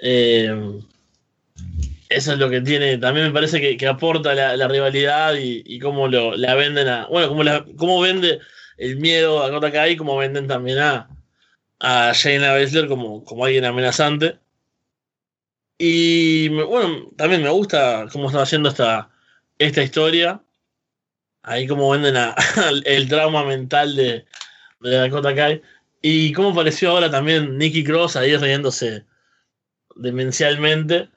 [0.00, 0.80] Eh,
[2.08, 6.36] eso es lo que tiene, también me parece que, aporta la, rivalidad y, cómo lo,
[6.36, 7.06] la venden a.
[7.06, 8.40] Bueno, cómo, la, cómo vende
[8.76, 11.08] el miedo a Kota Kai, como venden también a,
[11.80, 14.38] a Shayna Baszler como, como alguien amenazante.
[15.78, 19.10] Y bueno, también me gusta cómo está haciendo esta,
[19.58, 20.42] esta historia.
[21.42, 22.16] Ahí cómo venden
[22.84, 24.26] el trauma mental de,
[24.80, 25.62] de Dakota Kai.
[26.02, 29.04] Y cómo apareció ahora también Nicky Cross ahí riéndose
[29.96, 31.08] demencialmente.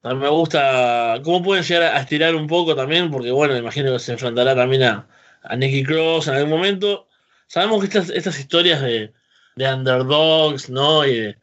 [0.00, 3.98] También me gusta cómo pueden llegar a estirar un poco también, porque bueno, imagino que
[3.98, 5.08] se enfrentará también a,
[5.42, 7.08] a Nicky Cross en algún momento.
[7.46, 9.12] Sabemos que estas, estas historias de,
[9.56, 11.06] de underdogs, ¿no?
[11.06, 11.38] Y de,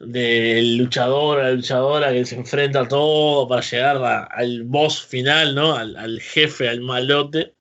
[0.00, 5.74] luchador a luchadora que se enfrenta a todo para llegar al boss final, ¿no?
[5.74, 7.54] Al, al, jefe, al malote.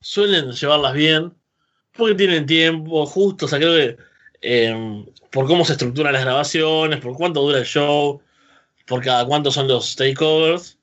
[0.00, 1.32] Suelen llevarlas bien,
[1.92, 3.96] porque tienen tiempo justo, o sea, creo que
[4.46, 8.20] Em, por cómo se estructuran las grabaciones, por cuánto dura el show,
[8.86, 10.78] por cada cuánto son los takeovers.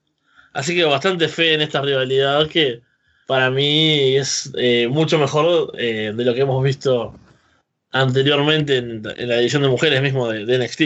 [0.53, 2.81] Así que bastante fe en esta rivalidad que
[3.27, 7.13] para mí es eh, mucho mejor eh, de lo que hemos visto
[7.91, 10.81] anteriormente en, la edición de mujeres mismo de, NXT.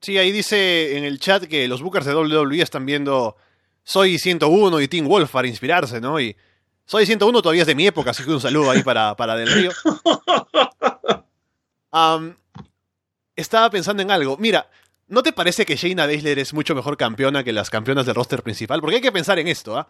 [0.00, 3.36] Sí, ahí dice en el chat que los bookers de WWE están viendo
[3.82, 6.20] Soy 101 y Team Wolf para inspirarse, ¿no?
[6.20, 6.36] Y
[6.84, 9.50] Soy 101 todavía es de mi época, así que un saludo ahí para, para Del
[9.50, 9.70] Río.
[13.34, 14.36] estaba pensando en algo.
[14.36, 14.68] Mira,
[15.08, 18.42] ¿no te parece que Shayna Baszler es mucho mejor campeona que las campeonas del roster
[18.42, 18.80] principal?
[18.80, 19.88] Porque hay que pensar en esto, ¿ah?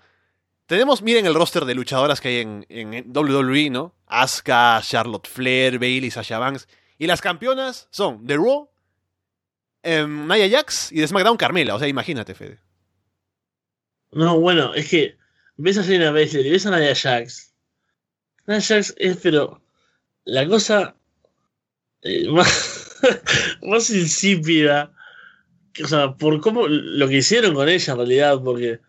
[0.66, 3.94] Tenemos, miren el roster de luchadoras que hay en, en WWE, ¿no?
[4.06, 6.66] Asuka, Charlotte Flair, Bailey, Sasha Banks.
[6.98, 8.68] Y las campeonas son The Raw,
[9.82, 11.74] em, Nia Jax y de SmackDown Carmela.
[11.74, 12.58] O sea, imagínate, Fede.
[14.12, 15.16] No, bueno, es que
[15.56, 17.52] ves a Shayna Baszler y ves a Nia Jax.
[18.46, 19.62] Nia Jax es, pero
[20.24, 20.96] la cosa
[22.02, 22.26] eh,
[23.62, 24.92] más, insípida.
[25.82, 28.80] O sea, por cómo lo que hicieron con ella en realidad, porque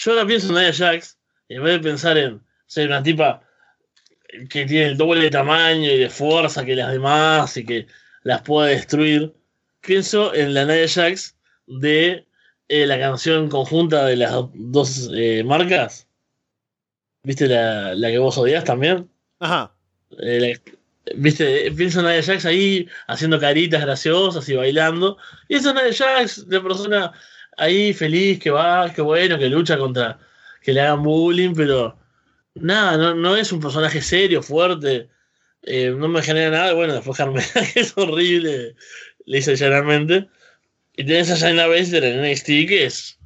[0.00, 1.18] yo ahora pienso en Nia Jax,
[1.48, 3.42] y en vez de pensar en ser una tipa
[4.48, 7.86] que tiene el doble de tamaño y de fuerza que las demás y que
[8.22, 9.34] las puede destruir,
[9.80, 11.36] pienso en la Nia Jax
[11.66, 12.26] de
[12.68, 16.06] eh, la canción conjunta de las dos eh, marcas.
[17.22, 19.10] ¿Viste la, la, que vos odias también?
[19.38, 19.74] Ajá.
[21.16, 25.18] Viste, pienso en Nadia Jax ahí haciendo caritas graciosas y bailando.
[25.48, 27.12] Y esa Nadia Jax, la persona
[27.60, 30.18] ahí feliz que va, que bueno, que lucha contra
[30.62, 31.98] que le hagan bullying, pero
[32.54, 35.08] nada, no, no es un personaje serio, fuerte.
[35.62, 36.72] Eh, no me genera nada.
[36.74, 38.74] Bueno, después Carmela, que es horrible,
[39.26, 40.28] le hice llanamente.
[40.96, 43.18] Y tenés a Shayna Baszler en NXT, que es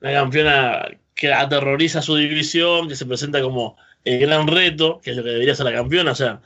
[0.00, 5.16] una campeona que aterroriza su división, que se presenta como el gran reto, que es
[5.16, 6.12] lo que debería ser la campeona.
[6.12, 6.42] O sea,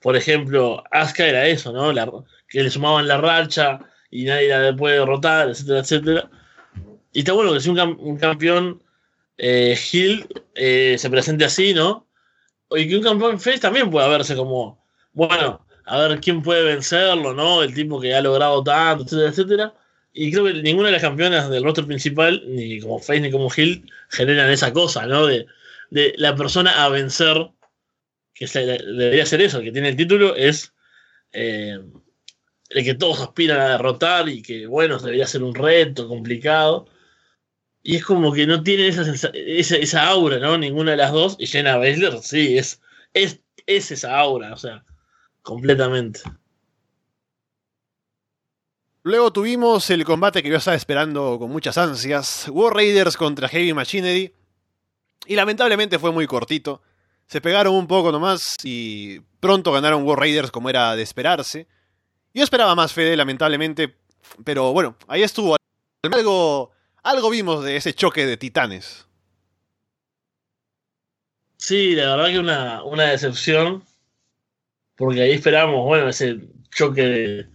[0.00, 1.92] por ejemplo, Asuka era eso, ¿no?
[1.92, 2.10] La,
[2.48, 3.80] que le sumaban la racha
[4.10, 6.30] y nadie la puede derrotar, etcétera, etcétera.
[7.14, 8.82] Y está bueno que si un, cam- un campeón
[9.38, 12.06] eh, Hill eh, se presente así, ¿no?
[12.70, 17.32] Y que un campeón Face también pueda verse como, bueno, a ver quién puede vencerlo,
[17.32, 17.62] ¿no?
[17.62, 19.74] El tipo que ha logrado tanto, etcétera, etcétera.
[20.12, 23.48] Y creo que ninguna de las campeonas del roster principal, ni como Face ni como
[23.56, 25.26] Hill, generan esa cosa, ¿no?
[25.26, 25.46] De,
[25.90, 27.50] de la persona a vencer,
[28.34, 30.72] que debería ser eso, el que tiene el título, es
[31.32, 31.78] eh,
[32.70, 36.86] el que todos aspiran a derrotar y que, bueno, debería ser un reto complicado.
[37.86, 39.02] Y es como que no tiene esa,
[39.34, 40.56] esa, esa aura, ¿no?
[40.56, 41.36] Ninguna de las dos.
[41.38, 42.80] Y Jenna Baszler, sí, es,
[43.12, 44.84] es, es esa aura, o sea,
[45.42, 46.22] completamente.
[49.02, 52.48] Luego tuvimos el combate que yo estaba esperando con muchas ansias.
[52.50, 54.32] War Raiders contra Heavy Machinery.
[55.26, 56.80] Y lamentablemente fue muy cortito.
[57.26, 61.68] Se pegaron un poco nomás y pronto ganaron War Raiders como era de esperarse.
[62.32, 63.94] Yo esperaba más Fede, lamentablemente.
[64.42, 65.56] Pero bueno, ahí estuvo.
[66.10, 66.70] Algo,
[67.04, 69.06] algo vimos de ese choque de titanes.
[71.58, 73.84] Sí, la verdad que una, una decepción.
[74.96, 76.40] Porque ahí esperamos, bueno, ese
[76.70, 77.46] choque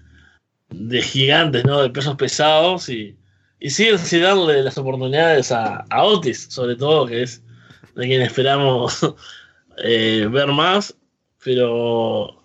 [0.70, 1.82] de, gigantes, ¿no?
[1.82, 2.90] De pesos pesados.
[2.90, 3.18] Y,
[3.60, 7.44] y siguen sin darle las oportunidades a, a Otis, sobre todo, que es
[7.96, 9.00] de quien esperamos
[9.84, 10.96] eh, ver más.
[11.44, 12.44] Pero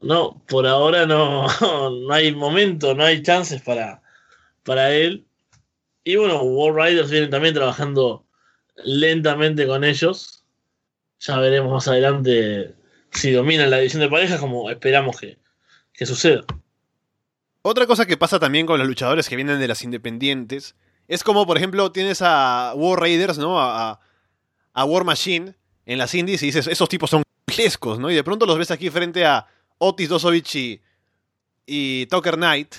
[0.00, 1.46] no, por ahora no,
[1.90, 4.02] no hay momento, no hay chances para,
[4.62, 5.26] para él.
[6.04, 8.26] Y bueno, World Riders vienen también trabajando
[8.84, 10.44] lentamente con ellos.
[11.20, 12.74] Ya veremos más adelante
[13.12, 15.38] si dominan la división de parejas, como esperamos que,
[15.92, 16.44] que suceda.
[17.62, 20.74] Otra cosa que pasa también con los luchadores que vienen de las independientes
[21.06, 23.60] es como, por ejemplo, tienes a War Raiders, ¿no?
[23.60, 24.00] A,
[24.74, 25.54] War Machine
[25.84, 28.10] en las indies y dices, esos tipos son gigantescos, ¿no?
[28.10, 29.46] Y de pronto los ves aquí frente a
[29.78, 30.80] Otis Dosovich y,
[31.66, 32.74] y Tucker Knight.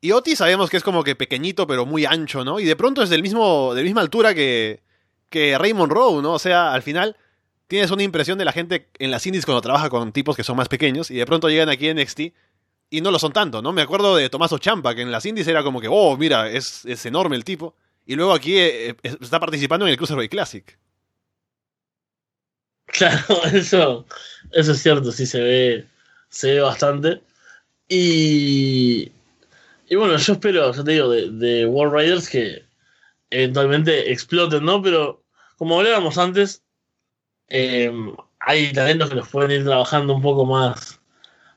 [0.00, 2.60] Y Otis sabemos que es como que pequeñito pero muy ancho, ¿no?
[2.60, 4.82] Y de pronto es del mismo, de misma altura que,
[5.30, 6.32] que Raymond Rowe, ¿no?
[6.34, 7.16] O sea, al final
[7.66, 10.56] tienes una impresión de la gente en las indies cuando trabaja con tipos que son
[10.56, 12.20] más pequeños y de pronto llegan aquí en NXT
[12.90, 13.72] y no lo son tanto, ¿no?
[13.72, 16.84] Me acuerdo de Tomaso Champa, que en las indies era como que, oh, mira, es,
[16.84, 17.74] es enorme el tipo.
[18.04, 20.78] Y luego aquí eh, eh, está participando en el Cruiserweight Classic.
[22.86, 24.06] Claro, eso,
[24.52, 25.86] eso es cierto, sí se ve,
[26.28, 27.20] se ve bastante.
[27.88, 29.10] Y,
[29.88, 32.64] y bueno, yo espero, ya te digo, de, de World Riders que
[33.30, 34.82] eventualmente exploten, ¿no?
[34.82, 35.24] Pero
[35.56, 36.64] como hablábamos antes,
[37.48, 37.92] eh,
[38.40, 41.00] hay talentos que los pueden ir trabajando un poco más,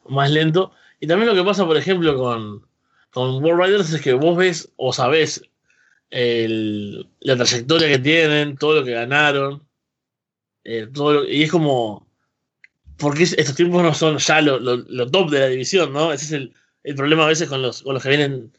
[0.07, 0.72] más lento.
[0.99, 2.68] Y también lo que pasa, por ejemplo, con,
[3.11, 5.43] con World Riders es que vos ves o sabés
[6.11, 9.68] el- la trayectoria que tienen, todo lo que ganaron.
[10.64, 12.07] eh, todo lo- y es como.
[12.97, 16.11] Porque es- estos tiempos no son ya lo, lo- lo top de la división, ¿no?
[16.14, 16.53] Ese es el,
[16.84, 18.51] el problema a veces con los, con los que vienen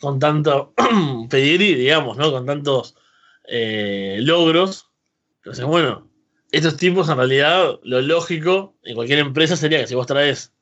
[0.00, 0.74] con tanto
[1.30, 2.30] pedigrí, digamos, ¿no?
[2.30, 2.96] Con tantos
[3.44, 4.90] eh, logros.
[5.38, 6.08] Entonces, bueno,
[6.52, 10.52] estos tipos en realidad, lo lógico en cualquier empresa sería que si vos traes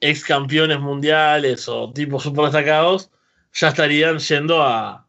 [0.00, 3.10] ex campeones mundiales o tipos super destacados,
[3.52, 5.06] ya estarían yendo a,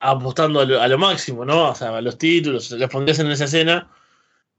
[0.00, 1.70] apostando a lo, a lo máximo, ¿no?
[1.70, 3.90] O sea, a los títulos, los pondrías en esa escena.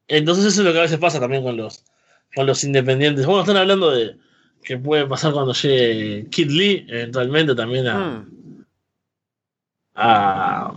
[0.08, 1.86] Entonces eso es lo que a veces pasa también con los,
[2.36, 3.26] con los independientes.
[3.26, 4.18] Bueno, están hablando de
[4.64, 8.66] que puede pasar cuando llegue Kid Lee, eventualmente también a, Hmm.
[9.96, 10.74] a,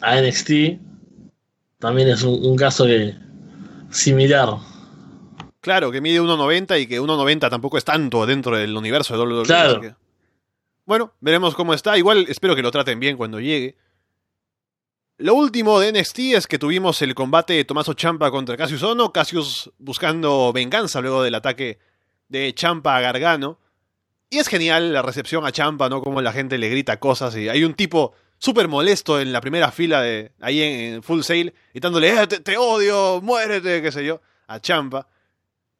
[0.00, 0.78] a NXT.
[1.78, 3.14] También es un, un caso que
[3.90, 4.48] similar.
[5.60, 9.44] Claro, que mide 1.90 y que 1.90 tampoco es tanto dentro del universo de WWE.
[9.44, 9.80] Claro.
[9.80, 9.94] que-
[10.86, 11.96] Bueno, veremos cómo está.
[11.98, 13.76] Igual espero que lo traten bien cuando llegue.
[15.18, 19.12] Lo último de NXT es que tuvimos el combate de Tomaso Champa contra Cassius Ono.
[19.12, 21.78] Cassius buscando venganza luego del ataque
[22.34, 23.58] de Champa a Gargano.
[24.30, 26.02] Y es genial la recepción a Champa, ¿no?
[26.02, 29.70] Como la gente le grita cosas y hay un tipo súper molesto en la primera
[29.70, 34.20] fila de ahí en, Full Sail, gritándole, "Eh, te, te odio, muérete, qué sé yo,
[34.48, 35.06] a Champa.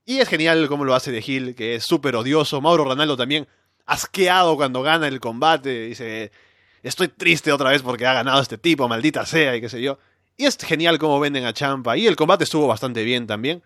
[0.07, 2.61] Y es genial cómo lo hace de Hill, que es súper odioso.
[2.61, 3.49] Mauro Ronaldo también
[3.87, 5.87] asqueado cuando gana el combate.
[5.87, 6.31] Dice,
[6.83, 9.99] estoy triste otra vez porque ha ganado este tipo, maldita sea, y qué sé yo.
[10.37, 11.97] Y es genial cómo venden a Champa.
[11.97, 13.63] Y el combate estuvo bastante bien también.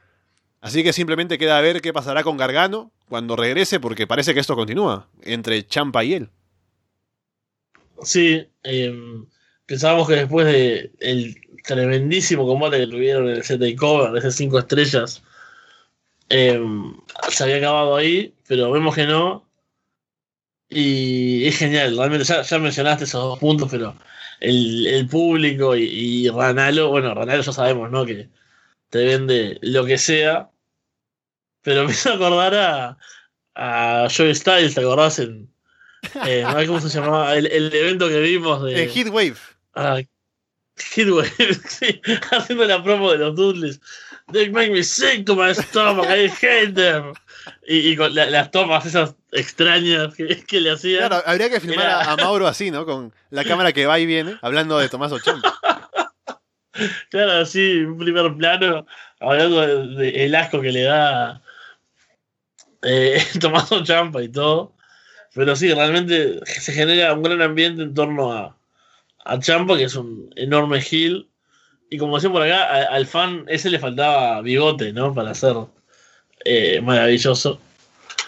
[0.60, 4.56] Así que simplemente queda ver qué pasará con Gargano cuando regrese, porque parece que esto
[4.56, 6.30] continúa entre Champa y él.
[8.02, 8.94] Sí, eh,
[9.66, 10.92] pensábamos que después de
[11.64, 15.22] tremendísimo combate que tuvieron en el set Cover, de esas cinco estrellas,
[16.28, 16.60] eh,
[17.30, 19.46] se había acabado ahí, pero vemos que no.
[20.70, 23.96] Y es genial, realmente ya, mencionaste esos dos puntos, pero
[24.40, 28.04] el, el público y, y, Ranalo, bueno, Ranalo ya sabemos, ¿no?
[28.04, 28.28] Que
[28.90, 30.50] te vende lo que sea,
[31.62, 32.98] pero me hizo acordar a,
[33.54, 35.18] a Joey Styles, ¿te acordás?
[35.18, 35.50] En,
[36.26, 37.34] eh, ¿Cómo se llamaba?
[37.36, 38.84] El, el, evento que vimos de...
[38.84, 39.36] El Heatwave.
[39.74, 40.00] Ah,
[40.94, 42.00] Heatwave, sí,
[42.30, 43.80] haciendo la promo de los Dudleys.
[44.30, 47.14] They make me sick to my stomach, I hate them.
[47.66, 51.08] Y, y con la, las tomas esas extrañas que, que, le hacían.
[51.08, 52.00] Claro, habría que filmar Era...
[52.02, 52.84] a, a, Mauro así, ¿no?
[52.84, 55.58] Con la cámara que va y viene, hablando de Tomás Ochampa.
[57.10, 58.86] Claro, así, un primer plano,
[59.20, 61.42] hablando del de, de asco que le da
[62.82, 64.74] eh, Tomás Ochampa y todo.
[65.34, 68.56] Pero sí, realmente se genera un gran ambiente en torno a,
[69.24, 71.28] a Champa, que es un enorme heel.
[71.90, 75.14] Y como decía por acá, a, al fan ese le faltaba bigote, ¿no?
[75.14, 75.56] Para ser
[76.44, 77.60] eh, maravilloso.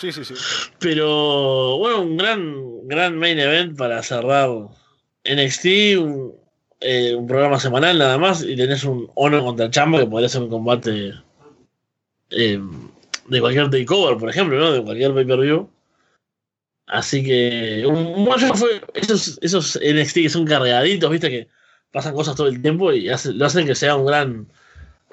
[0.00, 0.34] Sí, sí, sí.
[0.78, 4.48] Pero bueno, un gran, gran main event para cerrar
[5.24, 6.39] NXT, un,
[6.80, 10.42] eh, un programa semanal nada más, y tenés un Ono contra Champa que podría ser
[10.42, 11.12] un combate
[12.30, 12.60] eh,
[13.28, 14.72] de cualquier takeover, por ejemplo, ¿no?
[14.72, 15.70] De cualquier pay-per-view.
[16.86, 17.84] Así que
[18.54, 21.48] fue esos, esos NXT que son cargaditos, viste, que
[21.92, 24.48] pasan cosas todo el tiempo y hace, lo hacen que sea un gran,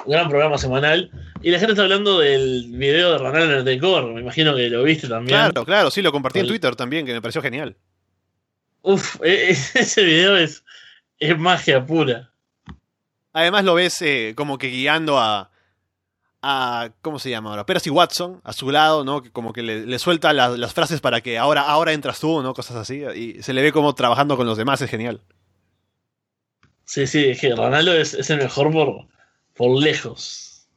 [0.05, 1.11] un gran programa semanal.
[1.43, 4.69] Y la gente está hablando del video de Ronald en el Takeover, me imagino que
[4.69, 5.37] lo viste también.
[5.37, 7.75] Claro, claro, sí, lo compartí en Twitter también, que me pareció genial.
[8.81, 10.63] Uf, ese video es,
[11.19, 12.31] es magia pura.
[13.33, 15.51] Además lo ves eh, como que guiando a,
[16.41, 17.65] a ¿cómo se llama ahora?
[17.65, 19.21] Percy Watson a su lado, ¿no?
[19.21, 22.41] Que como que le, le suelta la, las frases para que ahora, ahora entras tú,
[22.41, 22.53] ¿no?
[22.53, 23.03] Cosas así.
[23.15, 25.21] Y se le ve como trabajando con los demás, es genial.
[26.85, 29.07] Sí, sí, es que Ronaldo es, es el mejor por,
[29.53, 30.67] por lejos.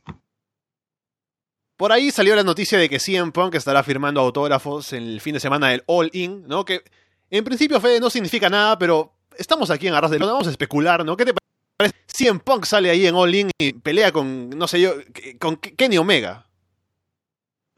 [1.76, 5.34] Por ahí salió la noticia de que CM Punk estará firmando autógrafos en el fin
[5.34, 6.64] de semana del All In, ¿no?
[6.64, 6.82] Que
[7.30, 10.50] en principio, Fede, no significa nada, pero estamos aquí en Arras de Lona, vamos a
[10.50, 11.16] especular, ¿no?
[11.16, 11.96] ¿Qué te parece?
[12.06, 14.94] CM Punk sale ahí en All In y pelea con, no sé yo,
[15.38, 16.46] con Kenny Omega.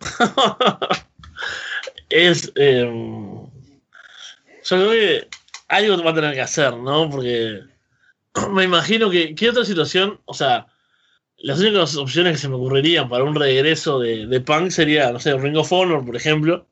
[2.11, 2.53] es.
[2.57, 2.83] Eh,
[4.65, 5.29] yo creo que
[5.69, 7.09] algo va a tener que hacer, ¿no?
[7.11, 7.61] Porque
[8.51, 9.35] me imagino que.
[9.35, 10.21] ¿Qué otra situación?
[10.25, 10.67] O sea,
[11.39, 15.21] las únicas opciones que se me ocurrirían para un regreso de, de Punk sería, no
[15.21, 16.67] sé, Ring of Honor, por ejemplo.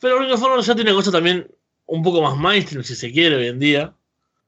[0.00, 1.48] Pero Ring of Honor ya tiene cosas también
[1.86, 3.94] un poco más mainstream, si se quiere, hoy en día.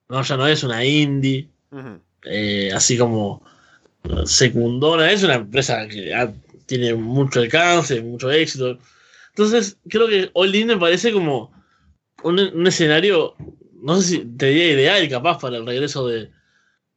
[0.09, 1.49] No, ya no es una indie.
[1.71, 2.01] Uh -huh.
[2.25, 3.43] eh, así como
[4.25, 5.11] secundona.
[5.11, 6.13] Es una empresa que
[6.67, 8.79] tiene mucho alcance, mucho éxito.
[9.31, 11.53] Entonces, creo que All In me parece como
[12.23, 13.35] un, un escenario,
[13.83, 16.31] no sé si te diría ideal, capaz, para el regreso de,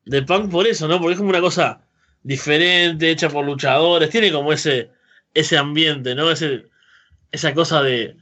[0.05, 0.99] de Punk por eso, ¿no?
[0.99, 1.81] Porque es como una cosa
[2.23, 4.89] diferente, hecha por luchadores, tiene como ese,
[5.33, 6.31] ese ambiente, ¿no?
[6.31, 6.65] Ese,
[7.31, 8.15] esa cosa de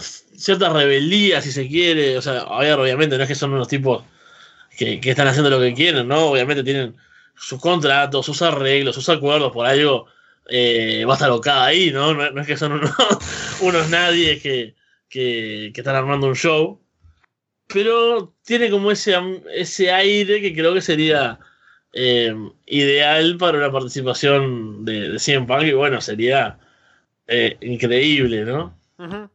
[0.00, 2.18] cierta rebeldía, si se quiere.
[2.18, 4.04] O sea, a ver, obviamente, no es que son unos tipos
[4.76, 6.26] que, que, están haciendo lo que quieren, ¿no?
[6.30, 6.96] Obviamente tienen
[7.34, 10.06] sus contratos, sus arreglos, sus acuerdos, por algo
[10.48, 12.14] eh, va a estar locada ahí, ¿no?
[12.14, 12.30] ¿no?
[12.30, 12.90] No, es que son unos,
[13.60, 14.74] unos nadie que,
[15.08, 16.80] que, que, están armando un show.
[17.66, 19.14] Pero tiene como ese,
[19.54, 21.38] ese aire que creo que sería
[21.92, 22.34] eh,
[22.66, 26.58] ideal para una participación de, de CM Punk y bueno, sería
[27.26, 28.78] eh, increíble, ¿no?
[28.98, 29.28] Uh.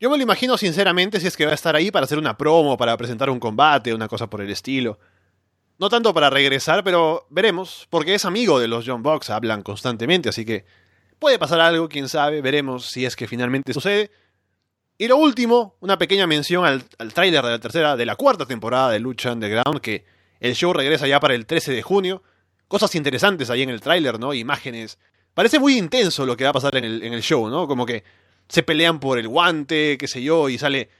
[0.00, 2.34] Yo me lo imagino sinceramente si es que va a estar ahí para hacer una
[2.34, 4.98] promo, para presentar un combate, una cosa por el estilo.
[5.78, 10.30] No tanto para regresar, pero veremos, porque es amigo de los John Box, hablan constantemente,
[10.30, 10.64] así que
[11.18, 14.10] puede pasar algo, quién sabe, veremos si es que finalmente sucede.
[14.96, 18.46] Y lo último, una pequeña mención al, al tráiler de la tercera, de la cuarta
[18.46, 20.06] temporada de Lucha Underground, que
[20.40, 22.22] el show regresa ya para el 13 de junio.
[22.68, 24.32] Cosas interesantes ahí en el tráiler, ¿no?
[24.32, 24.98] Imágenes.
[25.34, 27.66] Parece muy intenso lo que va a pasar en el, en el show, ¿no?
[27.66, 28.02] Como que
[28.50, 30.90] se pelean por el guante, qué sé yo, y sale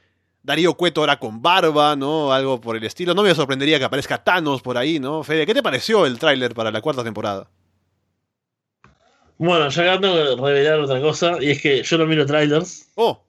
[0.43, 2.32] Darío Cueto ahora con barba, ¿no?
[2.32, 3.12] Algo por el estilo.
[3.12, 5.24] No me sorprendería que aparezca Thanos por ahí, ¿no?
[5.24, 7.51] Fede, ¿qué te pareció el tráiler para la cuarta temporada?
[9.36, 12.89] Bueno, ya acá tengo que revelar otra cosa, y es que yo no miro trailers.
[12.94, 13.20] Oh.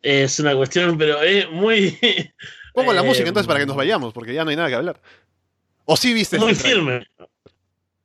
[0.00, 1.98] Es una cuestión, pero es muy...
[2.74, 4.74] Pongo la eh, música entonces para que nos vayamos, porque ya no hay nada que
[4.76, 5.00] hablar.
[5.84, 6.38] ¿O sí viste?
[6.38, 7.06] Muy firme.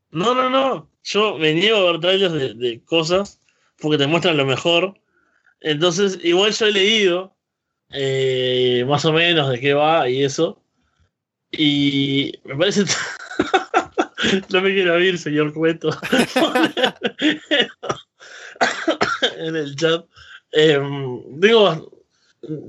[0.10, 0.90] No, no, no.
[1.04, 3.40] Yo me niego a ver trailers de, de cosas
[3.80, 4.94] porque te muestran lo mejor.
[5.62, 7.36] Entonces, igual yo he leído
[7.92, 10.62] eh, más o menos de qué va y eso.
[11.52, 12.84] Y me parece.
[14.50, 15.90] no me quiero oír, señor Cueto.
[19.38, 20.06] en el chat.
[20.52, 20.80] Eh,
[21.40, 21.92] tengo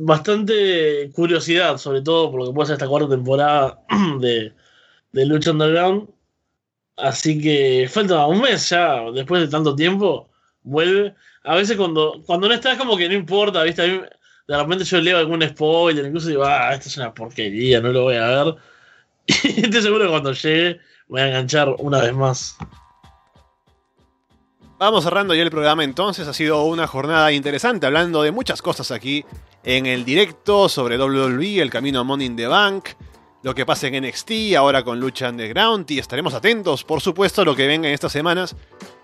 [0.01, 3.81] bastante curiosidad, sobre todo por lo que puede ser esta cuarta temporada
[4.21, 4.53] de,
[5.13, 6.09] de Lucha Underground.
[6.97, 10.28] Así que falta un mes ya, después de tanto tiempo
[10.63, 11.15] vuelve.
[11.45, 13.83] A veces cuando, cuando no estás como que no importa, ¿viste?
[13.83, 14.01] A mí,
[14.49, 18.05] de repente yo leo algún spoiler, incluso digo, ah, esto es una porquería, no lo
[18.05, 18.55] voy a ver.
[19.45, 22.57] Y estoy seguro que cuando llegue voy a enganchar una vez más.
[24.79, 28.93] Vamos cerrando ya el programa entonces, ha sido una jornada interesante hablando de muchas cosas
[28.93, 29.25] aquí
[29.65, 32.91] en el directo sobre WWE, el camino a Money the Bank,
[33.43, 37.45] lo que pasa en NXT, ahora con Lucha Underground y estaremos atentos, por supuesto, a
[37.45, 38.57] lo que venga en estas semanas.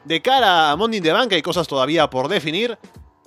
[0.05, 2.77] De cara a in the Bank hay cosas todavía por definir,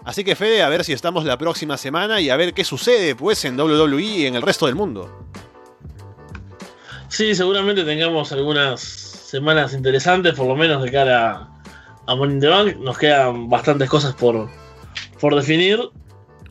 [0.04, 3.16] así que Fede, a ver si estamos la próxima semana y a ver qué sucede
[3.16, 5.28] pues en WWE y en el resto del mundo.
[7.08, 11.48] Sí, seguramente tengamos algunas semanas interesantes, por lo menos de cara
[12.06, 12.76] a Money in the Bank.
[12.78, 14.50] Nos quedan bastantes cosas por,
[15.20, 15.80] por definir.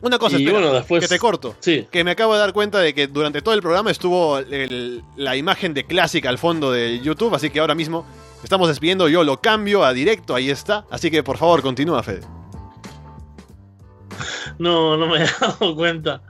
[0.01, 1.55] Una cosa, Y espera, bueno, después- que te corto.
[1.59, 5.03] Sí, Que me acabo de dar cuenta de que durante todo el programa estuvo el-
[5.15, 8.05] la imagen de Classic al fondo de YouTube, así que ahora mismo
[8.43, 10.85] estamos despidiendo, yo lo cambio a directo, ahí está.
[10.91, 12.21] Así que por favor, continúa, Fede.
[14.59, 16.21] no, no me he dado cuenta.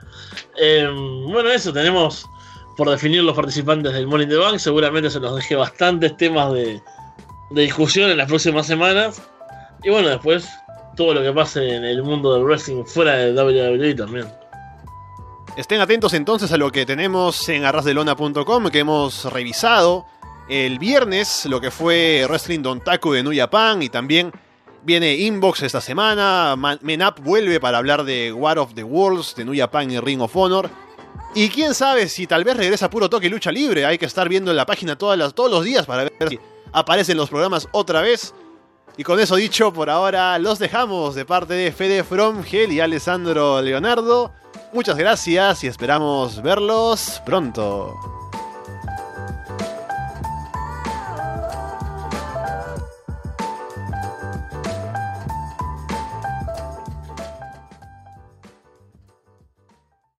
[0.59, 0.87] Eh,
[1.29, 2.25] bueno, eso, tenemos
[2.75, 4.57] por definir los participantes del in the Bank.
[4.59, 6.81] Seguramente se nos deje bastantes temas de,
[7.51, 9.21] de discusión en las próximas semanas.
[9.83, 10.47] Y bueno, después
[10.97, 14.27] todo lo que pase en el mundo del wrestling fuera de WWE también.
[15.55, 20.05] Estén atentos entonces a lo que tenemos en arrasdelona.com, que hemos revisado
[20.49, 24.31] el viernes, lo que fue Wrestling Dontaku de New Japan, y también
[24.83, 29.35] viene Inbox esta semana, Man- Men Up vuelve para hablar de War of the Worlds,
[29.35, 30.69] de New Japan y Ring of Honor.
[31.33, 34.51] Y quién sabe si tal vez regresa puro toque lucha libre, hay que estar viendo
[34.51, 36.39] en la página todas las- todos los días para ver si
[36.71, 38.33] aparecen los programas otra vez.
[38.97, 43.61] Y con eso dicho, por ahora los dejamos de parte de Fede Fromgel y Alessandro
[43.61, 44.31] Leonardo.
[44.73, 48.16] Muchas gracias y esperamos verlos pronto.